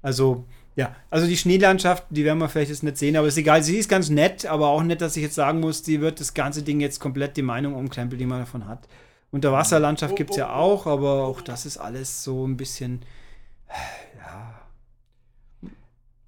Also 0.00 0.44
ja, 0.76 0.96
also 1.08 1.26
die 1.26 1.36
Schneelandschaft, 1.36 2.04
die 2.10 2.24
werden 2.24 2.38
wir 2.38 2.48
vielleicht 2.48 2.70
jetzt 2.70 2.82
nicht 2.82 2.98
sehen, 2.98 3.16
aber 3.16 3.28
ist 3.28 3.36
egal. 3.36 3.62
Sie 3.62 3.76
ist 3.76 3.88
ganz 3.88 4.08
nett, 4.08 4.44
aber 4.46 4.68
auch 4.68 4.82
nett, 4.82 5.00
dass 5.00 5.16
ich 5.16 5.22
jetzt 5.22 5.36
sagen 5.36 5.60
muss, 5.60 5.82
die 5.82 6.00
wird 6.00 6.18
das 6.18 6.34
ganze 6.34 6.62
Ding 6.62 6.80
jetzt 6.80 6.98
komplett 6.98 7.36
die 7.36 7.42
Meinung 7.42 7.74
umkrempeln, 7.74 8.18
die 8.18 8.26
man 8.26 8.40
davon 8.40 8.66
hat. 8.66 8.88
Unterwasserlandschaft 9.30 10.16
gibt 10.16 10.30
es 10.30 10.36
ja 10.36 10.52
auch, 10.52 10.86
aber 10.86 11.24
auch 11.24 11.40
das 11.40 11.66
ist 11.66 11.76
alles 11.76 12.24
so 12.24 12.46
ein 12.46 12.56
bisschen. 12.56 13.02
Ja. 14.18 14.60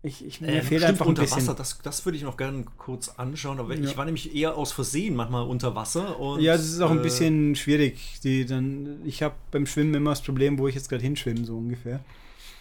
Ich, 0.02 0.24
ich, 0.24 0.40
mir 0.40 0.48
äh, 0.52 0.62
fehlt 0.62 0.84
einfach 0.84 1.06
ein 1.06 1.10
unter 1.10 1.22
bisschen. 1.22 1.38
Wasser, 1.38 1.54
das, 1.54 1.78
das 1.82 2.04
würde 2.04 2.16
ich 2.16 2.22
noch 2.22 2.36
gerne 2.36 2.64
kurz 2.78 3.08
anschauen, 3.16 3.58
aber 3.58 3.74
ja. 3.74 3.82
ich 3.82 3.96
war 3.96 4.04
nämlich 4.04 4.34
eher 4.34 4.56
aus 4.56 4.70
Versehen 4.70 5.16
manchmal 5.16 5.44
unter 5.46 5.74
Wasser. 5.74 6.20
Und, 6.20 6.40
ja, 6.40 6.56
das 6.56 6.66
ist 6.66 6.80
auch 6.80 6.90
äh, 6.90 6.94
ein 6.94 7.02
bisschen 7.02 7.56
schwierig. 7.56 8.20
Die 8.22 8.46
dann, 8.46 9.00
ich 9.04 9.24
habe 9.24 9.34
beim 9.50 9.66
Schwimmen 9.66 9.94
immer 9.94 10.10
das 10.10 10.22
Problem, 10.22 10.58
wo 10.58 10.68
ich 10.68 10.76
jetzt 10.76 10.88
gerade 10.88 11.02
hinschwimme, 11.02 11.44
so 11.44 11.56
ungefähr. 11.56 12.00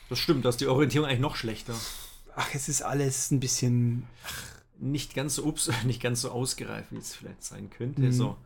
Das 0.10 0.20
stimmt, 0.20 0.46
da 0.46 0.50
ist 0.50 0.62
die 0.62 0.68
Orientierung 0.68 1.08
eigentlich 1.08 1.20
noch 1.20 1.36
schlechter. 1.36 1.74
Ach, 2.36 2.50
es 2.54 2.70
ist 2.70 2.82
alles 2.82 3.32
ein 3.32 3.40
bisschen. 3.40 4.04
nicht 4.80 5.16
ganz 5.16 5.36
so, 5.36 5.44
ups, 5.46 5.72
nicht 5.86 6.02
ganz 6.02 6.22
so 6.22 6.32
ausgereift, 6.32 6.92
wie 6.92 6.98
es 6.98 7.16
vielleicht 7.16 7.44
sein 7.44 7.70
könnte. 7.70 8.02
Mhm. 8.02 8.12
So. 8.12 8.38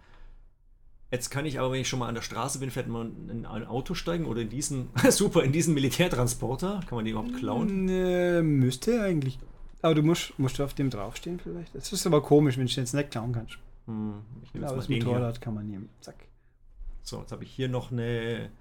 Jetzt 1.11 1.31
kann 1.31 1.45
ich 1.47 1.59
aber, 1.59 1.71
wenn 1.71 1.81
ich 1.81 1.89
schon 1.89 1.99
mal 1.99 2.07
an 2.07 2.13
der 2.13 2.21
Straße 2.21 2.59
bin, 2.59 2.69
vielleicht 2.69 2.87
mal 2.87 3.09
in 3.29 3.45
ein 3.45 3.65
Auto 3.65 3.95
steigen 3.95 4.25
oder 4.25 4.41
in 4.41 4.49
diesen, 4.49 4.89
super, 5.09 5.43
in 5.43 5.51
diesen 5.51 5.73
Militärtransporter. 5.73 6.81
Kann 6.87 6.97
man 6.97 7.05
die 7.05 7.11
überhaupt 7.11 7.35
klauen? 7.35 7.85
Ne, 7.85 8.41
müsste 8.43 9.01
eigentlich. 9.01 9.39
Aber 9.81 9.95
du 9.95 10.03
musst, 10.03 10.37
musst 10.37 10.59
du 10.59 10.63
auf 10.63 10.73
dem 10.73 10.89
draufstehen 10.89 11.39
vielleicht. 11.39 11.73
Das 11.73 11.91
ist 11.91 12.05
aber 12.05 12.21
komisch, 12.21 12.57
wenn 12.57 12.67
du 12.67 12.73
den 12.73 12.83
jetzt 12.83 12.93
nicht 12.93 13.11
klauen 13.11 13.33
kannst. 13.33 13.57
Hm, 13.87 14.21
ich 14.43 14.53
nehme 14.53 14.67
aber 14.67 14.75
das 14.75 14.89
Motorrad 14.89 15.41
kann 15.41 15.55
man 15.55 15.67
nehmen. 15.67 15.89
Zack. 16.01 16.27
So, 17.01 17.21
jetzt 17.21 17.31
habe 17.31 17.43
ich 17.43 17.51
hier 17.51 17.69
noch 17.69 17.91
eine 17.91 18.51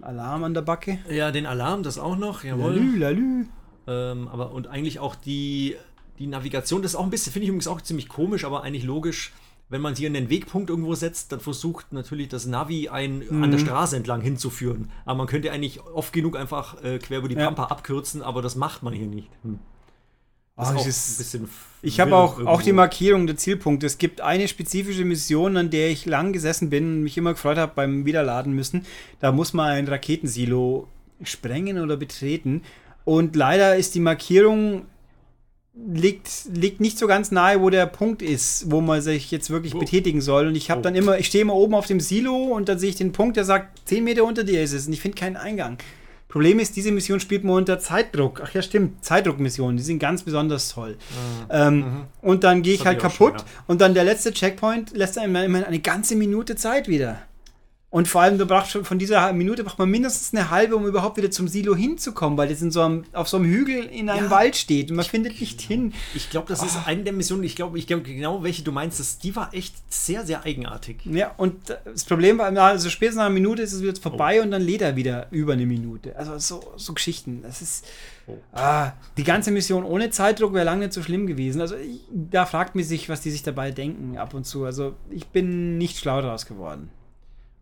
Alarm 0.00 0.44
an 0.44 0.54
der 0.54 0.62
Backe. 0.62 0.98
Ja, 1.10 1.30
den 1.30 1.46
Alarm, 1.46 1.82
das 1.82 1.98
auch 1.98 2.16
noch. 2.16 2.44
Jawohl. 2.44 2.74
Lalü, 2.74 2.98
lalü. 2.98 3.46
Ähm, 3.86 4.28
aber 4.28 4.52
und 4.52 4.68
eigentlich 4.68 4.98
auch 4.98 5.14
die, 5.14 5.76
die 6.18 6.26
Navigation, 6.26 6.82
das 6.82 6.92
ist 6.92 6.96
auch 6.96 7.04
ein 7.04 7.10
bisschen, 7.10 7.32
finde 7.32 7.44
ich 7.44 7.48
übrigens 7.48 7.68
auch 7.68 7.80
ziemlich 7.80 8.08
komisch, 8.08 8.44
aber 8.44 8.62
eigentlich 8.62 8.84
logisch 8.84 9.32
wenn 9.72 9.80
man 9.80 9.94
hier 9.94 10.08
einen 10.08 10.28
Wegpunkt 10.28 10.68
irgendwo 10.68 10.94
setzt, 10.94 11.32
dann 11.32 11.40
versucht 11.40 11.94
natürlich 11.94 12.28
das 12.28 12.44
Navi 12.44 12.90
einen 12.90 13.24
mhm. 13.26 13.42
an 13.42 13.50
der 13.50 13.58
mhm. 13.58 13.64
Straße 13.64 13.96
entlang 13.96 14.20
hinzuführen. 14.20 14.90
Aber 15.06 15.16
man 15.16 15.26
könnte 15.26 15.50
eigentlich 15.50 15.82
oft 15.82 16.12
genug 16.12 16.36
einfach 16.36 16.84
äh, 16.84 16.98
quer 16.98 17.18
über 17.18 17.28
die 17.28 17.36
Pampa 17.36 17.64
abkürzen, 17.64 18.20
aber 18.20 18.42
das 18.42 18.54
macht 18.54 18.82
man 18.82 18.92
hier 18.92 19.06
nicht. 19.06 19.30
Hm. 19.42 19.58
Oh, 20.56 20.62
ist 20.62 21.18
ein 21.18 21.18
bisschen 21.18 21.48
ich 21.84 21.98
habe 21.98 22.14
auch, 22.14 22.44
auch 22.46 22.62
die 22.62 22.72
Markierung 22.72 23.26
der 23.26 23.36
Zielpunkte. 23.36 23.86
Es 23.86 23.98
gibt 23.98 24.20
eine 24.20 24.46
spezifische 24.46 25.04
Mission, 25.04 25.56
an 25.56 25.70
der 25.70 25.90
ich 25.90 26.06
lang 26.06 26.32
gesessen 26.32 26.70
bin 26.70 26.84
und 26.84 27.02
mich 27.02 27.18
immer 27.18 27.32
gefreut 27.32 27.58
habe 27.58 27.72
beim 27.74 28.06
Wiederladen 28.06 28.52
müssen. 28.52 28.86
Da 29.18 29.32
muss 29.32 29.52
man 29.52 29.70
ein 29.70 29.88
Raketensilo 29.88 30.86
sprengen 31.24 31.80
oder 31.80 31.96
betreten. 31.96 32.62
Und 33.04 33.34
leider 33.34 33.76
ist 33.76 33.96
die 33.96 34.00
Markierung 34.00 34.82
liegt, 35.74 36.44
liegt 36.54 36.80
nicht 36.80 36.98
so 36.98 37.08
ganz 37.08 37.32
nahe, 37.32 37.60
wo 37.60 37.68
der 37.68 37.86
Punkt 37.86 38.22
ist, 38.22 38.70
wo 38.70 38.80
man 38.80 39.02
sich 39.02 39.32
jetzt 39.32 39.50
wirklich 39.50 39.74
oh. 39.74 39.80
betätigen 39.80 40.20
soll. 40.20 40.46
Und 40.46 40.54
ich 40.54 40.70
habe 40.70 40.80
oh. 40.80 40.82
dann 40.84 40.94
immer, 40.94 41.18
ich 41.18 41.26
stehe 41.26 41.42
immer 41.42 41.54
oben 41.54 41.74
auf 41.74 41.86
dem 41.86 41.98
Silo 41.98 42.36
und 42.36 42.68
dann 42.68 42.78
sehe 42.78 42.90
ich 42.90 42.96
den 42.96 43.10
Punkt, 43.10 43.36
der 43.36 43.44
sagt, 43.44 43.88
10 43.88 44.04
Meter 44.04 44.24
unter 44.24 44.44
dir 44.44 44.62
ist 44.62 44.72
es 44.72 44.86
und 44.86 44.92
ich 44.92 45.00
finde 45.00 45.18
keinen 45.18 45.36
Eingang. 45.36 45.78
Problem 46.32 46.60
ist, 46.60 46.76
diese 46.76 46.90
Mission 46.92 47.20
spielt 47.20 47.44
man 47.44 47.56
unter 47.56 47.78
Zeitdruck. 47.78 48.40
Ach 48.42 48.54
ja, 48.54 48.62
stimmt, 48.62 49.04
Zeitdruckmissionen, 49.04 49.76
die 49.76 49.82
sind 49.82 49.98
ganz 49.98 50.22
besonders 50.22 50.70
toll. 50.70 50.92
Mhm. 50.92 51.46
Ähm, 51.50 51.76
mhm. 51.76 52.04
Und 52.22 52.42
dann 52.42 52.62
gehe 52.62 52.72
ich 52.72 52.86
halt 52.86 53.00
kaputt 53.00 53.40
schon, 53.40 53.46
ja. 53.46 53.64
und 53.66 53.82
dann 53.82 53.92
der 53.92 54.04
letzte 54.04 54.32
Checkpoint 54.32 54.96
lässt 54.96 55.18
einem 55.18 55.36
immer 55.36 55.66
eine 55.66 55.78
ganze 55.80 56.16
Minute 56.16 56.56
Zeit 56.56 56.88
wieder. 56.88 57.18
Und 57.92 58.08
vor 58.08 58.22
allem, 58.22 58.38
du 58.38 58.46
brauchst 58.46 58.70
schon 58.70 58.86
von 58.86 58.98
dieser 58.98 59.30
Minute 59.34 59.64
braucht 59.64 59.78
man 59.78 59.90
mindestens 59.90 60.32
eine 60.32 60.48
halbe, 60.48 60.76
um 60.76 60.86
überhaupt 60.86 61.18
wieder 61.18 61.30
zum 61.30 61.46
Silo 61.46 61.76
hinzukommen, 61.76 62.38
weil 62.38 62.48
das 62.48 62.62
in 62.62 62.70
so 62.70 62.80
einem, 62.80 63.04
auf 63.12 63.28
so 63.28 63.36
einem 63.36 63.44
Hügel 63.44 63.84
in 63.84 64.08
einem 64.08 64.24
ja, 64.24 64.30
Wald 64.30 64.56
steht 64.56 64.90
und 64.90 64.96
man 64.96 65.04
findet 65.04 65.38
nicht 65.38 65.60
hin. 65.60 65.92
Ich 66.14 66.30
glaube, 66.30 66.48
das 66.48 66.62
oh. 66.62 66.64
ist 66.64 66.78
eine 66.86 67.02
der 67.02 67.12
Missionen, 67.12 67.44
ich 67.44 67.54
glaube, 67.54 67.78
ich 67.78 67.86
glaube 67.86 68.04
genau, 68.04 68.42
welche 68.42 68.62
du 68.62 68.72
meinst, 68.72 68.98
das, 68.98 69.18
die 69.18 69.36
war 69.36 69.52
echt 69.52 69.74
sehr, 69.92 70.24
sehr 70.24 70.42
eigenartig. 70.44 71.04
Ja, 71.04 71.34
und 71.36 71.54
das 71.84 72.04
Problem 72.04 72.38
war, 72.38 72.46
also 72.46 72.88
spätestens 72.88 73.18
nach 73.18 73.26
einer 73.26 73.34
Minute 73.34 73.60
ist 73.60 73.74
es 73.74 73.82
wieder 73.82 73.94
vorbei 73.94 74.40
oh. 74.40 74.44
und 74.44 74.52
dann 74.52 74.62
lädt 74.62 74.80
er 74.80 74.96
wieder 74.96 75.26
über 75.30 75.52
eine 75.52 75.66
Minute. 75.66 76.16
Also 76.16 76.38
so, 76.38 76.72
so 76.76 76.94
Geschichten. 76.94 77.42
Das 77.42 77.60
ist. 77.60 77.84
Oh. 78.26 78.38
Ah, 78.52 78.92
die 79.18 79.24
ganze 79.24 79.50
Mission 79.50 79.84
ohne 79.84 80.08
Zeitdruck 80.08 80.54
wäre 80.54 80.64
lange 80.64 80.86
nicht 80.86 80.94
so 80.94 81.02
schlimm 81.02 81.26
gewesen. 81.26 81.60
Also 81.60 81.76
ich, 81.76 82.00
da 82.10 82.46
fragt 82.46 82.74
man 82.74 82.84
sich, 82.84 83.10
was 83.10 83.20
die 83.20 83.30
sich 83.30 83.42
dabei 83.42 83.70
denken 83.70 84.16
ab 84.16 84.32
und 84.32 84.44
zu. 84.44 84.64
Also 84.64 84.94
ich 85.10 85.26
bin 85.26 85.76
nicht 85.76 85.98
schlau 85.98 86.22
daraus 86.22 86.46
geworden. 86.46 86.88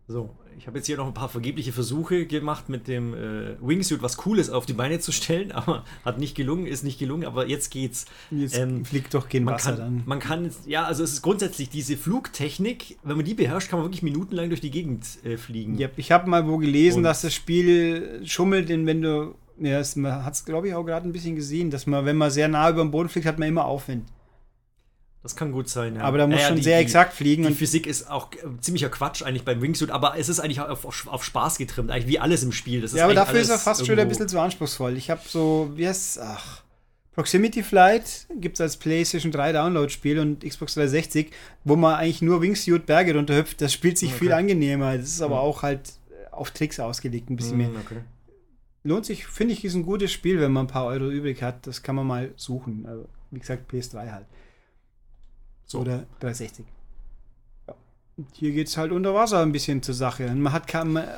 So, 0.07 0.35
ich 0.57 0.67
habe 0.67 0.77
jetzt 0.77 0.87
hier 0.87 0.97
noch 0.97 1.07
ein 1.07 1.13
paar 1.13 1.29
vergebliche 1.29 1.71
Versuche 1.71 2.25
gemacht, 2.25 2.69
mit 2.69 2.87
dem 2.87 3.13
äh, 3.13 3.55
Wingsuit 3.61 4.01
was 4.01 4.17
Cooles 4.17 4.49
auf 4.49 4.65
die 4.65 4.73
Beine 4.73 4.99
zu 4.99 5.11
stellen, 5.11 5.51
aber 5.53 5.85
hat 6.03 6.19
nicht 6.19 6.35
gelungen, 6.35 6.67
ist 6.67 6.83
nicht 6.83 6.99
gelungen, 6.99 7.25
aber 7.25 7.47
jetzt 7.47 7.71
geht's. 7.71 8.05
Jetzt 8.29 8.57
ähm, 8.57 8.83
fliegt 8.85 9.13
doch 9.13 9.29
kein 9.29 9.45
Wasser 9.45 9.71
kann, 9.71 9.79
dann. 9.79 10.03
Man 10.05 10.19
kann, 10.19 10.51
ja, 10.65 10.83
also 10.83 11.03
es 11.03 11.13
ist 11.13 11.21
grundsätzlich 11.21 11.69
diese 11.69 11.97
Flugtechnik, 11.97 12.97
wenn 13.03 13.17
man 13.17 13.25
die 13.25 13.33
beherrscht, 13.33 13.69
kann 13.69 13.79
man 13.79 13.87
wirklich 13.87 14.03
minutenlang 14.03 14.49
durch 14.49 14.61
die 14.61 14.71
Gegend 14.71 15.05
äh, 15.23 15.37
fliegen. 15.37 15.77
Ja, 15.77 15.89
ich 15.95 16.11
habe 16.11 16.29
mal 16.29 16.47
wo 16.47 16.57
gelesen, 16.57 16.97
Und 16.97 17.03
dass 17.03 17.21
das 17.21 17.33
Spiel 17.33 18.21
schummelt, 18.25 18.69
denn 18.69 18.85
wenn 18.85 19.01
du, 19.01 19.35
ja, 19.59 19.81
man 19.95 20.25
hat 20.25 20.33
es 20.33 20.45
glaube 20.45 20.67
ich 20.67 20.73
auch 20.73 20.83
gerade 20.83 21.07
ein 21.07 21.11
bisschen 21.11 21.35
gesehen, 21.35 21.69
dass 21.69 21.87
man, 21.87 22.05
wenn 22.05 22.17
man 22.17 22.31
sehr 22.31 22.47
nah 22.47 22.69
über 22.69 22.81
dem 22.81 22.91
Boden 22.91 23.09
fliegt, 23.09 23.25
hat 23.25 23.39
man 23.39 23.47
immer 23.47 23.65
Aufwind. 23.65 24.05
Das 25.23 25.35
kann 25.35 25.51
gut 25.51 25.69
sein, 25.69 25.97
ja. 25.97 26.01
Aber 26.01 26.17
da 26.17 26.25
muss 26.25 26.37
naja, 26.37 26.47
schon 26.47 26.57
die, 26.57 26.63
sehr 26.63 26.79
exakt 26.79 27.13
fliegen. 27.13 27.45
Die 27.45 27.53
Physik 27.53 27.85
ist 27.85 28.09
auch 28.09 28.31
äh, 28.33 28.37
ziemlicher 28.59 28.89
Quatsch 28.89 29.21
eigentlich 29.21 29.45
beim 29.45 29.61
Wingsuit, 29.61 29.91
aber 29.91 30.17
es 30.17 30.29
ist 30.29 30.39
eigentlich 30.39 30.59
auf, 30.59 31.07
auf 31.07 31.23
Spaß 31.23 31.59
getrimmt, 31.59 31.91
eigentlich 31.91 32.07
wie 32.07 32.19
alles 32.19 32.41
im 32.41 32.51
Spiel. 32.51 32.83
ja, 32.85 33.03
aber 33.03 33.13
dafür 33.13 33.39
ist 33.39 33.49
er 33.49 33.59
fast 33.59 33.85
schon 33.85 33.99
ein 33.99 34.07
bisschen 34.07 34.27
zu 34.27 34.39
anspruchsvoll. 34.39 34.97
Ich 34.97 35.11
habe 35.11 35.21
so, 35.27 35.71
wie 35.75 35.87
heißt 35.87 36.19
ach, 36.19 36.63
Proximity 37.13 37.61
Flight 37.61 38.25
gibt 38.39 38.55
es 38.55 38.61
als 38.61 38.77
PlayStation 38.77 39.31
3 39.31 39.51
Download-Spiel 39.51 40.17
und 40.17 40.43
Xbox 40.43 40.75
360, 40.75 41.31
wo 41.65 41.75
man 41.75 41.95
eigentlich 41.95 42.21
nur 42.21 42.41
Wingsuit 42.41 42.85
Berge 42.85 43.15
runterhüpft. 43.15 43.59
Das 43.61 43.73
spielt 43.73 43.97
sich 43.97 44.09
okay. 44.09 44.19
viel 44.19 44.33
angenehmer. 44.33 44.97
Das 44.97 45.09
ist 45.09 45.21
aber 45.21 45.35
mhm. 45.35 45.41
auch 45.41 45.61
halt 45.61 45.93
auf 46.31 46.51
Tricks 46.51 46.79
ausgelegt, 46.79 47.29
ein 47.29 47.35
bisschen 47.35 47.57
mhm, 47.57 47.73
mehr. 47.73 47.81
Okay. 47.85 48.01
Lohnt 48.83 49.05
sich, 49.05 49.27
finde 49.27 49.53
ich, 49.53 49.65
ist 49.65 49.75
ein 49.75 49.83
gutes 49.83 50.11
Spiel, 50.11 50.39
wenn 50.39 50.53
man 50.53 50.65
ein 50.65 50.69
paar 50.69 50.85
Euro 50.85 51.09
übrig 51.09 51.43
hat. 51.43 51.67
Das 51.67 51.83
kann 51.83 51.95
man 51.95 52.07
mal 52.07 52.31
suchen. 52.37 52.85
Also, 52.87 53.07
wie 53.29 53.39
gesagt, 53.39 53.71
PS3 53.71 54.11
halt. 54.11 54.25
So. 55.71 55.79
Oder 55.79 56.03
360. 56.19 56.65
Ja. 57.67 57.75
Hier 58.33 58.51
geht 58.51 58.67
es 58.67 58.75
halt 58.75 58.91
unter 58.91 59.13
Wasser 59.13 59.41
ein 59.41 59.53
bisschen 59.53 59.81
zur 59.81 59.95
Sache. 59.95 60.29
Man 60.35 60.51
hat, 60.51 60.67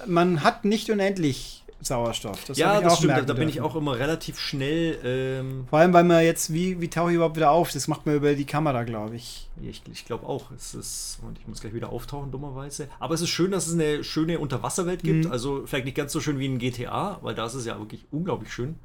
man 0.08 0.44
hat 0.44 0.64
nicht 0.64 0.92
unendlich 0.92 1.64
Sauerstoff. 1.82 2.46
Das 2.46 2.58
ja, 2.58 2.80
das 2.80 3.00
stimmt. 3.00 3.28
Da 3.28 3.34
bin 3.34 3.50
ich 3.50 3.62
auch 3.62 3.76
immer 3.76 3.98
relativ 3.98 4.40
schnell. 4.40 5.00
Ähm 5.04 5.66
Vor 5.72 5.80
allem, 5.80 5.92
weil 5.92 6.04
man 6.04 6.24
jetzt, 6.24 6.54
wie, 6.54 6.80
wie 6.80 6.88
tauche 6.88 7.10
ich 7.10 7.16
überhaupt 7.16 7.36
wieder 7.36 7.50
auf? 7.50 7.72
Das 7.72 7.88
macht 7.88 8.06
man 8.06 8.16
über 8.16 8.36
die 8.36 8.46
Kamera, 8.46 8.84
glaube 8.84 9.16
ich. 9.16 9.50
Ich, 9.62 9.82
ich 9.92 10.06
glaube 10.06 10.28
auch. 10.28 10.52
Es 10.52 10.76
ist, 10.76 11.20
und 11.24 11.40
ich 11.40 11.48
muss 11.48 11.60
gleich 11.60 11.74
wieder 11.74 11.90
auftauchen, 11.90 12.32
dummerweise. 12.32 12.90
Aber 13.00 13.16
es 13.16 13.22
ist 13.22 13.30
schön, 13.30 13.50
dass 13.50 13.66
es 13.66 13.74
eine 13.74 14.04
schöne 14.04 14.38
Unterwasserwelt 14.38 15.02
gibt. 15.02 15.26
Mhm. 15.26 15.32
Also 15.32 15.64
vielleicht 15.66 15.86
nicht 15.86 15.98
ganz 15.98 16.14
so 16.14 16.20
schön 16.20 16.38
wie 16.38 16.46
in 16.46 16.60
GTA, 16.60 17.18
weil 17.24 17.34
da 17.34 17.48
ist 17.48 17.56
es 17.56 17.66
ja 17.66 17.80
wirklich 17.80 18.06
unglaublich 18.12 18.54
schön. 18.54 18.76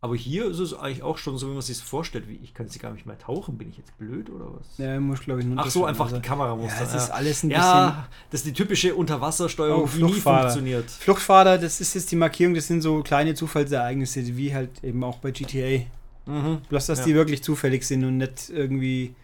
Aber 0.00 0.14
hier 0.14 0.46
ist 0.46 0.60
es 0.60 0.74
eigentlich 0.74 1.02
auch 1.02 1.18
schon 1.18 1.38
so, 1.38 1.48
wie 1.48 1.52
man 1.52 1.62
sich 1.62 1.78
vorstellt. 1.78 2.28
Wie, 2.28 2.38
ich 2.42 2.54
kann 2.54 2.66
jetzt 2.66 2.78
gar 2.80 2.92
nicht 2.92 3.04
mehr 3.04 3.18
tauchen. 3.18 3.58
Bin 3.58 3.68
ich 3.68 3.78
jetzt 3.78 3.96
blöd 3.98 4.30
oder 4.30 4.46
was? 4.54 4.78
Ja, 4.78 5.00
muss 5.00 5.20
glaube 5.20 5.40
ich 5.40 5.46
nur. 5.46 5.58
Ach 5.58 5.68
so, 5.68 5.84
einfach 5.86 6.04
also, 6.04 6.16
die 6.16 6.22
Kamera 6.22 6.54
muss. 6.54 6.70
Ja, 6.72 6.80
das 6.80 6.94
ist 6.94 7.10
alles 7.10 7.42
ein 7.42 7.50
ja, 7.50 8.06
das 8.30 8.40
ist 8.40 8.46
die 8.46 8.52
typische 8.52 8.94
Unterwassersteuerung, 8.94 9.84
oh, 9.84 9.88
die 9.92 10.04
nie 10.04 10.12
funktioniert. 10.12 10.88
Fluchtfahrer, 10.88 11.58
das 11.58 11.80
ist 11.80 11.94
jetzt 11.94 12.12
die 12.12 12.16
Markierung, 12.16 12.54
das 12.54 12.68
sind 12.68 12.80
so 12.80 13.02
kleine 13.02 13.34
Zufallsereignisse, 13.34 14.36
wie 14.36 14.54
halt 14.54 14.84
eben 14.84 15.02
auch 15.02 15.18
bei 15.18 15.32
GTA. 15.32 15.84
Mhm. 16.26 16.58
Bloß, 16.68 16.86
dass 16.86 17.00
ja. 17.00 17.04
die 17.06 17.14
wirklich 17.14 17.42
zufällig 17.42 17.84
sind 17.84 18.04
und 18.04 18.18
nicht 18.18 18.50
irgendwie 18.50 19.16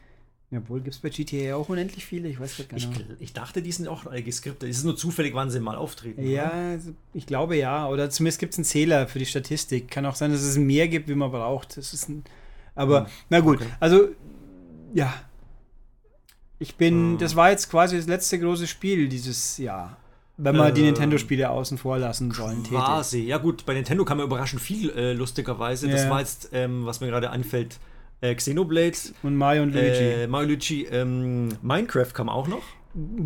Jawohl, 0.55 0.83
gibt 0.83 0.95
es 0.95 1.01
bei 1.01 1.09
GTA 1.09 1.57
auch 1.57 1.69
unendlich 1.69 2.07
viele? 2.07 2.29
Ich 2.29 2.39
weiß 2.39 2.57
gar 2.69 2.77
nicht. 2.77 2.89
Ich, 2.93 3.21
ich, 3.23 3.33
dachte, 3.33 3.61
die 3.61 3.73
sind 3.73 3.89
auch 3.89 4.05
geskriptet. 4.25 4.71
Es 4.71 4.79
ist 4.79 4.85
nur 4.85 4.97
zufällig, 4.97 5.35
wann 5.35 5.51
sie 5.51 5.59
mal 5.59 5.75
auftreten. 5.75 6.25
Ja, 6.25 6.47
oder? 6.47 6.79
ich 7.13 7.27
glaube 7.27 7.57
ja. 7.57 7.89
Oder 7.89 8.09
zumindest 8.09 8.39
gibt 8.39 8.53
es 8.53 8.59
einen 8.59 8.65
Zähler 8.65 9.09
für 9.09 9.19
die 9.19 9.27
Statistik. 9.27 9.91
Kann 9.91 10.07
auch 10.07 10.15
sein, 10.15 10.31
dass 10.31 10.43
es 10.43 10.57
mehr 10.57 10.87
gibt, 10.87 11.09
wie 11.09 11.17
man 11.17 11.33
braucht. 11.33 11.77
Das 11.77 11.93
ist 11.93 12.09
ein, 12.09 12.23
aber 12.77 13.01
hm. 13.01 13.07
na 13.31 13.41
gut, 13.41 13.63
okay. 13.63 13.71
also 13.81 14.09
ja. 14.95 15.13
Ich 16.61 16.77
bin, 16.77 16.95
hm. 16.95 17.19
das 17.19 17.35
war 17.35 17.51
jetzt 17.51 17.69
quasi 17.69 17.97
das 17.97 18.07
letzte 18.07 18.39
große 18.39 18.69
Spiel 18.69 19.09
dieses 19.09 19.59
Jahr. 19.59 19.97
Wenn 20.37 20.57
man 20.57 20.71
äh, 20.71 20.73
die 20.73 20.83
Nintendo-Spiele 20.83 21.51
außen 21.51 21.79
vor 21.79 21.99
lassen 21.99 22.31
sollen. 22.31 22.63
Quasi. 22.63 23.23
Ja 23.23 23.39
gut, 23.39 23.67
bei 23.67 23.75
Nintendo 23.75 24.05
kam 24.05 24.19
ja 24.19 24.25
überraschend 24.25 24.63
viel, 24.63 24.91
äh, 24.91 25.15
lustigerweise. 25.15 25.89
Das 25.89 26.09
war 26.09 26.21
jetzt, 26.21 26.51
ähm, 26.53 26.87
was 26.87 27.01
mir 27.01 27.09
gerade 27.09 27.31
anfällt, 27.31 27.79
äh, 28.21 28.35
Xenoblade. 28.35 28.97
Und 29.23 29.37
Mario 29.37 29.63
und 29.65 29.75
Luigi. 29.75 29.89
Äh, 29.89 30.27
Mario 30.27 30.49
Luigi. 30.49 30.87
Ähm, 30.91 31.49
Minecraft 31.63 32.13
kam 32.13 32.29
auch 32.29 32.49
noch. 32.49 32.63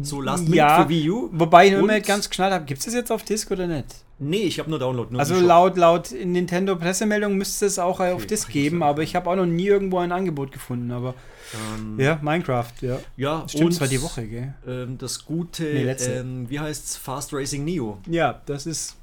So 0.00 0.22
Last 0.22 0.44
Minute 0.44 0.56
ja, 0.56 0.82
für 0.82 0.88
Wii 0.88 1.10
U. 1.10 1.28
Wobei 1.32 1.66
ich 1.66 1.72
immer 1.74 2.00
ganz 2.00 2.28
geschnallt 2.30 2.54
habe, 2.54 2.64
gibt 2.64 2.78
es 2.78 2.86
das 2.86 2.94
jetzt 2.94 3.12
auf 3.12 3.22
Disk 3.22 3.50
oder 3.50 3.66
nicht? 3.66 3.86
Nee, 4.18 4.38
ich 4.38 4.58
habe 4.58 4.70
nur 4.70 4.78
Download. 4.78 5.12
Nur 5.12 5.20
also 5.20 5.38
laut, 5.38 5.76
laut 5.76 6.10
Nintendo 6.10 6.74
Pressemeldung 6.74 7.36
müsste 7.36 7.66
es 7.66 7.78
auch 7.78 8.00
okay, 8.00 8.12
auf 8.12 8.26
Disk 8.26 8.50
geben, 8.50 8.82
aber 8.82 9.02
ich 9.02 9.14
habe 9.14 9.28
auch 9.28 9.36
noch 9.36 9.46
nie 9.46 9.66
irgendwo 9.66 9.98
ein 9.98 10.10
Angebot 10.10 10.52
gefunden. 10.52 10.90
Aber 10.90 11.14
ähm, 11.54 12.00
ja, 12.00 12.18
Minecraft, 12.22 12.72
ja. 12.80 12.98
Ja, 13.16 13.44
Stimmt, 13.46 13.64
und, 13.64 13.72
zwar 13.72 13.88
die 13.88 14.02
Woche, 14.02 14.26
gell? 14.26 14.54
Ähm, 14.66 14.98
das 14.98 15.24
gute, 15.24 15.62
nee, 15.62 15.90
ähm, 15.90 16.48
wie 16.48 16.58
heißt's, 16.58 16.96
Fast 16.96 17.32
Racing 17.32 17.64
Neo. 17.64 17.98
Ja, 18.08 18.40
das 18.46 18.66
ist, 18.66 18.96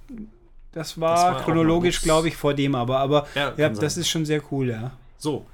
das 0.71 0.99
war, 0.99 1.15
das 1.15 1.23
war 1.23 1.41
chronologisch, 1.43 2.01
glaube 2.01 2.27
ich, 2.27 2.35
vor 2.35 2.53
dem, 2.53 2.75
aber, 2.75 2.99
aber 2.99 3.27
ja, 3.35 3.53
ja 3.55 3.69
das 3.69 3.97
ist 3.97 4.09
schon 4.09 4.25
sehr 4.25 4.41
cool, 4.51 4.69
ja. 4.69 4.91
So, 5.17 5.45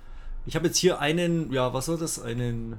ich 0.46 0.56
habe 0.56 0.68
jetzt 0.68 0.78
hier 0.78 1.00
einen, 1.00 1.52
ja, 1.52 1.74
was 1.74 1.88
war 1.88 1.98
das? 1.98 2.22
Einen 2.22 2.78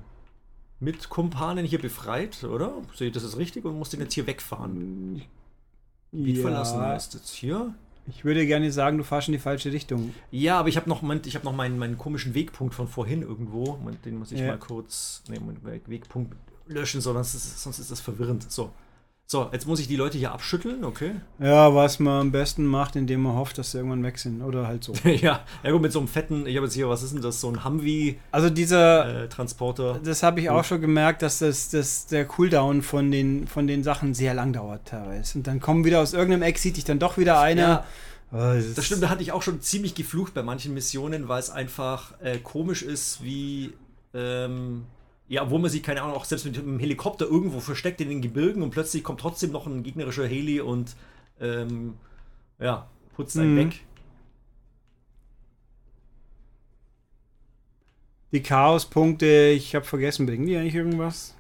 Mitkumpanen 0.81 1.65
hier 1.65 1.81
befreit, 1.81 2.43
oder? 2.45 2.73
Sehe 2.95 3.09
ich 3.09 3.15
das 3.15 3.23
jetzt 3.23 3.37
richtig 3.37 3.65
und 3.65 3.79
muss 3.79 3.91
den 3.91 4.01
jetzt 4.01 4.15
hier 4.15 4.27
wegfahren? 4.27 5.23
Gebiet 6.13 6.37
ja. 6.37 6.43
verlassen 6.43 6.81
heißt 6.81 7.15
jetzt 7.15 7.31
hier. 7.31 7.75
Ich 8.09 8.25
würde 8.25 8.45
gerne 8.47 8.73
sagen, 8.73 8.99
du 8.99 9.05
fahrst 9.05 9.29
in 9.29 9.33
die 9.33 9.39
falsche 9.39 9.71
Richtung. 9.71 10.13
Ja, 10.33 10.59
aber 10.59 10.69
ich 10.69 10.77
habe 10.77 10.89
noch, 10.89 11.03
ich 11.25 11.37
hab 11.37 11.45
noch 11.45 11.55
meinen, 11.55 11.79
meinen 11.79 11.97
komischen 11.97 12.35
Wegpunkt 12.35 12.75
von 12.75 12.89
vorhin 12.89 13.23
irgendwo. 13.23 13.79
Den 14.05 14.19
muss 14.19 14.33
ich 14.33 14.41
ja. 14.41 14.49
mal 14.49 14.59
kurz, 14.59 15.23
nee, 15.29 15.39
Moment, 15.39 15.61
Wegpunkt 15.89 16.37
löschen, 16.67 17.01
sonst 17.01 17.35
ist, 17.35 17.63
sonst 17.63 17.79
ist 17.79 17.91
das 17.91 18.01
verwirrend. 18.01 18.51
So. 18.51 18.73
So, 19.33 19.49
jetzt 19.51 19.67
muss 19.67 19.81
ich 19.81 19.89
die 19.89 19.97
Leute 19.97 20.19
hier 20.19 20.31
abschütteln, 20.31 20.85
okay? 20.85 21.13
Ja, 21.39 21.75
was 21.75 21.99
man 21.99 22.21
am 22.21 22.33
besten 22.33 22.67
macht, 22.67 22.97
indem 22.97 23.23
man 23.23 23.35
hofft, 23.35 23.57
dass 23.57 23.71
sie 23.71 23.79
irgendwann 23.79 24.03
weg 24.03 24.19
sind. 24.19 24.43
Oder 24.43 24.67
halt 24.67 24.85
so. 24.85 24.93
ja, 25.09 25.41
ja 25.65 25.71
gut, 25.71 25.81
mit 25.81 25.91
so 25.91 26.01
einem 26.01 26.09
fetten, 26.09 26.47
ich 26.47 26.55
habe 26.57 26.67
jetzt 26.67 26.75
hier, 26.75 26.87
was 26.91 27.03
ist 27.03 27.15
denn 27.15 27.23
das, 27.23 27.41
so 27.41 27.49
ein 27.49 27.65
Humvee 27.65 28.19
Also 28.31 28.51
dieser 28.51 29.23
äh, 29.23 29.29
Transporter. 29.31 29.99
Das 30.05 30.23
habe 30.23 30.41
ich 30.41 30.51
auch 30.51 30.65
schon 30.65 30.83
gemerkt, 30.83 31.23
dass 31.23 31.39
das, 31.39 31.71
das 31.71 32.09
der 32.09 32.27
Cooldown 32.27 32.83
von 32.83 33.11
den, 33.11 33.47
von 33.47 33.67
den 33.67 33.83
Sachen 33.83 34.13
sehr 34.13 34.35
lang 34.35 34.53
dauert 34.53 34.85
teilweise. 34.89 35.39
Und 35.39 35.47
dann 35.47 35.61
kommen 35.61 35.87
wieder 35.87 36.01
aus 36.03 36.13
irgendeinem 36.13 36.43
Eck, 36.43 36.59
sieht 36.59 36.77
dich 36.77 36.85
dann 36.85 36.99
doch 36.99 37.17
wieder 37.17 37.41
einer. 37.41 37.63
Ja, 37.63 37.85
Oh, 38.35 38.37
das 38.37 38.75
das 38.75 38.85
stimmt, 38.85 39.03
da 39.03 39.09
hatte 39.09 39.23
ich 39.23 39.33
auch 39.33 39.43
schon 39.43 39.63
ziemlich 39.63 39.95
geflucht 39.95 40.35
bei 40.35 40.43
manchen 40.43 40.75
Missionen, 40.75 41.29
weil 41.29 41.41
es 41.41 41.49
einfach 41.49 42.21
äh, 42.21 42.37
komisch 42.37 42.83
ist, 42.83 43.25
wie. 43.25 43.73
Ähm, 44.13 44.85
ja, 45.29 45.49
wo 45.51 45.59
man 45.59 45.71
sich, 45.71 45.83
keine 45.83 46.03
Ahnung, 46.03 46.17
auch 46.17 46.25
selbst 46.25 46.45
mit 46.45 46.57
dem 46.57 46.79
Helikopter 46.79 47.25
irgendwo 47.27 47.61
versteckt 47.61 48.01
in 48.01 48.09
den 48.11 48.21
Gebirgen 48.23 48.63
und 48.63 48.71
plötzlich 48.71 49.03
kommt 49.05 49.21
trotzdem 49.21 49.51
noch 49.53 49.67
ein 49.67 49.83
gegnerischer 49.83 50.27
Heli 50.27 50.61
und 50.61 50.95
ähm, 51.41 51.95
ja, 52.59 52.89
putzt 53.15 53.37
einen 53.39 53.55
Mhm. 53.55 53.59
weg. 53.59 53.81
Die 58.33 58.43
Chaospunkte, 58.43 59.51
ich 59.51 59.75
habe 59.75 59.85
vergessen, 59.85 60.27
bringen 60.27 60.47
die 60.47 60.57
eigentlich 60.57 60.75
irgendwas? 60.75 61.35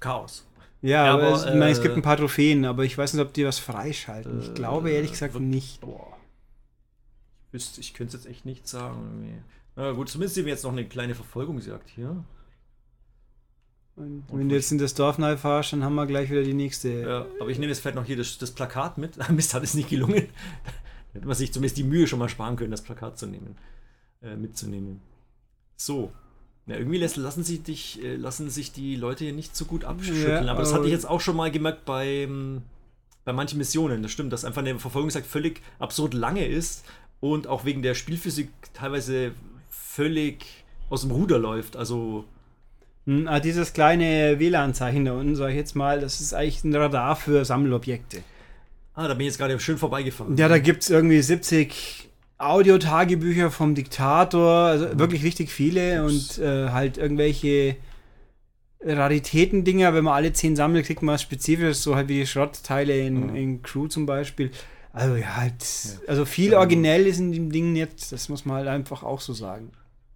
Chaos. 0.00 0.44
Ja, 0.80 1.06
Ja, 1.06 1.14
aber, 1.14 1.28
aber, 1.28 1.36
es, 1.36 1.44
ich 1.44 1.54
meine, 1.54 1.70
es 1.70 1.78
äh, 1.78 1.82
gibt 1.82 1.96
ein 1.96 2.02
paar 2.02 2.16
Trophäen, 2.16 2.64
aber 2.64 2.84
ich 2.84 2.98
weiß 2.98 3.14
nicht, 3.14 3.22
ob 3.24 3.32
die 3.32 3.44
was 3.46 3.60
freischalten. 3.60 4.40
ich 4.40 4.48
Äh, 4.50 4.54
glaube 4.54 4.90
ehrlich 4.90 5.12
gesagt 5.12 5.38
nicht. 5.38 5.80
Boah. 5.80 6.16
Ich, 7.48 7.52
wüsste, 7.52 7.80
ich 7.80 7.94
könnte 7.94 8.16
es 8.16 8.24
jetzt 8.24 8.30
echt 8.32 8.44
nicht 8.46 8.66
sagen. 8.66 9.44
Na 9.76 9.92
gut, 9.92 10.08
zumindest 10.08 10.34
sehen 10.34 10.44
wir 10.46 10.52
jetzt 10.52 10.64
noch 10.64 10.72
eine 10.72 10.84
kleine 10.86 11.14
Verfolgungsjagd 11.14 11.88
hier. 11.90 12.24
Und 14.02 14.38
wenn 14.38 14.48
du 14.48 14.54
jetzt 14.54 14.72
in 14.72 14.78
das 14.78 14.94
Dorf 14.94 15.18
neu 15.18 15.36
fahrst, 15.36 15.72
dann 15.72 15.84
haben 15.84 15.94
wir 15.94 16.06
gleich 16.06 16.30
wieder 16.30 16.42
die 16.42 16.54
nächste. 16.54 16.88
Ja, 16.88 17.26
aber 17.40 17.50
ich 17.50 17.58
nehme 17.58 17.70
jetzt 17.70 17.80
vielleicht 17.80 17.96
noch 17.96 18.04
hier 18.04 18.16
das, 18.16 18.38
das 18.38 18.50
Plakat 18.50 18.98
mit. 18.98 19.16
Mist, 19.30 19.54
hat 19.54 19.62
es 19.62 19.74
nicht 19.74 19.88
gelungen. 19.88 20.28
Da 20.64 20.72
hätte 21.14 21.26
man 21.26 21.36
sich 21.36 21.52
zumindest 21.52 21.76
die 21.76 21.84
Mühe 21.84 22.06
schon 22.06 22.18
mal 22.18 22.28
sparen 22.28 22.56
können, 22.56 22.70
das 22.70 22.82
Plakat 22.82 23.18
zu 23.18 23.26
nehmen, 23.26 23.56
äh, 24.22 24.36
mitzunehmen. 24.36 25.00
So. 25.76 26.12
Ja, 26.66 26.76
irgendwie 26.76 26.98
lässt, 26.98 27.16
lassen, 27.16 27.42
sich 27.42 27.62
dich, 27.64 28.02
äh, 28.04 28.14
lassen 28.14 28.48
sich 28.48 28.72
die 28.72 28.94
Leute 28.94 29.24
hier 29.24 29.32
nicht 29.32 29.56
so 29.56 29.64
gut 29.64 29.84
abschütteln. 29.84 30.46
Ja, 30.46 30.50
aber 30.52 30.60
das 30.60 30.72
hatte 30.72 30.86
ich 30.86 30.92
jetzt 30.92 31.08
auch 31.08 31.20
schon 31.20 31.34
mal 31.34 31.50
gemerkt 31.50 31.84
bei, 31.84 32.28
bei 33.24 33.32
manchen 33.32 33.58
Missionen. 33.58 34.02
Das 34.02 34.12
stimmt, 34.12 34.32
dass 34.32 34.44
einfach 34.44 34.62
eine 34.62 34.78
Verfolgungsjagd 34.78 35.26
völlig 35.26 35.60
absurd 35.80 36.14
lange 36.14 36.46
ist 36.46 36.84
und 37.18 37.48
auch 37.48 37.64
wegen 37.64 37.82
der 37.82 37.94
Spielphysik 37.94 38.50
teilweise 38.74 39.32
völlig 39.68 40.46
aus 40.88 41.00
dem 41.00 41.10
Ruder 41.10 41.38
läuft. 41.38 41.76
Also, 41.76 42.26
dieses 43.06 43.72
kleine 43.72 44.38
WLAN-Zeichen 44.38 45.04
da 45.04 45.12
unten, 45.12 45.34
sag 45.34 45.50
ich 45.50 45.56
jetzt 45.56 45.74
mal, 45.74 46.00
das 46.00 46.20
ist 46.20 46.34
eigentlich 46.34 46.62
ein 46.64 46.74
Radar 46.74 47.16
für 47.16 47.44
Sammelobjekte. 47.44 48.22
ah, 48.94 49.08
da 49.08 49.14
bin 49.14 49.22
ich 49.22 49.32
jetzt 49.32 49.38
gerade 49.38 49.58
schön 49.58 49.78
vorbeigefahren. 49.78 50.36
Ja, 50.36 50.48
da 50.48 50.58
gibt 50.58 50.82
es 50.82 50.90
irgendwie 50.90 51.20
70 51.20 52.08
Audiotagebücher 52.38 53.50
vom 53.50 53.74
Diktator, 53.74 54.66
also 54.66 54.98
wirklich 54.98 55.24
richtig 55.24 55.50
viele 55.50 56.04
Ups. 56.04 56.38
und 56.38 56.44
äh, 56.44 56.68
halt 56.70 56.98
irgendwelche 56.98 57.76
Raritäten-Dinger. 58.84 59.94
Wenn 59.94 60.04
man 60.04 60.14
alle 60.14 60.32
10 60.32 60.56
sammelt, 60.56 60.86
kriegt 60.86 61.02
man 61.02 61.14
was 61.14 61.22
Spezifisches, 61.22 61.82
so 61.82 61.94
halt 61.96 62.08
wie 62.08 62.20
die 62.20 62.26
Schrottteile 62.26 62.98
in, 62.98 63.28
Mhm. 63.30 63.36
in 63.36 63.62
Crew 63.62 63.86
zum 63.88 64.06
Beispiel. 64.06 64.50
Also 64.92 65.16
ja, 65.16 65.36
halt, 65.36 65.64
also 66.06 66.24
viel 66.24 66.52
Ja. 66.52 66.58
originell 66.58 67.06
ist 67.06 67.18
in 67.18 67.32
dem 67.32 67.50
Ding 67.50 67.72
nicht, 67.72 68.12
das 68.12 68.28
muss 68.28 68.44
man 68.44 68.58
halt 68.58 68.68
einfach 68.68 69.02
auch 69.02 69.20
so 69.20 69.32
sagen. 69.32 69.70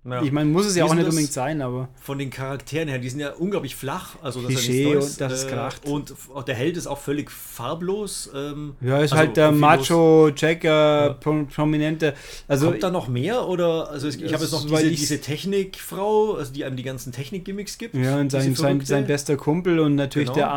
Ja. 0.09 0.23
Ich 0.23 0.31
meine, 0.31 0.49
muss 0.51 0.67
es 0.67 0.77
ja 0.77 0.85
auch 0.85 0.95
nicht 0.95 1.05
unbedingt 1.05 1.33
sein, 1.33 1.61
aber 1.63 1.89
von 2.01 2.19
den 2.19 2.31
Charakteren 2.31 2.89
her, 2.89 2.99
die 2.99 3.09
sind 3.09 3.21
ja 3.21 3.33
unglaublich 3.33 3.75
flach. 3.75 4.17
Also 4.23 4.41
das 4.41 4.51
Klischee 4.51 4.93
ist 4.93 5.13
und 5.13 5.21
das 5.21 5.33
ist 5.33 5.45
äh, 5.45 5.51
kracht. 5.53 5.85
Und 5.87 6.15
auch 6.35 6.45
der 6.45 6.55
Held 6.55 6.77
ist 6.77 6.87
auch 6.87 6.99
völlig 6.99 7.31
farblos. 7.31 8.31
Ähm, 8.35 8.75
ja, 8.81 8.99
ist 8.99 9.13
also 9.13 9.17
halt 9.17 9.37
der. 9.37 9.53
Macho, 9.53 10.31
Checker, 10.35 11.07
Ja. 11.07 11.13
Pro 11.15 11.45
Prominente. 11.53 12.15
Also 12.47 12.71
Kommt 12.71 12.83
da 12.83 12.91
noch 12.91 13.09
mehr? 13.09 13.49
Oder 13.49 13.91
also 13.91 14.09
ich, 14.09 14.33
habe 14.33 14.45
jetzt 14.45 14.53
noch 14.53 14.65
diese, 14.67 14.91
diese 14.91 15.21
Technikfrau, 15.21 16.35
also 16.35 16.53
die 16.53 16.65
einem 16.65 16.77
die 16.77 16.83
ganzen 16.83 17.13
Technikgimmicks 17.13 17.79
gibt. 17.79 17.95
Ja, 17.95 18.19
und 18.19 18.31
sein, 18.31 18.55
sein, 18.55 18.81
sein 18.83 19.07
bester 19.07 19.37
Kumpel 19.37 19.81
und 19.81 19.95
natürlich 19.97 20.29
Genau. 20.29 20.35
der 20.35 20.53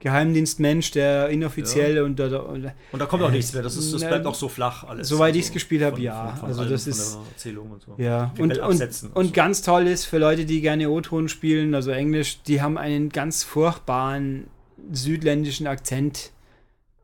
Ami-Geheimdienstmensch, 0.00 0.90
der 0.92 1.28
inoffiziell 1.28 2.02
und, 2.02 2.20
und, 2.20 2.32
und 2.32 2.70
Und 2.92 2.98
da 2.98 3.06
kommt 3.06 3.22
auch 3.22 3.30
nichts 3.30 3.52
mehr. 3.52 3.62
Das, 3.62 3.76
ist, 3.76 3.92
das 3.92 4.04
bleibt 4.04 4.26
auch 4.26 4.34
so 4.34 4.48
flach 4.48 4.84
alles. 4.84 5.08
soweit 5.08 5.28
Also 5.28 5.38
ich's 5.40 5.52
gespielt 5.52 5.82
habe, 5.82 6.00
ja. 6.00 6.28
Von, 6.30 6.38
von 6.38 6.48
Also 6.48 6.60
allem, 6.62 6.70
das 6.70 6.86
ist- 6.86 7.18
Erzählung 7.32 7.70
und 7.72 7.82
so. 7.82 7.94
ja, 7.98 8.32
und, 8.38 8.52
und, 8.52 8.60
absetzen 8.60 9.10
und 9.12 9.26
so. 9.26 9.32
ganz 9.32 9.62
toll 9.62 9.86
ist 9.86 10.04
für 10.04 10.18
Leute, 10.18 10.44
die 10.44 10.60
gerne 10.60 10.88
O-Ton 10.90 11.28
spielen, 11.28 11.74
also 11.74 11.90
Englisch, 11.90 12.42
die 12.42 12.62
haben 12.62 12.78
einen 12.78 13.08
ganz 13.10 13.42
furchtbaren 13.44 14.46
südländischen 14.92 15.66
Akzent 15.66 16.30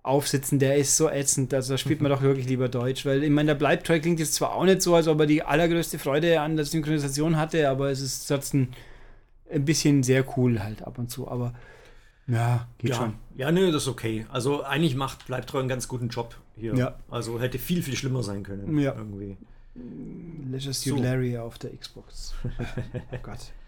aufsitzen, 0.03 0.59
der 0.59 0.77
ist 0.77 0.97
so 0.99 1.09
ätzend, 1.09 1.55
also 1.55 1.73
da 1.75 1.79
spielt 1.79 2.03
man 2.03 2.11
doch 2.11 2.21
wirklich 2.21 2.47
lieber 2.47 2.69
Deutsch, 2.69 3.07
weil 3.07 3.25
ich 3.25 3.31
meine, 3.31 3.49
der 3.49 3.55
Bleibtreu 3.55 3.99
klingt 4.01 4.21
jetzt 4.21 4.35
zwar 4.35 4.55
auch 4.55 4.65
nicht 4.65 4.83
so, 4.83 4.95
als 4.95 5.09
ob 5.09 5.19
er 5.21 5.27
die 5.27 5.43
allergrößte 5.43 5.99
Freude 5.99 6.41
an 6.43 6.57
der 6.57 6.67
Synchronisation 6.67 7.39
hatte, 7.39 7.69
aber 7.71 7.91
es 7.91 8.01
ist 8.03 8.27
trotzdem 8.27 8.69
ein 9.51 9.65
bisschen 9.65 10.03
sehr 10.03 10.25
cool 10.37 10.63
halt 10.63 10.83
ab 10.83 10.99
und 10.99 11.11
zu, 11.11 11.27
aber 11.27 11.55
ja, 12.27 12.69
geht 12.79 12.91
ja. 12.91 12.97
schon. 12.97 13.15
ja, 13.37 13.53
nee, 13.53 13.71
das 13.71 13.83
ist 13.83 13.89
okay. 13.89 14.27
Also 14.31 14.63
eigentlich 14.63 14.95
macht 14.97 15.27
Bleibtreu 15.27 15.59
einen 15.59 15.69
ganz 15.69 15.89
guten 15.89 16.09
Job 16.09 16.37
hier. 16.57 16.75
Ja. 16.75 16.99
Also 17.11 17.41
hätte 17.41 17.59
viel, 17.59 17.83
viel 17.83 17.97
schlimmer 17.97 18.23
sein 18.23 18.43
können. 18.43 18.79
Ja. 18.79 18.95
Irgendwie. 18.95 19.37
Leisure 20.51 20.73
So. 20.73 20.91
Suit 20.91 21.01
Larry 21.05 21.37
auf 21.37 21.59
der 21.59 21.77
Xbox. 21.77 22.35
oh 22.45 23.17
Gott. 23.23 23.39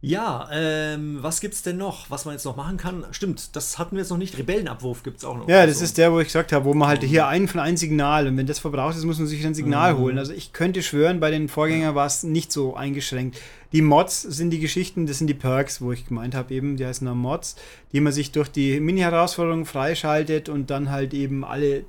Ja, 0.00 0.48
ähm, 0.52 1.18
was 1.22 1.40
gibt's 1.40 1.62
denn 1.62 1.76
noch, 1.76 2.08
was 2.08 2.24
man 2.24 2.32
jetzt 2.34 2.44
noch 2.44 2.54
machen 2.54 2.76
kann? 2.76 3.04
Stimmt, 3.10 3.56
das 3.56 3.80
hatten 3.80 3.96
wir 3.96 4.02
jetzt 4.02 4.10
noch 4.10 4.16
nicht. 4.16 4.38
Rebellenabwurf 4.38 5.02
gibt's 5.02 5.24
auch 5.24 5.36
noch. 5.36 5.48
Ja, 5.48 5.66
das 5.66 5.76
Also, 5.76 5.84
ist 5.86 5.98
der, 5.98 6.12
wo 6.12 6.20
ich 6.20 6.28
gesagt 6.28 6.52
habe, 6.52 6.64
wo 6.66 6.72
man 6.74 6.86
halt 6.86 7.02
hier 7.02 7.26
ein 7.26 7.48
von 7.48 7.58
ein 7.60 7.76
Signal 7.76 8.28
und 8.28 8.36
wenn 8.36 8.46
das 8.46 8.60
verbraucht 8.60 8.96
ist, 8.96 9.04
muss 9.04 9.18
man 9.18 9.26
sich 9.26 9.44
ein 9.44 9.54
Signal 9.54 9.94
Mhm. 9.94 9.98
holen. 9.98 10.18
Also 10.18 10.32
ich 10.32 10.52
könnte 10.52 10.84
schwören, 10.84 11.18
bei 11.18 11.32
den 11.32 11.48
Vorgängern 11.48 11.96
war 11.96 12.06
es 12.06 12.22
nicht 12.22 12.52
so 12.52 12.76
eingeschränkt. 12.76 13.38
Die 13.72 13.82
Mods 13.82 14.22
sind 14.22 14.50
die 14.50 14.60
Geschichten, 14.60 15.06
das 15.06 15.18
sind 15.18 15.26
die 15.26 15.34
Perks, 15.34 15.80
wo 15.80 15.90
ich 15.90 16.06
gemeint 16.06 16.36
habe, 16.36 16.54
eben, 16.54 16.76
die 16.76 16.86
heißen 16.86 17.04
dann 17.04 17.18
Mods, 17.18 17.56
die 17.92 18.00
man 18.00 18.12
sich 18.12 18.30
durch 18.30 18.48
die 18.52 18.78
Mini-Herausforderungen 18.78 19.64
freischaltet 19.66 20.48
und 20.48 20.70
dann 20.70 20.92
halt 20.92 21.12
eben 21.12 21.44
alle. 21.44 21.84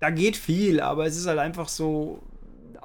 Da 0.00 0.08
geht 0.08 0.36
viel, 0.38 0.80
aber 0.80 1.04
es 1.04 1.16
ist 1.18 1.26
halt 1.26 1.38
einfach 1.40 1.68
so 1.68 2.20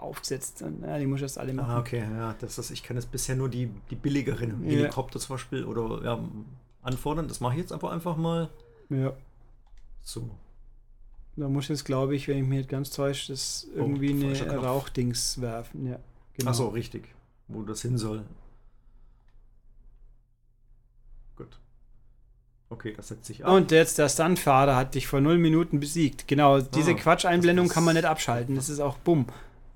aufgesetzt. 0.04 0.62
Und, 0.62 0.84
Ja, 0.84 0.98
die 1.00 1.06
muss 1.06 1.18
ich 1.18 1.24
erst 1.24 1.38
alle 1.38 1.54
machen. 1.54 1.72
Ah, 1.72 1.80
okay, 1.80 2.00
ja, 2.00 2.36
das 2.40 2.58
ist, 2.58 2.70
ich 2.72 2.84
kann 2.84 2.98
jetzt 2.98 3.12
bisher 3.12 3.36
nur 3.36 3.50
die, 3.50 3.70
die 3.90 3.96
billigeren 3.96 4.64
Ja. 4.64 4.72
Helikopter 4.78 5.20
zum 5.20 5.36
Beispiel 5.36 5.64
oder 5.66 6.04
ja, 6.04 6.20
anfordern. 6.82 7.28
Das 7.28 7.40
mache 7.40 7.54
ich 7.54 7.60
jetzt 7.62 7.72
aber 7.72 7.92
einfach 7.92 8.18
mal 8.18 8.50
Ja. 8.90 9.14
so. 10.02 10.30
Da 11.36 11.48
muss 11.50 11.68
jetzt, 11.68 11.86
glaube 11.86 12.16
ich, 12.16 12.28
wenn 12.28 12.38
ich 12.38 12.44
mich 12.44 12.58
nicht 12.60 12.70
ganz 12.70 12.92
täusche, 12.92 13.32
das 13.34 13.68
irgendwie 13.76 14.14
Oh, 14.14 14.28
falscher 14.28 14.52
eine. 14.52 14.58
Rauchdings 14.62 15.42
werfen. 15.42 15.88
Ja, 15.88 15.98
genau. 16.38 16.52
Ach 16.52 16.54
so, 16.54 16.68
richtig. 16.68 17.08
Wo 17.48 17.64
das 17.64 17.82
hin 17.82 17.98
soll. 17.98 18.24
Gut. 21.36 21.58
Okay, 22.70 22.94
das 22.96 23.08
setzt 23.08 23.26
sich 23.26 23.44
ab. 23.44 23.52
Und 23.52 23.72
jetzt 23.72 23.98
der 23.98 24.10
Stuntfahrer 24.10 24.76
hat 24.76 24.94
dich 24.96 25.08
vor 25.08 25.22
null 25.22 25.38
Minuten 25.38 25.80
besiegt. 25.80 26.28
Genau, 26.28 26.62
diese 26.62 26.92
Ah, 26.92 26.96
Quatscheinblendung 26.96 27.66
das 27.66 27.74
kann 27.74 27.84
man 27.84 27.96
nicht 27.96 28.06
abschalten. 28.06 28.56
Das 28.56 28.70
ist 28.70 28.80
auch 28.80 28.98
bumm. 28.98 29.26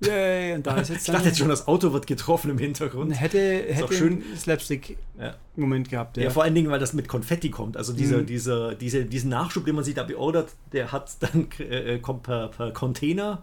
Yay, 0.00 0.54
und 0.54 0.64
da 0.66 0.76
ist 0.76 0.90
jetzt 0.90 1.08
ich 1.08 1.12
dachte 1.14 1.26
jetzt 1.28 1.38
schon, 1.38 1.48
das 1.48 1.66
Auto 1.66 1.92
wird 1.92 2.06
getroffen 2.06 2.50
im 2.52 2.58
Hintergrund. 2.58 3.12
hätte, 3.20 3.38
hätte 3.40 3.84
auch 3.84 3.92
schön. 3.92 4.22
Slapstick-Moment 4.36 5.86
Ja. 5.88 5.90
gehabt. 5.90 6.16
Ja. 6.16 6.24
Ja. 6.24 6.30
vor 6.30 6.42
allen 6.44 6.54
Dingen, 6.54 6.70
weil 6.70 6.78
das 6.78 6.92
mit 6.92 7.08
Konfetti 7.08 7.50
kommt. 7.50 7.76
Also 7.76 7.92
dieser, 7.92 8.18
Mhm. 8.18 8.26
dieser, 8.26 8.74
diese, 8.74 9.04
diesen 9.04 9.30
Nachschub, 9.30 9.64
den 9.64 9.74
man 9.74 9.84
sich 9.84 9.94
da 9.94 10.04
beordert, 10.04 10.50
der 10.72 10.92
hat 10.92 11.10
dann 11.20 11.48
äh, 11.58 11.98
kommt 11.98 12.22
per, 12.24 12.48
per 12.48 12.70
Container, 12.72 13.42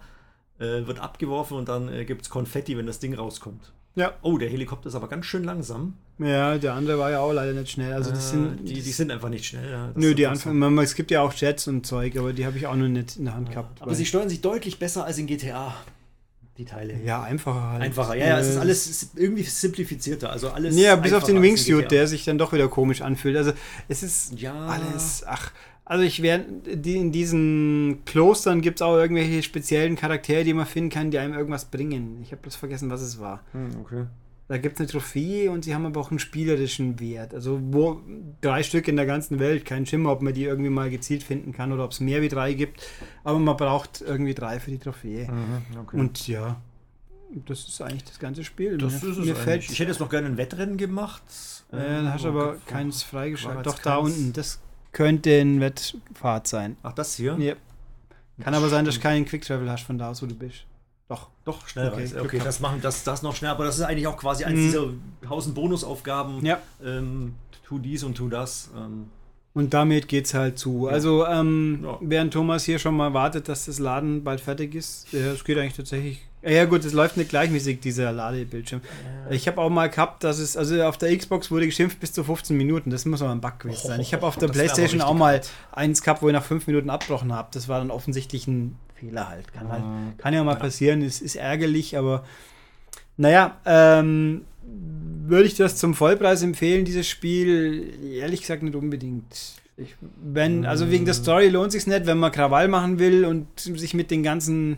äh, 0.60 0.86
wird 0.88 1.00
abgeworfen 1.00 1.58
und 1.58 1.68
dann 1.68 1.90
äh, 1.94 2.06
gibt 2.06 2.22
es 2.22 2.30
Konfetti, 2.30 2.78
wenn 2.78 2.86
das 2.88 3.00
Ding 3.00 3.14
rauskommt. 3.14 3.72
ja. 3.96 4.14
Oh, 4.22 4.38
der 4.38 4.50
Helikopter 4.50 4.88
ist 4.88 4.96
aber 4.96 5.08
ganz 5.10 5.26
schön 5.26 5.44
langsam. 5.44 5.94
ja, 6.20 6.58
der 6.58 6.74
andere 6.74 6.98
war 7.00 7.12
ja 7.12 7.20
auch 7.20 7.34
leider 7.34 7.52
nicht 7.54 7.72
schnell. 7.72 7.92
Also 7.94 8.12
das 8.12 8.28
Äh, 8.30 8.32
sind, 8.32 8.60
die, 8.70 8.74
die 8.76 8.92
sind 8.94 9.12
einfach 9.12 9.28
nicht 9.30 9.46
schnell. 9.46 9.70
ja. 9.70 9.92
Nö, 9.96 10.16
die. 10.16 10.26
Anfang, 10.28 10.58
man- 10.58 10.78
es 10.80 10.96
gibt 10.96 11.12
ja 11.12 11.22
auch 11.22 11.34
Jets 11.34 11.68
und 11.68 11.86
Zeug, 11.86 12.16
aber 12.18 12.32
die 12.32 12.46
habe 12.46 12.58
ich 12.58 12.66
auch 12.68 12.76
noch 12.76 12.88
nicht 12.88 13.18
in 13.18 13.26
der 13.26 13.36
Hand 13.36 13.50
gehabt. 13.52 13.82
Aber 13.82 13.94
sie 13.94 14.06
steuern 14.06 14.30
sich 14.30 14.40
deutlich 14.40 14.80
besser 14.80 15.04
als 15.06 15.18
in 15.18 15.28
GTA. 15.28 15.74
Die 16.58 16.66
Teile. 16.66 16.98
ja, 17.04 17.22
einfacher 17.22 17.72
halt. 17.72 17.82
Einfacher. 17.82 18.16
Ja, 18.16 18.28
ja, 18.28 18.40
es 18.40 18.48
ist 18.48 18.56
Äh, 18.56 18.60
alles 18.60 19.10
irgendwie 19.16 19.44
simplifizierter. 19.44 20.30
Also 20.32 20.50
alles. 20.52 20.78
Ja, 20.78 20.96
bis 20.96 21.12
auf 21.12 21.26
den 21.26 21.42
Wingsuit, 21.42 21.92
der 21.92 22.08
sich 22.08 22.24
dann 22.24 22.38
doch 22.38 22.54
wieder 22.54 22.70
komisch 22.70 23.02
anfühlt. 23.02 23.36
Also 23.36 23.52
es 23.90 24.04
ist 24.04 24.40
Ja. 24.40 24.54
alles, 24.68 25.24
ach, 25.28 25.52
also 25.84 26.04
ich 26.04 26.22
werde, 26.22 26.46
die, 26.78 26.96
in 26.96 27.12
diesen 27.12 28.04
Klostern 28.06 28.62
gibt 28.62 28.80
es 28.80 28.82
auch 28.82 28.96
irgendwelche 28.96 29.44
speziellen 29.44 29.98
Charaktere, 29.98 30.44
die 30.46 30.54
man 30.54 30.66
finden 30.66 30.90
kann, 30.90 31.12
die 31.12 31.20
einem 31.20 31.34
irgendwas 31.34 31.66
bringen. 31.66 32.20
Ich 32.24 32.32
habe 32.32 32.42
bloß 32.42 32.56
vergessen, 32.56 32.90
was 32.90 33.02
es 33.02 33.20
war. 33.20 33.42
Hm, 33.52 33.70
okay. 33.82 34.06
Da 34.48 34.60
gibt 34.60 34.76
es 34.76 34.80
eine 34.82 34.88
Trophäe 34.90 35.50
und 35.50 35.66
sie 35.66 35.74
haben 35.74 35.88
aber 35.88 36.00
auch 36.00 36.12
einen 36.12 36.20
spielerischen 36.20 37.00
Wert. 37.00 37.34
Also 37.34 37.60
wo 37.72 38.02
drei 38.42 38.62
Stück 38.62 38.88
in 38.88 38.96
der 38.96 39.08
ganzen 39.08 39.40
Welt, 39.40 39.66
kein 39.66 39.88
Schimmer, 39.88 40.12
ob 40.12 40.22
man 40.22 40.34
die 40.36 40.44
irgendwie 40.44 40.70
mal 40.70 40.92
gezielt 40.92 41.24
finden 41.24 41.52
kann 41.52 41.72
oder 41.72 41.84
ob 41.84 41.92
es 41.92 42.00
mehr 42.00 42.22
wie 42.22 42.30
drei 42.30 42.54
gibt. 42.54 42.84
Aber 43.24 43.40
man 43.40 43.58
braucht 43.58 44.02
irgendwie 44.02 44.36
drei 44.36 44.60
für 44.60 44.70
die 44.70 44.78
Trophäe. 44.78 45.28
Mhm, 45.32 45.80
okay. 45.80 45.98
Und 45.98 46.28
ja, 46.28 46.62
das 47.48 47.68
ist 47.68 47.82
eigentlich 47.82 48.04
das 48.04 48.20
ganze 48.20 48.44
Spiel. 48.44 48.78
das 48.78 49.02
Mir- 49.02 49.10
ist 49.10 49.18
es 49.18 49.26
mir 49.26 49.36
eigentlich. 49.36 49.72
Ich 49.72 49.80
hätte 49.80 49.90
jetzt 49.92 50.00
noch 50.00 50.10
gerne 50.12 50.28
ein 50.28 50.38
Wettrennen 50.38 50.78
gemacht. 50.78 51.24
Äh, 51.72 51.78
da 52.04 52.14
hast 52.14 52.24
du 52.26 52.34
wo- 52.34 52.40
aber 52.40 52.58
keins 52.68 53.02
freigeschaltet. 53.02 53.66
Doch, 53.66 53.80
da 53.80 53.98
unten, 53.98 54.32
das 54.32 54.60
könnte 54.92 55.32
ein 55.42 55.60
Wettfahrt 55.60 56.46
sein. 56.48 56.78
Ach, 56.84 56.94
das 56.94 57.16
hier? 57.16 57.36
Ja. 57.40 57.56
Kann 58.44 58.54
aber 58.54 58.70
sein, 58.70 58.86
dass 58.86 58.96
du 58.96 59.02
keinen 59.02 59.26
Quick 59.26 59.42
Travel 59.44 59.70
hast 59.72 59.84
von 59.86 59.98
da 59.98 60.12
aus, 60.12 60.22
wo 60.22 60.28
du 60.28 60.36
bist. 60.36 60.66
Doch. 61.46 61.60
Doch, 61.60 61.68
schnell 61.68 61.90
okay, 61.90 62.06
Okay, 62.08 62.20
okay 62.20 62.42
das 62.44 62.60
machen 62.60 62.82
das, 62.82 63.04
das 63.04 63.22
noch 63.22 63.36
schnell, 63.36 63.52
aber 63.52 63.66
das 63.66 63.78
ist 63.78 63.84
eigentlich 63.84 64.08
auch 64.08 64.18
quasi 64.18 64.44
eins 64.44 64.60
mhm. 64.60 64.64
dieser 64.64 64.88
tausend 65.28 65.56
Bonusaufgaben. 65.56 66.44
Ja. 66.44 66.60
Ähm, 66.84 67.36
tu 67.64 67.80
dies 67.80 68.04
und 68.04 68.16
tu 68.16 68.28
das. 68.30 68.72
Ähm. 68.76 69.12
Und 69.56 69.74
damit 69.74 70.10
geht's 70.10 70.34
halt 70.34 70.60
zu. 70.60 70.86
Ja. 70.86 70.92
Also, 70.92 71.26
ähm, 71.26 71.80
ja. 71.82 71.98
während 72.02 72.34
Thomas 72.34 72.66
hier 72.66 72.78
schon 72.78 72.96
mal 72.96 73.14
wartet, 73.14 73.48
dass 73.48 73.66
das 73.66 73.80
Laden 73.80 74.24
bald 74.24 74.42
fertig 74.42 74.76
ist, 74.76 75.14
es 75.14 75.46
geht 75.46 75.58
eigentlich 75.58 75.76
tatsächlich. 75.76 76.22
Ja, 76.44 76.66
gut, 76.66 76.84
es 76.84 76.92
läuft 76.92 77.16
nicht 77.16 77.30
gleichmäßig, 77.30 77.80
dieser 77.80 78.12
Ladebildschirm. 78.12 78.82
Ja. 78.84 79.32
Ich 79.32 79.48
habe 79.48 79.60
auch 79.62 79.70
mal 79.70 79.90
gehabt, 79.90 80.26
dass 80.26 80.40
es, 80.40 80.58
also 80.58 80.84
auf 80.84 80.98
der 80.98 81.18
Xbox 81.18 81.50
wurde 81.50 81.66
geschimpft 81.66 82.02
bis 82.02 82.12
zu 82.12 82.24
15 82.24 82.56
Minuten. 82.56 82.92
Das 82.92 83.06
muss 83.06 83.22
aber 83.22 83.32
ein 83.32 83.40
Bug 83.42 83.58
gewesen 83.60 83.88
sein. 83.88 84.02
Ich 84.02 84.14
habe 84.14 84.28
auf 84.28 84.36
der 84.36 84.50
Playstation 84.50 85.02
auch 85.02 85.14
mal 85.14 85.42
eins 85.72 86.04
gehabt, 86.04 86.22
wo 86.22 86.28
ich 86.28 86.34
nach 86.34 86.44
5 86.44 86.68
Minuten 86.68 86.90
abgebrochen 86.90 87.34
habe. 87.34 87.48
Das 87.54 87.70
war 87.70 87.80
dann 87.80 87.90
offensichtlich 87.90 88.48
ein 88.48 88.78
Fehler 88.94 89.30
halt. 89.30 89.52
Kann, 89.54 89.70
halt, 89.70 89.84
kann 90.18 90.34
ja 90.34 90.44
mal 90.44 90.58
passieren, 90.58 91.02
ist, 91.02 91.22
ist 91.22 91.36
ärgerlich, 91.36 91.98
aber 91.98 92.26
naja, 93.18 93.58
ähm, 93.66 94.42
würde 95.28 95.46
ich 95.46 95.56
das 95.56 95.78
zum 95.78 95.94
Vollpreis 95.94 96.42
empfehlen, 96.42 96.86
dieses 96.86 97.08
Spiel? 97.08 97.94
Ehrlich 98.04 98.42
gesagt 98.42 98.64
nicht 98.64 98.76
unbedingt. 98.76 99.56
Ich, 99.78 99.96
wenn, 100.24 100.66
also 100.66 100.90
wegen 100.90 101.06
der 101.06 101.14
Story 101.14 101.50
lohnt 101.50 101.72
sich 101.72 101.86
nicht, 101.86 102.06
wenn 102.06 102.18
man 102.18 102.32
Krawall 102.32 102.68
machen 102.68 102.98
will 102.98 103.26
und 103.26 103.48
sich 103.60 103.94
mit 103.94 104.10
den 104.10 104.24
ganzen 104.24 104.78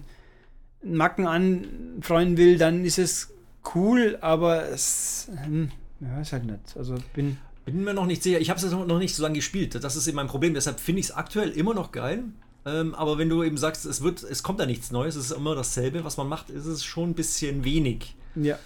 Macken 0.84 1.28
anfreunden 1.28 2.38
will, 2.38 2.58
dann 2.58 2.84
ist 2.84 2.98
es 2.98 3.34
cool, 3.76 4.18
aber 4.22 4.70
es 4.70 5.30
hm, 5.46 5.70
ja, 6.00 6.20
ist 6.22 6.34
halt 6.34 6.46
nicht. 6.46 6.76
Also 6.76 6.96
bin 7.14 7.38
bin 7.68 7.84
mir 7.84 7.94
noch 7.94 8.06
nicht 8.06 8.24
sicher. 8.24 8.40
Ich 8.40 8.50
habe 8.50 8.60
es 8.60 8.72
noch 8.72 8.98
nicht 8.98 9.14
so 9.14 9.22
lange 9.22 9.36
gespielt. 9.36 9.76
Das 9.84 9.96
ist 9.98 10.08
eben 10.08 10.16
mein 10.16 10.28
Problem. 10.28 10.54
Deshalb 10.54 10.80
finde 10.80 11.02
ich 11.02 11.08
es 11.08 11.12
aktuell 11.12 11.50
immer 11.50 11.74
noch 11.74 11.92
geil. 11.92 12.24
Ähm, 12.66 12.96
aber 12.96 13.18
wenn 13.18 13.28
du 13.30 13.44
eben 13.44 13.58
sagst, 13.58 13.86
es 13.86 14.02
wird, 14.02 14.24
es 14.24 14.42
kommt 14.42 14.62
da 14.62 14.66
nichts 14.66 14.92
Neues, 14.92 15.16
es 15.16 15.32
ist 15.32 15.38
immer 15.38 15.54
dasselbe, 15.54 16.06
was 16.06 16.16
man 16.16 16.28
macht, 16.28 16.50
ist 16.50 16.66
es 16.66 16.86
schon 16.86 17.10
ein 17.10 17.14
bisschen 17.14 17.66
wenig. 17.66 18.16
Ja. 18.36 18.58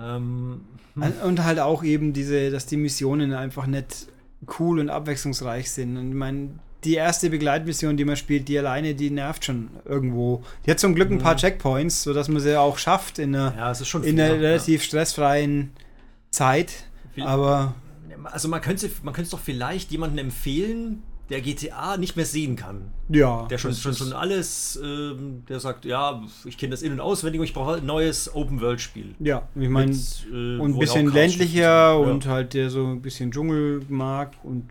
Ähm, 0.00 0.60
hm. 0.94 1.12
Und 1.24 1.44
halt 1.44 1.58
auch 1.58 1.82
eben 1.82 2.12
diese, 2.12 2.50
dass 2.50 2.66
die 2.66 2.76
Missionen 2.76 3.32
einfach 3.32 3.66
nicht 3.66 4.08
cool 4.58 4.78
und 4.78 4.90
abwechslungsreich 4.90 5.70
sind. 5.70 5.96
Und 5.96 6.10
ich 6.10 6.14
meine, 6.14 6.50
die 6.84 6.94
erste 6.94 7.30
Begleitmission, 7.30 7.96
die 7.96 8.04
man 8.04 8.16
spielt, 8.16 8.48
die 8.48 8.58
alleine, 8.58 8.94
die 8.94 9.10
nervt 9.10 9.44
schon 9.44 9.70
irgendwo. 9.84 10.44
Die 10.64 10.70
hat 10.70 10.78
zum 10.78 10.94
Glück 10.94 11.10
ein 11.10 11.18
paar 11.18 11.34
mhm. 11.34 11.38
Checkpoints, 11.38 12.04
sodass 12.04 12.28
man 12.28 12.40
sie 12.40 12.58
auch 12.58 12.78
schafft 12.78 13.18
in 13.18 13.34
einer, 13.34 13.54
ja, 13.56 14.00
in 14.02 14.20
einer 14.20 14.34
relativ 14.34 14.82
ja. 14.82 14.86
stressfreien 14.86 15.72
Zeit. 16.30 16.84
Aber 17.20 17.74
also 18.24 18.48
man 18.48 18.60
könnte 18.60 18.90
man 19.02 19.14
könnte 19.14 19.26
es 19.26 19.30
doch 19.30 19.40
vielleicht 19.40 19.90
jemandem 19.90 20.26
empfehlen, 20.26 21.02
der 21.30 21.40
GTA 21.42 21.96
nicht 21.98 22.16
mehr 22.16 22.24
sehen 22.24 22.56
kann. 22.56 22.90
Ja. 23.08 23.46
Der 23.48 23.58
schon, 23.58 23.74
schon, 23.74 23.94
schon 23.94 24.12
alles, 24.12 24.80
ähm, 24.82 25.44
der 25.48 25.60
sagt, 25.60 25.84
ja, 25.84 26.22
ich 26.44 26.56
kenne 26.56 26.70
das 26.70 26.82
in- 26.82 26.92
und 26.92 27.00
auswendig 27.00 27.40
und 27.40 27.44
ich 27.44 27.52
brauche 27.52 27.72
halt 27.72 27.82
ein 27.82 27.86
neues 27.86 28.34
Open-World-Spiel. 28.34 29.14
Ja, 29.18 29.46
ich 29.54 29.68
meine, 29.68 29.92
äh, 29.92 30.58
und 30.58 30.74
ein 30.74 30.78
bisschen 30.78 31.12
ländlicher 31.12 31.98
und 31.98 32.24
ja. 32.24 32.30
halt 32.30 32.54
der 32.54 32.70
so 32.70 32.86
ein 32.86 33.02
bisschen 33.02 33.30
Dschungel 33.30 33.82
mag 33.88 34.32
und 34.42 34.70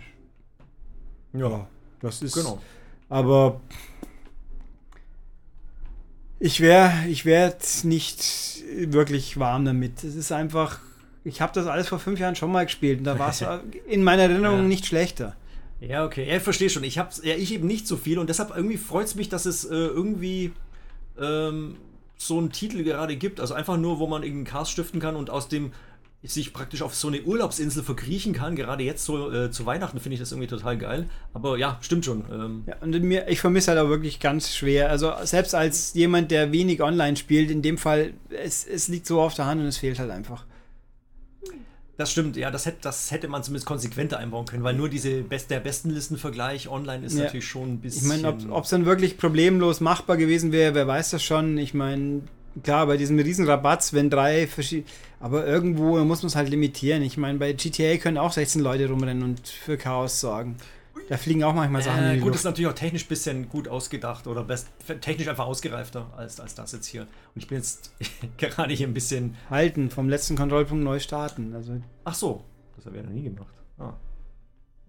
ja, 1.33 1.67
das 2.01 2.21
ist. 2.21 2.33
Genau. 2.33 2.59
Aber 3.09 3.61
ich 6.39 6.59
wäre 6.59 6.91
ich 7.07 7.25
werd 7.25 7.63
nicht 7.83 8.63
wirklich 8.75 9.39
warm 9.39 9.65
damit. 9.65 10.03
Es 10.03 10.15
ist 10.15 10.31
einfach, 10.31 10.79
ich 11.23 11.41
habe 11.41 11.53
das 11.53 11.67
alles 11.67 11.87
vor 11.87 11.99
fünf 11.99 12.19
Jahren 12.19 12.35
schon 12.35 12.51
mal 12.51 12.65
gespielt 12.65 12.99
und 12.99 13.03
da 13.05 13.19
war 13.19 13.29
es 13.29 13.43
in 13.87 14.03
meiner 14.03 14.23
Erinnerung 14.23 14.61
ja. 14.61 14.67
nicht 14.67 14.87
schlechter. 14.87 15.35
Ja, 15.79 16.05
okay. 16.05 16.27
Ja, 16.29 16.39
verstehe 16.39 16.69
schon. 16.69 16.83
Ich 16.83 16.97
hab's, 16.97 17.21
ja, 17.23 17.35
ich 17.35 17.53
eben 17.53 17.67
nicht 17.67 17.87
so 17.87 17.97
viel 17.97 18.19
und 18.19 18.29
deshalb 18.29 18.55
irgendwie 18.55 18.77
freut 18.77 19.07
es 19.07 19.15
mich, 19.15 19.29
dass 19.29 19.45
es 19.45 19.65
äh, 19.65 19.75
irgendwie 19.75 20.51
ähm, 21.19 21.77
so 22.17 22.37
einen 22.37 22.51
Titel 22.51 22.83
gerade 22.83 23.15
gibt. 23.15 23.39
Also 23.39 23.53
einfach 23.53 23.77
nur, 23.77 23.99
wo 23.99 24.07
man 24.07 24.23
irgendeinen 24.23 24.45
Cast 24.45 24.71
stiften 24.71 24.99
kann 24.99 25.15
und 25.15 25.29
aus 25.29 25.47
dem 25.47 25.71
sich 26.23 26.51
praktisch 26.51 26.81
auf 26.81 26.95
so 26.95 27.07
eine 27.07 27.21
Urlaubsinsel 27.21 27.83
verkriechen 27.83 28.33
kann. 28.33 28.55
Gerade 28.55 28.83
jetzt 28.83 29.05
so 29.05 29.31
äh, 29.31 29.51
zu 29.51 29.65
Weihnachten 29.65 29.99
finde 29.99 30.15
ich 30.15 30.19
das 30.19 30.31
irgendwie 30.31 30.47
total 30.47 30.77
geil. 30.77 31.09
Aber 31.33 31.57
ja, 31.57 31.77
stimmt 31.81 32.05
schon. 32.05 32.25
Ähm. 32.31 32.63
Ja, 32.65 32.75
und 32.81 32.99
mir, 33.03 33.27
ich 33.29 33.39
vermisse 33.39 33.71
halt 33.71 33.79
auch 33.79 33.89
wirklich 33.89 34.19
ganz 34.19 34.53
schwer. 34.53 34.89
Also 34.89 35.13
selbst 35.23 35.53
als 35.55 35.93
jemand, 35.93 36.31
der 36.31 36.51
wenig 36.51 36.81
online 36.81 37.15
spielt, 37.15 37.51
in 37.51 37.61
dem 37.61 37.77
Fall, 37.77 38.13
es, 38.29 38.65
es 38.65 38.87
liegt 38.87 39.05
so 39.05 39.21
auf 39.21 39.35
der 39.35 39.45
Hand 39.45 39.61
und 39.61 39.67
es 39.67 39.77
fehlt 39.77 39.99
halt 39.99 40.09
einfach. 40.09 40.45
Das 41.97 42.11
stimmt, 42.11 42.37
ja, 42.37 42.51
das 42.51 42.67
hätte, 42.67 42.77
das 42.81 43.09
hätte 43.09 43.27
man 43.27 43.41
zumindest 43.43 43.65
konsequenter 43.65 44.19
einbauen 44.19 44.45
können, 44.45 44.63
weil 44.63 44.75
nur 44.75 44.87
diese 44.87 45.23
Best, 45.23 45.49
der 45.49 45.59
Bestenlistenvergleich 45.59 46.69
online 46.69 47.03
ist 47.03 47.17
ja. 47.17 47.23
natürlich 47.23 47.47
schon 47.47 47.73
ein 47.73 47.79
bisschen. 47.79 48.03
Ich 48.03 48.21
meine, 48.21 48.37
ob 48.51 48.63
es 48.63 48.69
dann 48.69 48.85
wirklich 48.85 49.17
problemlos 49.17 49.81
machbar 49.81 50.15
gewesen 50.15 50.51
wäre, 50.51 50.75
wer 50.75 50.85
weiß 50.85 51.09
das 51.09 51.23
schon. 51.23 51.57
Ich 51.57 51.73
meine, 51.73 52.21
klar, 52.61 52.85
bei 52.85 52.97
diesem 52.97 53.17
riesen 53.17 53.47
Rabatz, 53.47 53.93
wenn 53.93 54.11
drei 54.11 54.45
verschiedene. 54.45 54.87
Aber 55.19 55.47
irgendwo 55.47 55.97
muss 56.05 56.21
man 56.21 56.27
es 56.27 56.35
halt 56.35 56.49
limitieren. 56.49 57.01
Ich 57.01 57.17
meine, 57.17 57.39
bei 57.39 57.53
GTA 57.53 57.97
können 57.97 58.19
auch 58.19 58.31
16 58.31 58.61
Leute 58.61 58.87
rumrennen 58.87 59.23
und 59.23 59.47
für 59.47 59.77
Chaos 59.77 60.19
sorgen. 60.19 60.57
Da 61.09 61.17
fliegen 61.17 61.43
auch 61.43 61.53
manchmal 61.53 61.81
Sachen 61.81 62.03
äh, 62.03 62.07
in 62.09 62.13
die 62.15 62.19
Gut, 62.19 62.27
Luft. 62.27 62.39
ist 62.39 62.43
natürlich 62.45 62.69
auch 62.69 62.75
technisch 62.75 63.05
ein 63.05 63.09
bisschen 63.09 63.49
gut 63.49 63.67
ausgedacht 63.67 64.27
oder 64.27 64.43
best, 64.43 64.67
technisch 65.01 65.27
einfach 65.27 65.45
ausgereifter 65.45 66.11
als, 66.15 66.39
als 66.39 66.55
das 66.55 66.71
jetzt 66.71 66.87
hier. 66.87 67.01
Und 67.01 67.41
ich 67.41 67.47
bin 67.47 67.57
jetzt 67.57 67.91
gerade 68.37 68.73
hier 68.73 68.87
ein 68.87 68.93
bisschen. 68.93 69.35
Halten, 69.49 69.89
vom 69.89 70.09
letzten 70.09 70.35
Kontrollpunkt 70.35 70.83
neu 70.83 70.99
starten. 70.99 71.53
Also 71.53 71.81
Ach 72.03 72.15
so, 72.15 72.43
das 72.75 72.85
habe 72.85 72.97
ich 72.97 73.03
ja 73.03 73.09
noch 73.09 73.15
nie 73.15 73.23
gemacht. 73.23 73.53
Ah. 73.77 73.93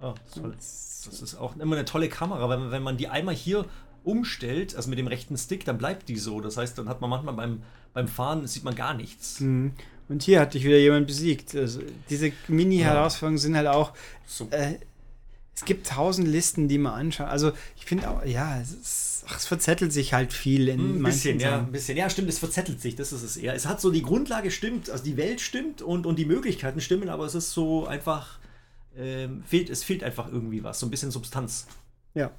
Ah, 0.00 0.14
das, 0.30 1.08
das 1.10 1.22
ist 1.22 1.34
auch 1.34 1.56
immer 1.56 1.74
eine 1.74 1.84
tolle 1.84 2.08
Kamera, 2.08 2.48
wenn, 2.48 2.70
wenn 2.70 2.82
man 2.82 2.96
die 2.96 3.08
einmal 3.08 3.34
hier 3.34 3.64
umstellt, 4.04 4.76
also 4.76 4.88
mit 4.90 4.98
dem 4.98 5.08
rechten 5.08 5.36
Stick, 5.36 5.64
dann 5.64 5.76
bleibt 5.76 6.08
die 6.08 6.16
so. 6.16 6.40
Das 6.40 6.56
heißt, 6.56 6.78
dann 6.78 6.88
hat 6.88 7.00
man 7.00 7.10
manchmal 7.10 7.34
beim, 7.34 7.62
beim 7.92 8.08
Fahren 8.08 8.46
sieht 8.46 8.64
man 8.64 8.74
gar 8.74 8.94
nichts. 8.94 9.40
Mhm. 9.40 9.72
Und 10.08 10.22
hier 10.22 10.40
hat 10.40 10.54
dich 10.54 10.64
wieder 10.64 10.78
jemand 10.78 11.06
besiegt. 11.06 11.54
Also 11.54 11.80
diese 12.08 12.32
Mini-Herausforderungen 12.46 13.36
ja. 13.36 13.42
sind 13.42 13.56
halt 13.56 13.66
auch. 13.66 13.92
So. 14.26 14.48
Äh, 14.50 14.78
es 15.58 15.64
gibt 15.64 15.88
tausend 15.88 16.28
Listen, 16.28 16.68
die 16.68 16.78
man 16.78 16.92
anschaut. 16.92 17.26
Also 17.26 17.50
ich 17.76 17.84
finde 17.84 18.08
auch, 18.08 18.24
ja, 18.24 18.60
es, 18.60 18.70
ist, 18.70 19.24
ach, 19.28 19.36
es, 19.38 19.46
verzettelt 19.46 19.92
sich 19.92 20.14
halt 20.14 20.32
viel 20.32 20.68
in 20.68 21.00
ein 21.00 21.02
bisschen, 21.02 21.40
ja, 21.40 21.58
ein 21.58 21.72
bisschen. 21.72 21.96
Ja, 21.96 22.08
stimmt, 22.08 22.28
es 22.28 22.38
verzettelt 22.38 22.80
sich, 22.80 22.94
das 22.94 23.12
ist 23.12 23.24
es 23.24 23.36
eher. 23.36 23.54
Es 23.54 23.66
hat 23.66 23.80
so 23.80 23.90
die 23.90 24.02
Grundlage 24.02 24.52
stimmt, 24.52 24.88
also 24.88 25.02
die 25.02 25.16
Welt 25.16 25.40
stimmt 25.40 25.82
und, 25.82 26.06
und 26.06 26.16
die 26.16 26.26
Möglichkeiten 26.26 26.80
stimmen, 26.80 27.08
aber 27.08 27.24
es 27.24 27.34
ist 27.34 27.50
so 27.50 27.88
einfach, 27.88 28.38
ähm, 28.96 29.42
fehlt, 29.44 29.68
es 29.68 29.82
fehlt 29.82 30.04
einfach 30.04 30.28
irgendwie 30.30 30.62
was, 30.62 30.78
so 30.78 30.86
ein 30.86 30.90
bisschen 30.90 31.10
Substanz. 31.10 31.66
Ja, 32.14 32.30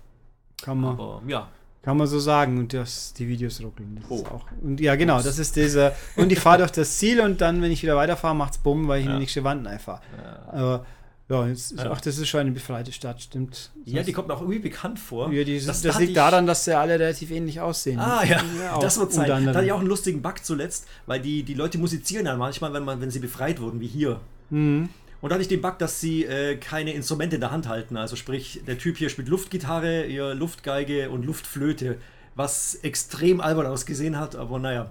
kann 0.62 0.80
man. 0.80 0.92
Aber, 0.92 1.22
ja. 1.28 1.50
Kann 1.82 1.98
man 1.98 2.08
so 2.08 2.20
sagen 2.20 2.58
und 2.58 2.74
das, 2.74 3.14
die 3.14 3.28
Videos 3.28 3.62
ruckeln. 3.62 4.02
oh. 4.08 4.24
auch, 4.26 4.46
und 4.62 4.80
ja, 4.80 4.96
genau, 4.96 5.22
das 5.22 5.40
ist 5.40 5.58
dieser. 5.58 5.94
Und 6.16 6.32
ich 6.32 6.40
fahre 6.40 6.58
durch 6.60 6.72
das 6.72 6.98
Ziel 6.98 7.20
und 7.20 7.42
dann, 7.42 7.62
wenn 7.62 7.72
ich 7.72 7.84
wieder 7.84 7.98
weiterfahre, 7.98 8.36
macht 8.36 8.54
es 8.54 8.58
Bumm, 8.60 8.88
weil 8.88 9.02
ich 9.02 9.06
ja. 9.06 9.12
in 9.12 9.18
die 9.18 9.22
nächste 9.22 9.44
Wand 9.44 9.68
einfahre. 9.68 10.02
Ja. 10.24 10.54
Aber 10.54 10.86
ja, 11.30 11.48
jetzt, 11.48 11.78
ja. 11.78 11.92
ach, 11.92 12.02
das 12.02 12.18
ist 12.18 12.28
schon 12.28 12.40
eine 12.40 12.52
befreite 12.52 12.92
Stadt, 12.92 13.22
stimmt. 13.22 13.70
Ja, 13.86 14.02
die 14.02 14.14
kommt 14.14 14.28
mir 14.28 14.34
auch 14.34 14.42
irgendwie 14.42 14.60
bekannt 14.60 14.98
vor. 15.00 15.32
Ja, 15.32 15.44
die, 15.44 15.64
das, 15.64 15.84
das 15.84 16.00
liegt 16.00 16.18
daran, 16.18 16.48
dass 16.48 16.66
sie 16.66 16.76
alle 16.76 17.00
relativ 17.00 17.30
ähnlich 17.30 17.62
aussehen. 17.62 18.00
Ah, 18.00 18.24
ja, 18.24 18.42
ja 18.60 18.80
das 18.80 19.00
wird 19.00 19.14
sein. 19.14 19.46
Da 19.46 19.54
hatte 19.54 19.66
ich 19.66 19.72
auch 19.72 19.80
einen 19.80 19.88
lustigen 19.88 20.24
Bug 20.24 20.44
zuletzt, 20.44 20.88
weil 21.06 21.22
die, 21.22 21.44
die 21.44 21.54
Leute 21.54 21.78
musizieren 21.78 22.26
ja 22.26 22.36
manchmal, 22.36 22.74
wenn, 22.74 22.84
man, 22.84 23.00
wenn 23.00 23.12
sie 23.12 23.20
befreit 23.20 23.62
wurden, 23.62 23.80
wie 23.80 23.88
hier. 23.88 24.20
Mhm. 24.50 24.90
Und 25.22 25.30
da 25.30 25.36
hatte 25.36 25.44
ich 25.44 25.48
den 25.48 25.62
Bug, 25.62 25.78
dass 25.78 26.02
sie 26.02 26.26
äh, 26.26 26.56
keine 26.56 26.94
Instrumente 26.94 27.36
in 27.36 27.42
der 27.42 27.52
Hand 27.52 27.68
halten. 27.68 27.96
Also 27.96 28.16
sprich, 28.16 28.62
der 28.66 28.80
Typ 28.80 28.98
hier 28.98 29.10
spielt 29.10 29.28
Luftgitarre, 29.28 30.06
ihr 30.06 30.34
Luftgeige 30.34 31.12
und 31.12 31.26
Luftflöte, 31.26 31.98
was 32.34 32.76
extrem 32.82 33.40
albern 33.40 33.68
ausgesehen 33.68 34.18
hat, 34.18 34.36
aber 34.36 34.58
naja. 34.58 34.90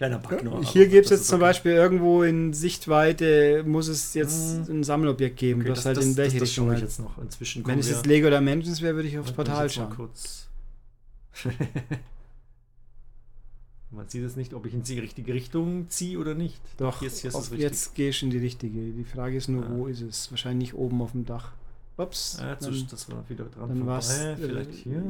Kleiner 0.00 0.18
Bug 0.18 0.42
nur. 0.42 0.64
Hier 0.64 0.88
gibt 0.88 1.04
es 1.04 1.10
jetzt 1.10 1.26
zum 1.26 1.40
okay. 1.40 1.48
Beispiel 1.48 1.72
irgendwo 1.72 2.22
in 2.22 2.54
Sichtweite, 2.54 3.64
muss 3.66 3.86
es 3.86 4.14
jetzt 4.14 4.66
hm. 4.66 4.78
ein 4.78 4.82
Sammelobjekt 4.82 5.36
geben. 5.36 5.60
Okay, 5.60 5.68
das, 5.68 5.84
halt 5.84 5.98
das, 5.98 6.06
in 6.06 6.16
welche 6.16 6.38
das, 6.38 6.48
Richtung. 6.48 6.68
Das, 6.68 6.80
das 6.80 6.88
jetzt 6.88 7.00
noch. 7.00 7.18
Inzwischen 7.18 7.66
Wenn 7.66 7.78
es 7.78 7.90
jetzt 7.90 8.06
Lego 8.06 8.28
oder 8.28 8.38
Dimensions 8.38 8.80
wäre, 8.80 8.94
würde 8.94 9.08
ich 9.08 9.18
aufs 9.18 9.32
Portal 9.32 9.68
schauen. 9.68 9.90
Kurz. 9.90 10.48
Man 13.90 14.08
sieht 14.08 14.24
es 14.24 14.36
nicht, 14.36 14.54
ob 14.54 14.64
ich 14.64 14.72
in 14.72 14.84
die 14.84 14.98
richtige 14.98 15.34
Richtung 15.34 15.90
ziehe 15.90 16.18
oder 16.18 16.34
nicht. 16.34 16.62
Doch, 16.78 17.00
hier 17.00 17.08
ist, 17.08 17.20
hier 17.20 17.34
ist 17.34 17.52
jetzt 17.58 17.94
gehe 17.94 18.08
ich 18.08 18.22
in 18.22 18.30
die 18.30 18.38
richtige. 18.38 18.80
Die 18.80 19.04
Frage 19.04 19.36
ist 19.36 19.48
nur, 19.50 19.64
ja. 19.64 19.70
wo 19.70 19.86
ist 19.86 20.00
es? 20.00 20.30
Wahrscheinlich 20.30 20.72
oben 20.72 21.02
auf 21.02 21.12
dem 21.12 21.26
Dach. 21.26 21.52
Ups. 21.98 22.38
Ja, 22.40 22.54
dann, 22.54 22.86
das 22.90 23.10
war 23.10 23.28
wieder 23.28 23.44
dran 23.44 23.68
dann 23.68 23.84
vorbei. 23.84 24.36
Vielleicht 24.40 24.72
hier. 24.72 25.02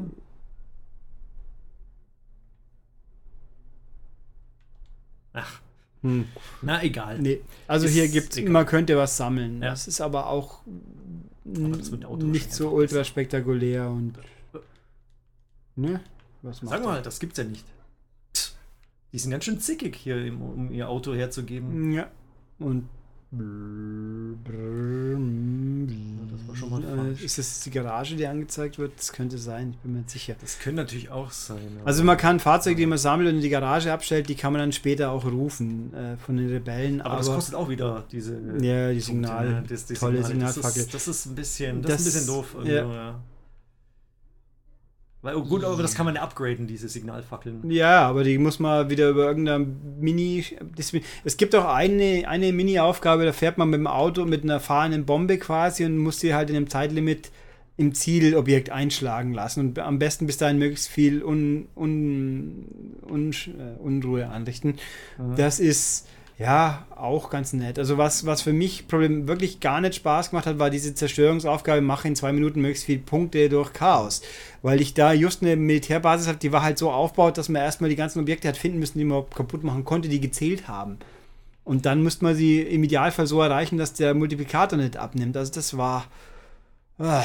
Ach. 5.33 5.61
Hm. 6.03 6.27
Na 6.63 6.83
egal. 6.83 7.19
Nee. 7.19 7.41
Also 7.67 7.87
ist 7.87 7.93
hier 7.93 8.09
gibt 8.09 8.37
es, 8.37 8.49
man 8.49 8.65
könnte 8.67 8.97
was 8.97 9.17
sammeln. 9.17 9.63
Ja. 9.63 9.71
Das 9.71 9.87
ist 9.87 10.01
aber 10.01 10.29
auch 10.29 10.61
aber 11.45 12.17
nicht 12.25 12.53
so 12.53 12.71
ultra 12.71 13.05
spektakulär 13.05 13.89
und. 13.89 14.15
Ne? 15.77 16.01
Was 16.43 16.59
Sag 16.61 16.85
mal, 16.85 17.03
das 17.03 17.21
gibt's 17.21 17.39
ja 17.39 17.45
nicht. 17.45 17.65
Die 19.13 19.19
sind 19.19 19.31
ganz 19.31 19.45
schön 19.45 19.61
zickig 19.61 19.97
hier, 19.97 20.17
um 20.33 20.71
ihr 20.71 20.89
Auto 20.89 21.15
herzugeben. 21.15 21.93
Ja. 21.93 22.11
Und 22.59 22.89
Das 23.33 23.39
war 26.49 26.57
schon 26.57 26.71
mal 26.71 26.83
äh, 26.83 27.25
Ist 27.25 27.39
das 27.39 27.61
die 27.61 27.71
Garage, 27.71 28.17
die 28.17 28.27
angezeigt 28.27 28.77
wird? 28.81 28.99
Das 28.99 29.13
könnte 29.13 29.39
sein, 29.39 29.71
ich 29.71 29.79
bin 29.79 29.93
mir 29.93 29.99
nicht 29.99 30.11
sicher. 30.11 30.35
Das 30.41 30.59
könnte 30.59 30.83
natürlich 30.83 31.11
auch 31.11 31.31
sein. 31.31 31.79
Also 31.85 32.03
man 32.03 32.17
kann 32.17 32.41
Fahrzeuge, 32.41 32.75
die 32.75 32.87
man 32.87 32.99
sammelt 32.99 33.29
und 33.29 33.37
in 33.37 33.41
die 33.41 33.49
Garage 33.49 33.93
abstellt, 33.93 34.29
die 34.29 34.35
kann 34.35 34.53
man 34.53 34.61
dann 34.61 34.73
später 34.73 35.13
auch 35.13 35.25
rufen 35.25 35.95
äh, 35.95 36.17
von 36.17 36.39
den 36.39 36.49
Rebellen. 36.49 37.01
Aber, 37.01 37.11
aber, 37.13 37.19
das 37.19 37.29
kostet 37.29 37.55
auch 37.55 37.69
wieder 37.69 38.05
diese 38.11 38.37
ja, 38.61 38.91
die 38.93 38.99
Signal, 38.99 39.45
Punkte, 39.45 39.63
ne? 39.63 39.69
das, 39.69 39.87
die 39.87 39.95
tolle 39.95 40.25
Signalfackel. 40.25 40.83
Das, 40.83 40.93
das, 40.93 41.07
ist 41.09 41.27
ein 41.27 41.37
bisschen, 41.37 41.83
das, 41.83 41.93
das 41.93 42.01
ist 42.01 42.07
ein 42.07 42.21
bisschen 42.21 42.35
doof. 42.35 42.57
Ja. 42.65 42.93
ja. 42.93 43.21
Weil, 45.23 45.35
oh 45.35 45.43
gut, 45.43 45.65
aber 45.65 45.83
das 45.83 45.95
kann 45.95 46.07
man 46.07 46.15
ja 46.15 46.23
upgraden, 46.23 46.67
diese 46.67 46.89
Signalfackeln. 46.89 47.71
Ja, 47.71 48.09
aber 48.09 48.25
die 48.25 48.39
muss 48.39 48.59
man 48.59 48.89
wieder 48.89 49.11
über 49.11 49.27
irgendeine 49.27 49.67
Mini. 49.99 50.45
Es 51.25 51.37
gibt 51.37 51.55
auch 51.55 51.67
eine, 51.67 52.25
eine 52.27 52.53
Mini-Aufgabe, 52.55 53.27
da 53.27 53.33
fährt 53.33 53.59
man 53.59 53.69
mit 53.69 53.81
dem 53.81 53.87
Auto 53.87 54.25
mit 54.25 54.45
einer 54.45 54.61
fahrenden 54.61 55.05
Bombe 55.05 55.37
quasi 55.37 55.85
und 55.85 55.99
muss 55.99 56.21
sie 56.21 56.35
halt 56.35 56.49
in 56.49 56.57
einem 56.57 56.71
Zeitlimit 56.71 57.31
im 57.77 57.95
Zielobjekt 57.95 58.71
einschlagen 58.71 59.33
lassen 59.33 59.61
und 59.61 59.79
am 59.79 59.99
besten 59.99 60.27
bis 60.27 60.37
dahin 60.37 60.59
möglichst 60.59 60.89
viel 60.89 61.23
Un, 61.23 61.69
Un, 61.77 62.67
Un, 63.09 63.31
äh, 63.33 63.79
Unruhe 63.79 64.29
anrichten. 64.29 64.77
Mhm. 65.19 65.37
Das 65.37 65.61
ist 65.61 66.07
ja, 66.41 66.87
auch 66.97 67.29
ganz 67.29 67.53
nett. 67.53 67.79
Also 67.79 67.99
was, 67.99 68.25
was 68.25 68.41
für 68.41 68.55
mich 68.55 68.89
Problem 68.89 69.29
wirklich 69.29 69.61
gar 69.61 69.83
nicht 69.83 69.97
Spaß 69.97 70.31
gemacht 70.31 70.47
hat, 70.47 70.59
war 70.59 70.71
diese 70.71 70.95
Zerstörungsaufgabe, 70.95 71.83
mache 71.83 72.09
in 72.09 72.17
zwei 72.17 72.33
Minuten 72.33 72.63
möglichst 72.63 72.87
viele 72.87 73.01
Punkte 73.01 73.51
durch 73.51 73.75
Chaos. 73.75 74.23
Weil 74.63 74.81
ich 74.81 74.95
da 74.95 75.13
just 75.13 75.43
eine 75.43 75.57
Militärbasis 75.57 76.29
habe, 76.29 76.39
die 76.39 76.51
war 76.51 76.63
halt 76.63 76.79
so 76.79 76.91
aufgebaut, 76.91 77.37
dass 77.37 77.51
man 77.51 77.61
erstmal 77.61 77.91
die 77.91 77.97
ganzen 77.97 78.21
Objekte 78.21 78.49
hat 78.49 78.57
finden 78.57 78.79
müssen, 78.79 78.99
die 78.99 79.05
man 79.05 79.29
kaputt 79.29 79.65
machen 79.65 79.85
konnte, 79.85 80.09
die 80.09 80.19
gezählt 80.19 80.67
haben. 80.67 80.99
Und 81.65 81.85
dann 81.85 82.03
müsste 82.03 82.25
man 82.25 82.35
sie 82.35 82.63
im 82.63 82.85
Idealfall 82.85 83.27
so 83.27 83.43
erreichen, 83.43 83.77
dass 83.77 83.93
der 83.93 84.15
Multiplikator 84.15 84.79
nicht 84.79 84.97
abnimmt. 84.97 85.37
Also 85.37 85.53
das 85.53 85.77
war... 85.77 86.07
Ah. 86.99 87.23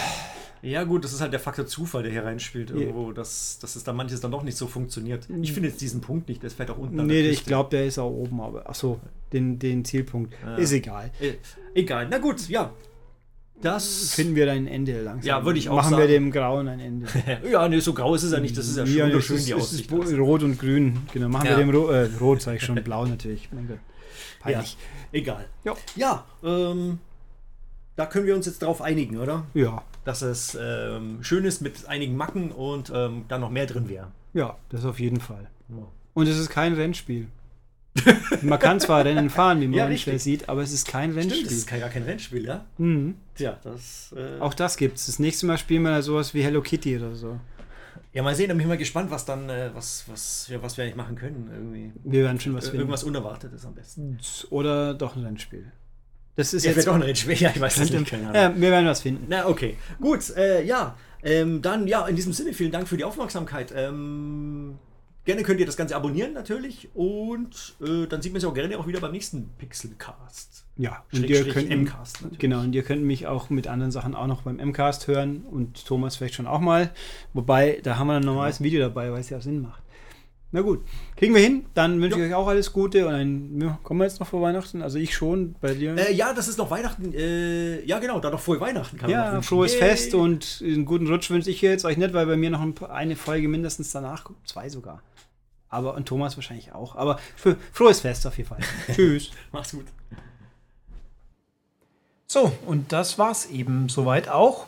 Ja, 0.66 0.84
gut, 0.84 1.04
das 1.04 1.14
ist 1.14 1.22
halt 1.22 1.32
der 1.32 1.40
Faktor 1.40 1.68
Zufall, 1.68 2.02
der 2.02 2.12
hier 2.12 2.24
reinspielt, 2.24 2.72
irgendwo, 2.72 3.12
dass, 3.12 3.60
dass 3.60 3.76
es 3.76 3.84
da 3.84 3.94
manches 3.94 4.20
dann 4.20 4.32
doch 4.32 4.42
nicht 4.42 4.58
so 4.58 4.66
funktioniert. 4.66 5.28
Ich 5.42 5.54
finde 5.54 5.70
jetzt 5.70 5.80
diesen 5.80 6.02
Punkt 6.02 6.28
nicht, 6.28 6.42
der 6.42 6.48
ist 6.48 6.56
vielleicht 6.56 6.72
auch 6.72 6.80
unten. 6.80 7.06
Nee, 7.06 7.22
ich 7.22 7.46
glaube, 7.46 7.70
der 7.70 7.86
ist 7.86 8.00
auch 8.00 8.10
oben, 8.10 8.42
aber 8.42 8.68
achso, 8.68 9.00
den, 9.32 9.60
den 9.60 9.86
Zielpunkt. 9.86 10.34
Ja. 10.44 10.56
Ist 10.56 10.72
egal. 10.72 11.12
E 11.22 11.36
egal, 11.76 12.08
na 12.10 12.18
gut, 12.18 12.50
ja. 12.50 12.74
Das 13.62 14.12
finden 14.14 14.36
wir 14.36 14.52
ein 14.52 14.68
Ende 14.68 15.02
langsam. 15.04 15.28
Ja, 15.28 15.46
würde 15.46 15.60
ich 15.60 15.70
auch 15.70 15.76
Machen 15.76 15.92
sagen. 15.92 16.02
wir 16.02 16.08
dem 16.08 16.32
Grauen 16.32 16.68
ein 16.68 16.80
Ende. 16.80 17.08
ja, 17.50 17.70
nee, 17.70 17.80
so 17.80 17.94
grau 17.94 18.16
ist 18.16 18.24
es 18.24 18.32
ja 18.32 18.40
nicht. 18.40 18.58
Das 18.58 18.68
ist 18.68 18.78
ja, 18.78 18.84
ja 19.08 19.22
schön, 19.22 19.46
die 19.46 19.54
Aussicht. 19.54 19.92
Ist 19.92 20.18
rot 20.18 20.44
und 20.44 20.60
grün. 20.60 20.98
Genau, 21.14 21.30
machen 21.30 21.46
ja. 21.46 21.58
wir 21.58 21.64
dem 21.64 21.70
Ro 21.70 21.90
äh, 21.90 22.10
Rot, 22.20 22.42
sage 22.42 22.58
ich 22.58 22.64
schon, 22.64 22.76
blau 22.84 23.06
natürlich. 23.06 23.50
Mein 23.54 23.68
Gott. 23.68 23.80
Peinlich. 24.40 24.78
Ja, 25.12 25.20
egal. 25.20 25.46
Ja, 25.64 25.76
ja 25.96 26.26
ähm, 26.44 27.00
da 27.96 28.06
können 28.06 28.26
wir 28.26 28.36
uns 28.36 28.46
jetzt 28.46 28.62
drauf 28.62 28.82
einigen, 28.82 29.18
oder? 29.18 29.46
Ja. 29.54 29.84
Dass 30.04 30.22
es 30.22 30.58
ähm, 30.60 31.24
schön 31.24 31.46
ist 31.46 31.62
mit 31.62 31.88
einigen 31.88 32.16
Macken 32.16 32.52
und 32.52 32.92
ähm, 32.94 33.26
da 33.28 33.38
noch 33.38 33.50
mehr 33.50 33.66
drin 33.66 33.90
wäre. 33.90 34.12
Ja, 34.34 34.58
das 34.70 34.86
auf 34.86 35.00
jeden 35.00 35.20
Fall. 35.20 35.50
Ja. 35.70 35.88
Und 36.14 36.28
es 36.28 36.38
ist 36.38 36.50
kein 36.50 36.74
Rennspiel. 36.74 37.28
man 38.42 38.60
kann 38.60 38.82
zwar 38.82 39.06
Rennen 39.06 39.30
fahren, 39.30 39.62
wie 39.62 39.68
man 39.68 39.92
ja, 39.92 39.98
schnell 39.98 40.20
sieht, 40.20 40.50
aber 40.50 40.62
es 40.62 40.74
ist 40.74 40.88
kein 40.88 41.12
Rennspiel. 41.12 41.46
Stimmt, 41.46 41.52
es 41.52 41.58
ist 41.60 41.68
gar 41.68 41.90
kein 41.90 42.04
Rennspiel, 42.04 42.46
ja? 42.46 42.66
Mhm. 42.78 43.16
Tja, 43.36 43.58
das. 43.64 44.14
Äh 44.16 44.40
Auch 44.42 44.54
das 44.54 44.76
gibt's. 44.76 45.06
Das 45.06 45.20
nächste 45.20 45.46
Mal 45.46 45.58
spielen 45.58 45.84
wir 45.84 46.02
sowas 46.02 46.34
wie 46.34 46.44
Hello 46.44 46.62
Kitty 46.62 46.98
oder 46.98 47.16
so. 47.16 47.40
Ja, 48.12 48.24
mal 48.24 48.36
sehen, 48.36 48.50
da 48.50 48.54
bin 48.54 48.62
ich 48.62 48.68
mal 48.68 48.78
gespannt, 48.78 49.12
was 49.12 49.26
dann, 49.26 49.50
äh, 49.50 49.72
was, 49.74 50.06
was, 50.08 50.48
ja, 50.50 50.62
was 50.62 50.78
wir 50.78 50.84
eigentlich 50.84 50.96
machen 50.96 51.16
können. 51.16 51.50
Irgendwie. 51.54 51.94
Wir 52.04 52.24
werden 52.24 52.40
schon 52.40 52.54
was 52.54 52.66
finden. 52.66 52.80
Irgendwas 52.80 53.04
Unerwartetes 53.04 53.66
am 53.66 53.76
besten. 53.76 54.18
Oder 54.50 54.94
doch 54.94 55.16
ein 55.16 55.24
Rennspiel. 55.24 55.72
Das 56.36 56.54
ist 56.54 56.66
ja, 56.66 56.72
jetzt 56.72 56.88
doch 56.88 56.96
ein 56.96 57.02
Rennspiel. 57.02 57.36
Ja, 57.36 57.52
ich 57.54 57.62
weiß 57.62 57.76
das 57.76 57.92
nicht. 57.92 58.12
Ja, 58.12 58.54
wir 58.56 58.72
werden 58.72 58.86
was 58.86 59.02
finden. 59.02 59.26
Na, 59.30 59.48
okay. 59.48 59.78
Gut, 60.02 60.36
äh, 60.36 60.64
ja. 60.64 60.96
Ähm, 61.24 61.62
dann, 61.62 61.88
ja, 61.88 62.06
in 62.08 62.16
diesem 62.16 62.34
Sinne, 62.34 62.54
vielen 62.54 62.72
Dank 62.72 62.88
für 62.88 62.98
die 62.98 63.04
Aufmerksamkeit. 63.04 63.74
Ähm, 63.76 64.78
gerne 65.24 65.42
könnt 65.44 65.60
ihr 65.60 65.66
das 65.66 65.78
Ganze 65.78 65.96
abonnieren, 65.96 66.34
natürlich. 66.34 66.90
Und 66.94 67.76
äh, 67.82 68.06
dann 68.06 68.22
sieht 68.22 68.32
man 68.32 68.42
sich 68.42 68.48
auch 68.48 68.54
gerne 68.54 68.78
auch 68.78 68.86
wieder 68.86 69.00
beim 69.00 69.12
nächsten 69.12 69.50
Pixelcast. 69.58 70.66
Ja, 70.78 71.04
und 71.14 71.28
ihr 71.28 71.48
könnt 71.48 71.70
Mcast 71.70 72.22
natürlich. 72.22 72.40
Genau, 72.40 72.60
und 72.60 72.76
ihr 72.76 72.84
könnt 72.84 73.04
mich 73.04 73.28
auch 73.28 73.50
mit 73.50 73.68
anderen 73.68 73.92
Sachen 73.92 74.14
auch 74.14 74.28
noch 74.28 74.44
beim 74.44 74.58
Mcast 74.58 75.08
hören 75.08 75.46
und 75.50 75.86
Thomas 75.86 76.18
vielleicht 76.18 76.36
schon 76.36 76.48
auch 76.48 76.60
mal. 76.60 76.92
Wobei, 77.34 77.80
da 77.82 77.98
haben 77.98 78.08
wir 78.08 78.16
ein 78.16 78.24
normales 78.24 78.58
genau. 78.58 78.68
Video 78.68 78.82
dabei, 78.82 79.12
weil 79.12 79.22
es 79.22 79.30
ja 79.30 79.40
Sinn 79.40 79.62
macht. 79.62 79.82
Na 80.56 80.62
gut, 80.62 80.86
kriegen 81.18 81.36
wir 81.36 81.42
hin. 81.42 81.66
Dann 81.74 82.02
wünsche 82.02 82.18
ich 82.18 82.28
euch 82.28 82.34
auch 82.34 82.48
alles 82.48 82.72
Gute 82.72 83.06
und 83.10 83.14
ein, 83.14 83.60
ja, 83.62 83.78
kommen 83.84 84.00
wir 84.00 84.06
jetzt 84.06 84.22
noch 84.22 84.28
vor 84.30 84.42
Weihnachten? 84.42 84.82
Also 84.82 84.98
ich 84.98 85.14
schon, 85.14 85.54
bei 85.60 85.74
dir? 85.74 85.98
Äh, 85.98 86.14
ja, 86.14 86.34
das 86.34 86.48
ist 86.48 86.58
noch 86.58 86.72
Weihnachten. 86.72 87.14
Äh, 87.14 87.84
ja, 87.84 88.00
genau, 88.00 88.22
da 88.22 88.30
noch 88.30 88.40
frohe 88.40 88.62
Weihnachten 88.62 88.98
kann 88.98 89.10
ja, 89.10 89.34
man 89.34 89.44
frohes 89.44 89.74
Yay. 89.74 89.82
Fest 89.82 90.14
und 90.14 90.64
einen 90.64 90.86
guten 90.86 91.08
Rutsch 91.08 91.30
wünsche 91.30 91.50
ich 91.52 91.62
jetzt 91.62 91.84
euch 91.84 91.98
nicht, 91.98 92.14
weil 92.14 92.26
bei 92.26 92.38
mir 92.38 92.52
noch 92.52 92.66
eine 92.90 93.18
Folge 93.18 93.50
mindestens 93.50 93.92
danach 93.92 94.24
kommt. 94.24 94.48
Zwei 94.48 94.70
sogar. 94.70 95.04
Aber 95.68 95.94
und 95.94 96.08
Thomas 96.08 96.38
wahrscheinlich 96.38 96.72
auch. 96.72 96.96
Aber 96.96 97.20
für, 97.36 97.58
frohes 97.74 98.00
Fest 98.00 98.26
auf 98.26 98.38
jeden 98.38 98.48
Fall. 98.48 98.60
Tschüss. 98.96 99.32
Mach's 99.52 99.74
gut. 99.74 99.88
So, 102.28 102.54
und 102.66 102.94
das 102.94 103.20
war's 103.20 103.48
eben 103.48 103.90
soweit 103.90 104.30
auch. 104.30 104.68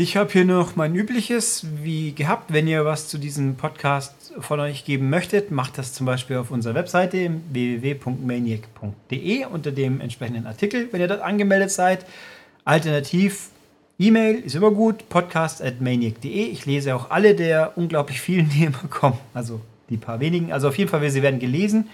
Ich 0.00 0.16
habe 0.16 0.30
hier 0.30 0.44
noch 0.44 0.76
mein 0.76 0.94
übliches, 0.94 1.66
wie 1.82 2.12
gehabt. 2.12 2.52
Wenn 2.52 2.68
ihr 2.68 2.84
was 2.84 3.08
zu 3.08 3.18
diesem 3.18 3.56
Podcast 3.56 4.32
von 4.38 4.60
euch 4.60 4.84
geben 4.84 5.10
möchtet, 5.10 5.50
macht 5.50 5.76
das 5.76 5.92
zum 5.92 6.06
Beispiel 6.06 6.36
auf 6.36 6.52
unserer 6.52 6.76
Webseite 6.76 7.32
www.maniac.de 7.50 9.46
unter 9.46 9.72
dem 9.72 10.00
entsprechenden 10.00 10.46
Artikel, 10.46 10.86
wenn 10.92 11.00
ihr 11.00 11.08
dort 11.08 11.22
angemeldet 11.22 11.72
seid. 11.72 12.06
Alternativ 12.64 13.50
E-Mail 13.98 14.36
ist 14.36 14.54
immer 14.54 14.70
gut, 14.70 15.08
podcast.maniac.de. 15.08 16.44
Ich 16.44 16.64
lese 16.64 16.94
auch 16.94 17.10
alle 17.10 17.34
der 17.34 17.72
unglaublich 17.74 18.20
vielen, 18.20 18.50
die 18.50 18.66
immer 18.66 18.84
kommen, 18.90 19.18
also 19.34 19.60
die 19.90 19.96
paar 19.96 20.20
wenigen. 20.20 20.52
Also 20.52 20.68
auf 20.68 20.78
jeden 20.78 20.88
Fall, 20.88 21.10
sie 21.10 21.22
werden 21.24 21.40
gelesen. 21.40 21.88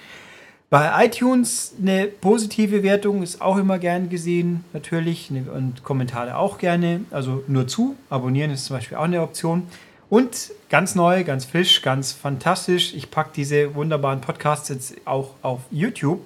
Bei 0.75 1.07
iTunes 1.07 1.73
eine 1.81 2.09
positive 2.09 2.83
Wertung 2.83 3.23
ist 3.23 3.41
auch 3.41 3.59
immer 3.59 3.79
gern 3.79 4.09
gesehen, 4.09 4.65
natürlich. 4.73 5.31
Ne, 5.31 5.45
und 5.49 5.85
Kommentare 5.85 6.37
auch 6.37 6.59
gerne. 6.59 7.03
Also 7.13 7.45
nur 7.47 7.69
zu. 7.69 7.95
Abonnieren 8.11 8.51
ist 8.51 8.65
zum 8.65 8.75
Beispiel 8.75 8.97
auch 8.97 9.05
eine 9.05 9.23
Option. 9.23 9.69
Und 10.11 10.51
ganz 10.71 10.97
neu, 10.97 11.23
ganz 11.23 11.45
frisch, 11.45 11.81
ganz 11.81 12.11
fantastisch. 12.11 12.93
Ich 12.93 13.13
packe 13.13 13.31
diese 13.37 13.77
wunderbaren 13.77 14.21
Podcasts 14.21 14.69
jetzt 14.69 14.97
auch 15.05 15.35
auf 15.43 15.61
YouTube 15.71 16.23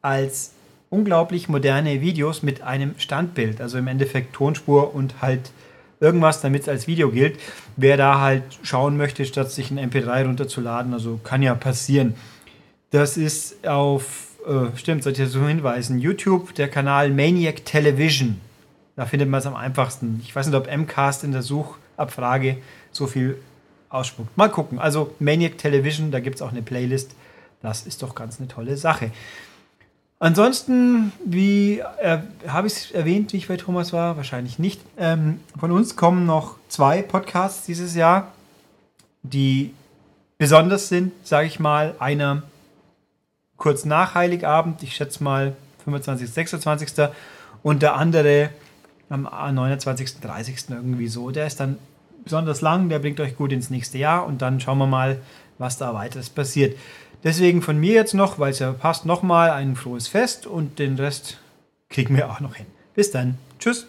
als 0.00 0.52
unglaublich 0.88 1.50
moderne 1.50 2.00
Videos 2.00 2.42
mit 2.42 2.62
einem 2.62 2.94
Standbild. 2.96 3.60
Also 3.60 3.76
im 3.76 3.86
Endeffekt 3.86 4.32
Tonspur 4.32 4.94
und 4.94 5.20
halt 5.20 5.50
irgendwas, 6.00 6.40
damit 6.40 6.62
es 6.62 6.68
als 6.70 6.86
Video 6.86 7.10
gilt. 7.10 7.38
Wer 7.76 7.98
da 7.98 8.18
halt 8.18 8.44
schauen 8.62 8.96
möchte, 8.96 9.26
statt 9.26 9.50
sich 9.50 9.70
ein 9.70 9.78
MP3 9.78 10.24
runterzuladen, 10.24 10.94
also 10.94 11.20
kann 11.22 11.42
ja 11.42 11.54
passieren. 11.54 12.14
Das 12.90 13.16
ist 13.16 13.66
auf, 13.66 14.28
äh, 14.46 14.76
stimmt, 14.76 15.02
sollte 15.02 15.24
ich 15.24 15.30
so 15.30 15.46
hinweisen, 15.46 15.98
YouTube, 15.98 16.54
der 16.54 16.68
Kanal 16.68 17.10
Maniac 17.10 17.64
Television. 17.64 18.40
Da 18.96 19.06
findet 19.06 19.28
man 19.28 19.40
es 19.40 19.46
am 19.46 19.56
einfachsten. 19.56 20.20
Ich 20.22 20.34
weiß 20.34 20.46
nicht, 20.46 20.56
ob 20.56 20.68
Mcast 20.74 21.24
in 21.24 21.32
der 21.32 21.42
Suchabfrage 21.42 22.58
so 22.92 23.06
viel 23.06 23.38
ausspuckt. 23.88 24.36
Mal 24.36 24.48
gucken. 24.48 24.78
Also 24.78 25.14
Maniac 25.18 25.58
Television, 25.58 26.10
da 26.10 26.20
gibt 26.20 26.36
es 26.36 26.42
auch 26.42 26.52
eine 26.52 26.62
Playlist. 26.62 27.14
Das 27.62 27.86
ist 27.86 28.02
doch 28.02 28.14
ganz 28.14 28.38
eine 28.38 28.48
tolle 28.48 28.76
Sache. 28.76 29.10
Ansonsten, 30.18 31.12
wie 31.24 31.80
äh, 32.00 32.18
habe 32.46 32.66
ich 32.66 32.74
es 32.74 32.90
erwähnt, 32.92 33.32
wie 33.32 33.38
ich 33.38 33.48
bei 33.48 33.56
Thomas 33.56 33.92
war? 33.92 34.16
Wahrscheinlich 34.16 34.58
nicht. 34.58 34.80
Ähm, 34.96 35.40
von 35.58 35.70
uns 35.70 35.96
kommen 35.96 36.24
noch 36.24 36.56
zwei 36.68 37.02
Podcasts 37.02 37.66
dieses 37.66 37.94
Jahr, 37.94 38.32
die 39.22 39.74
besonders 40.38 40.88
sind, 40.88 41.12
sage 41.26 41.46
ich 41.46 41.58
mal. 41.58 41.94
Einer 41.98 42.42
kurz 43.56 43.84
nach 43.84 44.14
Heiligabend, 44.14 44.82
ich 44.82 44.96
schätze 44.96 45.22
mal 45.22 45.54
25., 45.84 46.30
26. 46.30 47.08
Und 47.62 47.82
der 47.82 47.96
andere 47.96 48.50
am 49.08 49.22
29., 49.22 50.20
30. 50.20 50.70
irgendwie 50.70 51.08
so. 51.08 51.30
Der 51.30 51.46
ist 51.46 51.60
dann 51.60 51.78
besonders 52.24 52.60
lang, 52.60 52.88
der 52.88 52.98
bringt 52.98 53.20
euch 53.20 53.36
gut 53.36 53.52
ins 53.52 53.70
nächste 53.70 53.98
Jahr 53.98 54.26
und 54.26 54.42
dann 54.42 54.60
schauen 54.60 54.78
wir 54.78 54.86
mal, 54.86 55.18
was 55.58 55.78
da 55.78 55.94
weiteres 55.94 56.30
passiert. 56.30 56.76
Deswegen 57.22 57.62
von 57.62 57.78
mir 57.78 57.94
jetzt 57.94 58.14
noch, 58.14 58.38
weil 58.38 58.50
es 58.50 58.58
ja 58.58 58.72
passt, 58.72 59.06
nochmal 59.06 59.50
ein 59.50 59.76
frohes 59.76 60.08
Fest 60.08 60.46
und 60.46 60.78
den 60.78 60.96
Rest 60.96 61.38
kriegen 61.88 62.16
wir 62.16 62.30
auch 62.30 62.40
noch 62.40 62.56
hin. 62.56 62.66
Bis 62.94 63.10
dann. 63.10 63.38
Tschüss. 63.58 63.86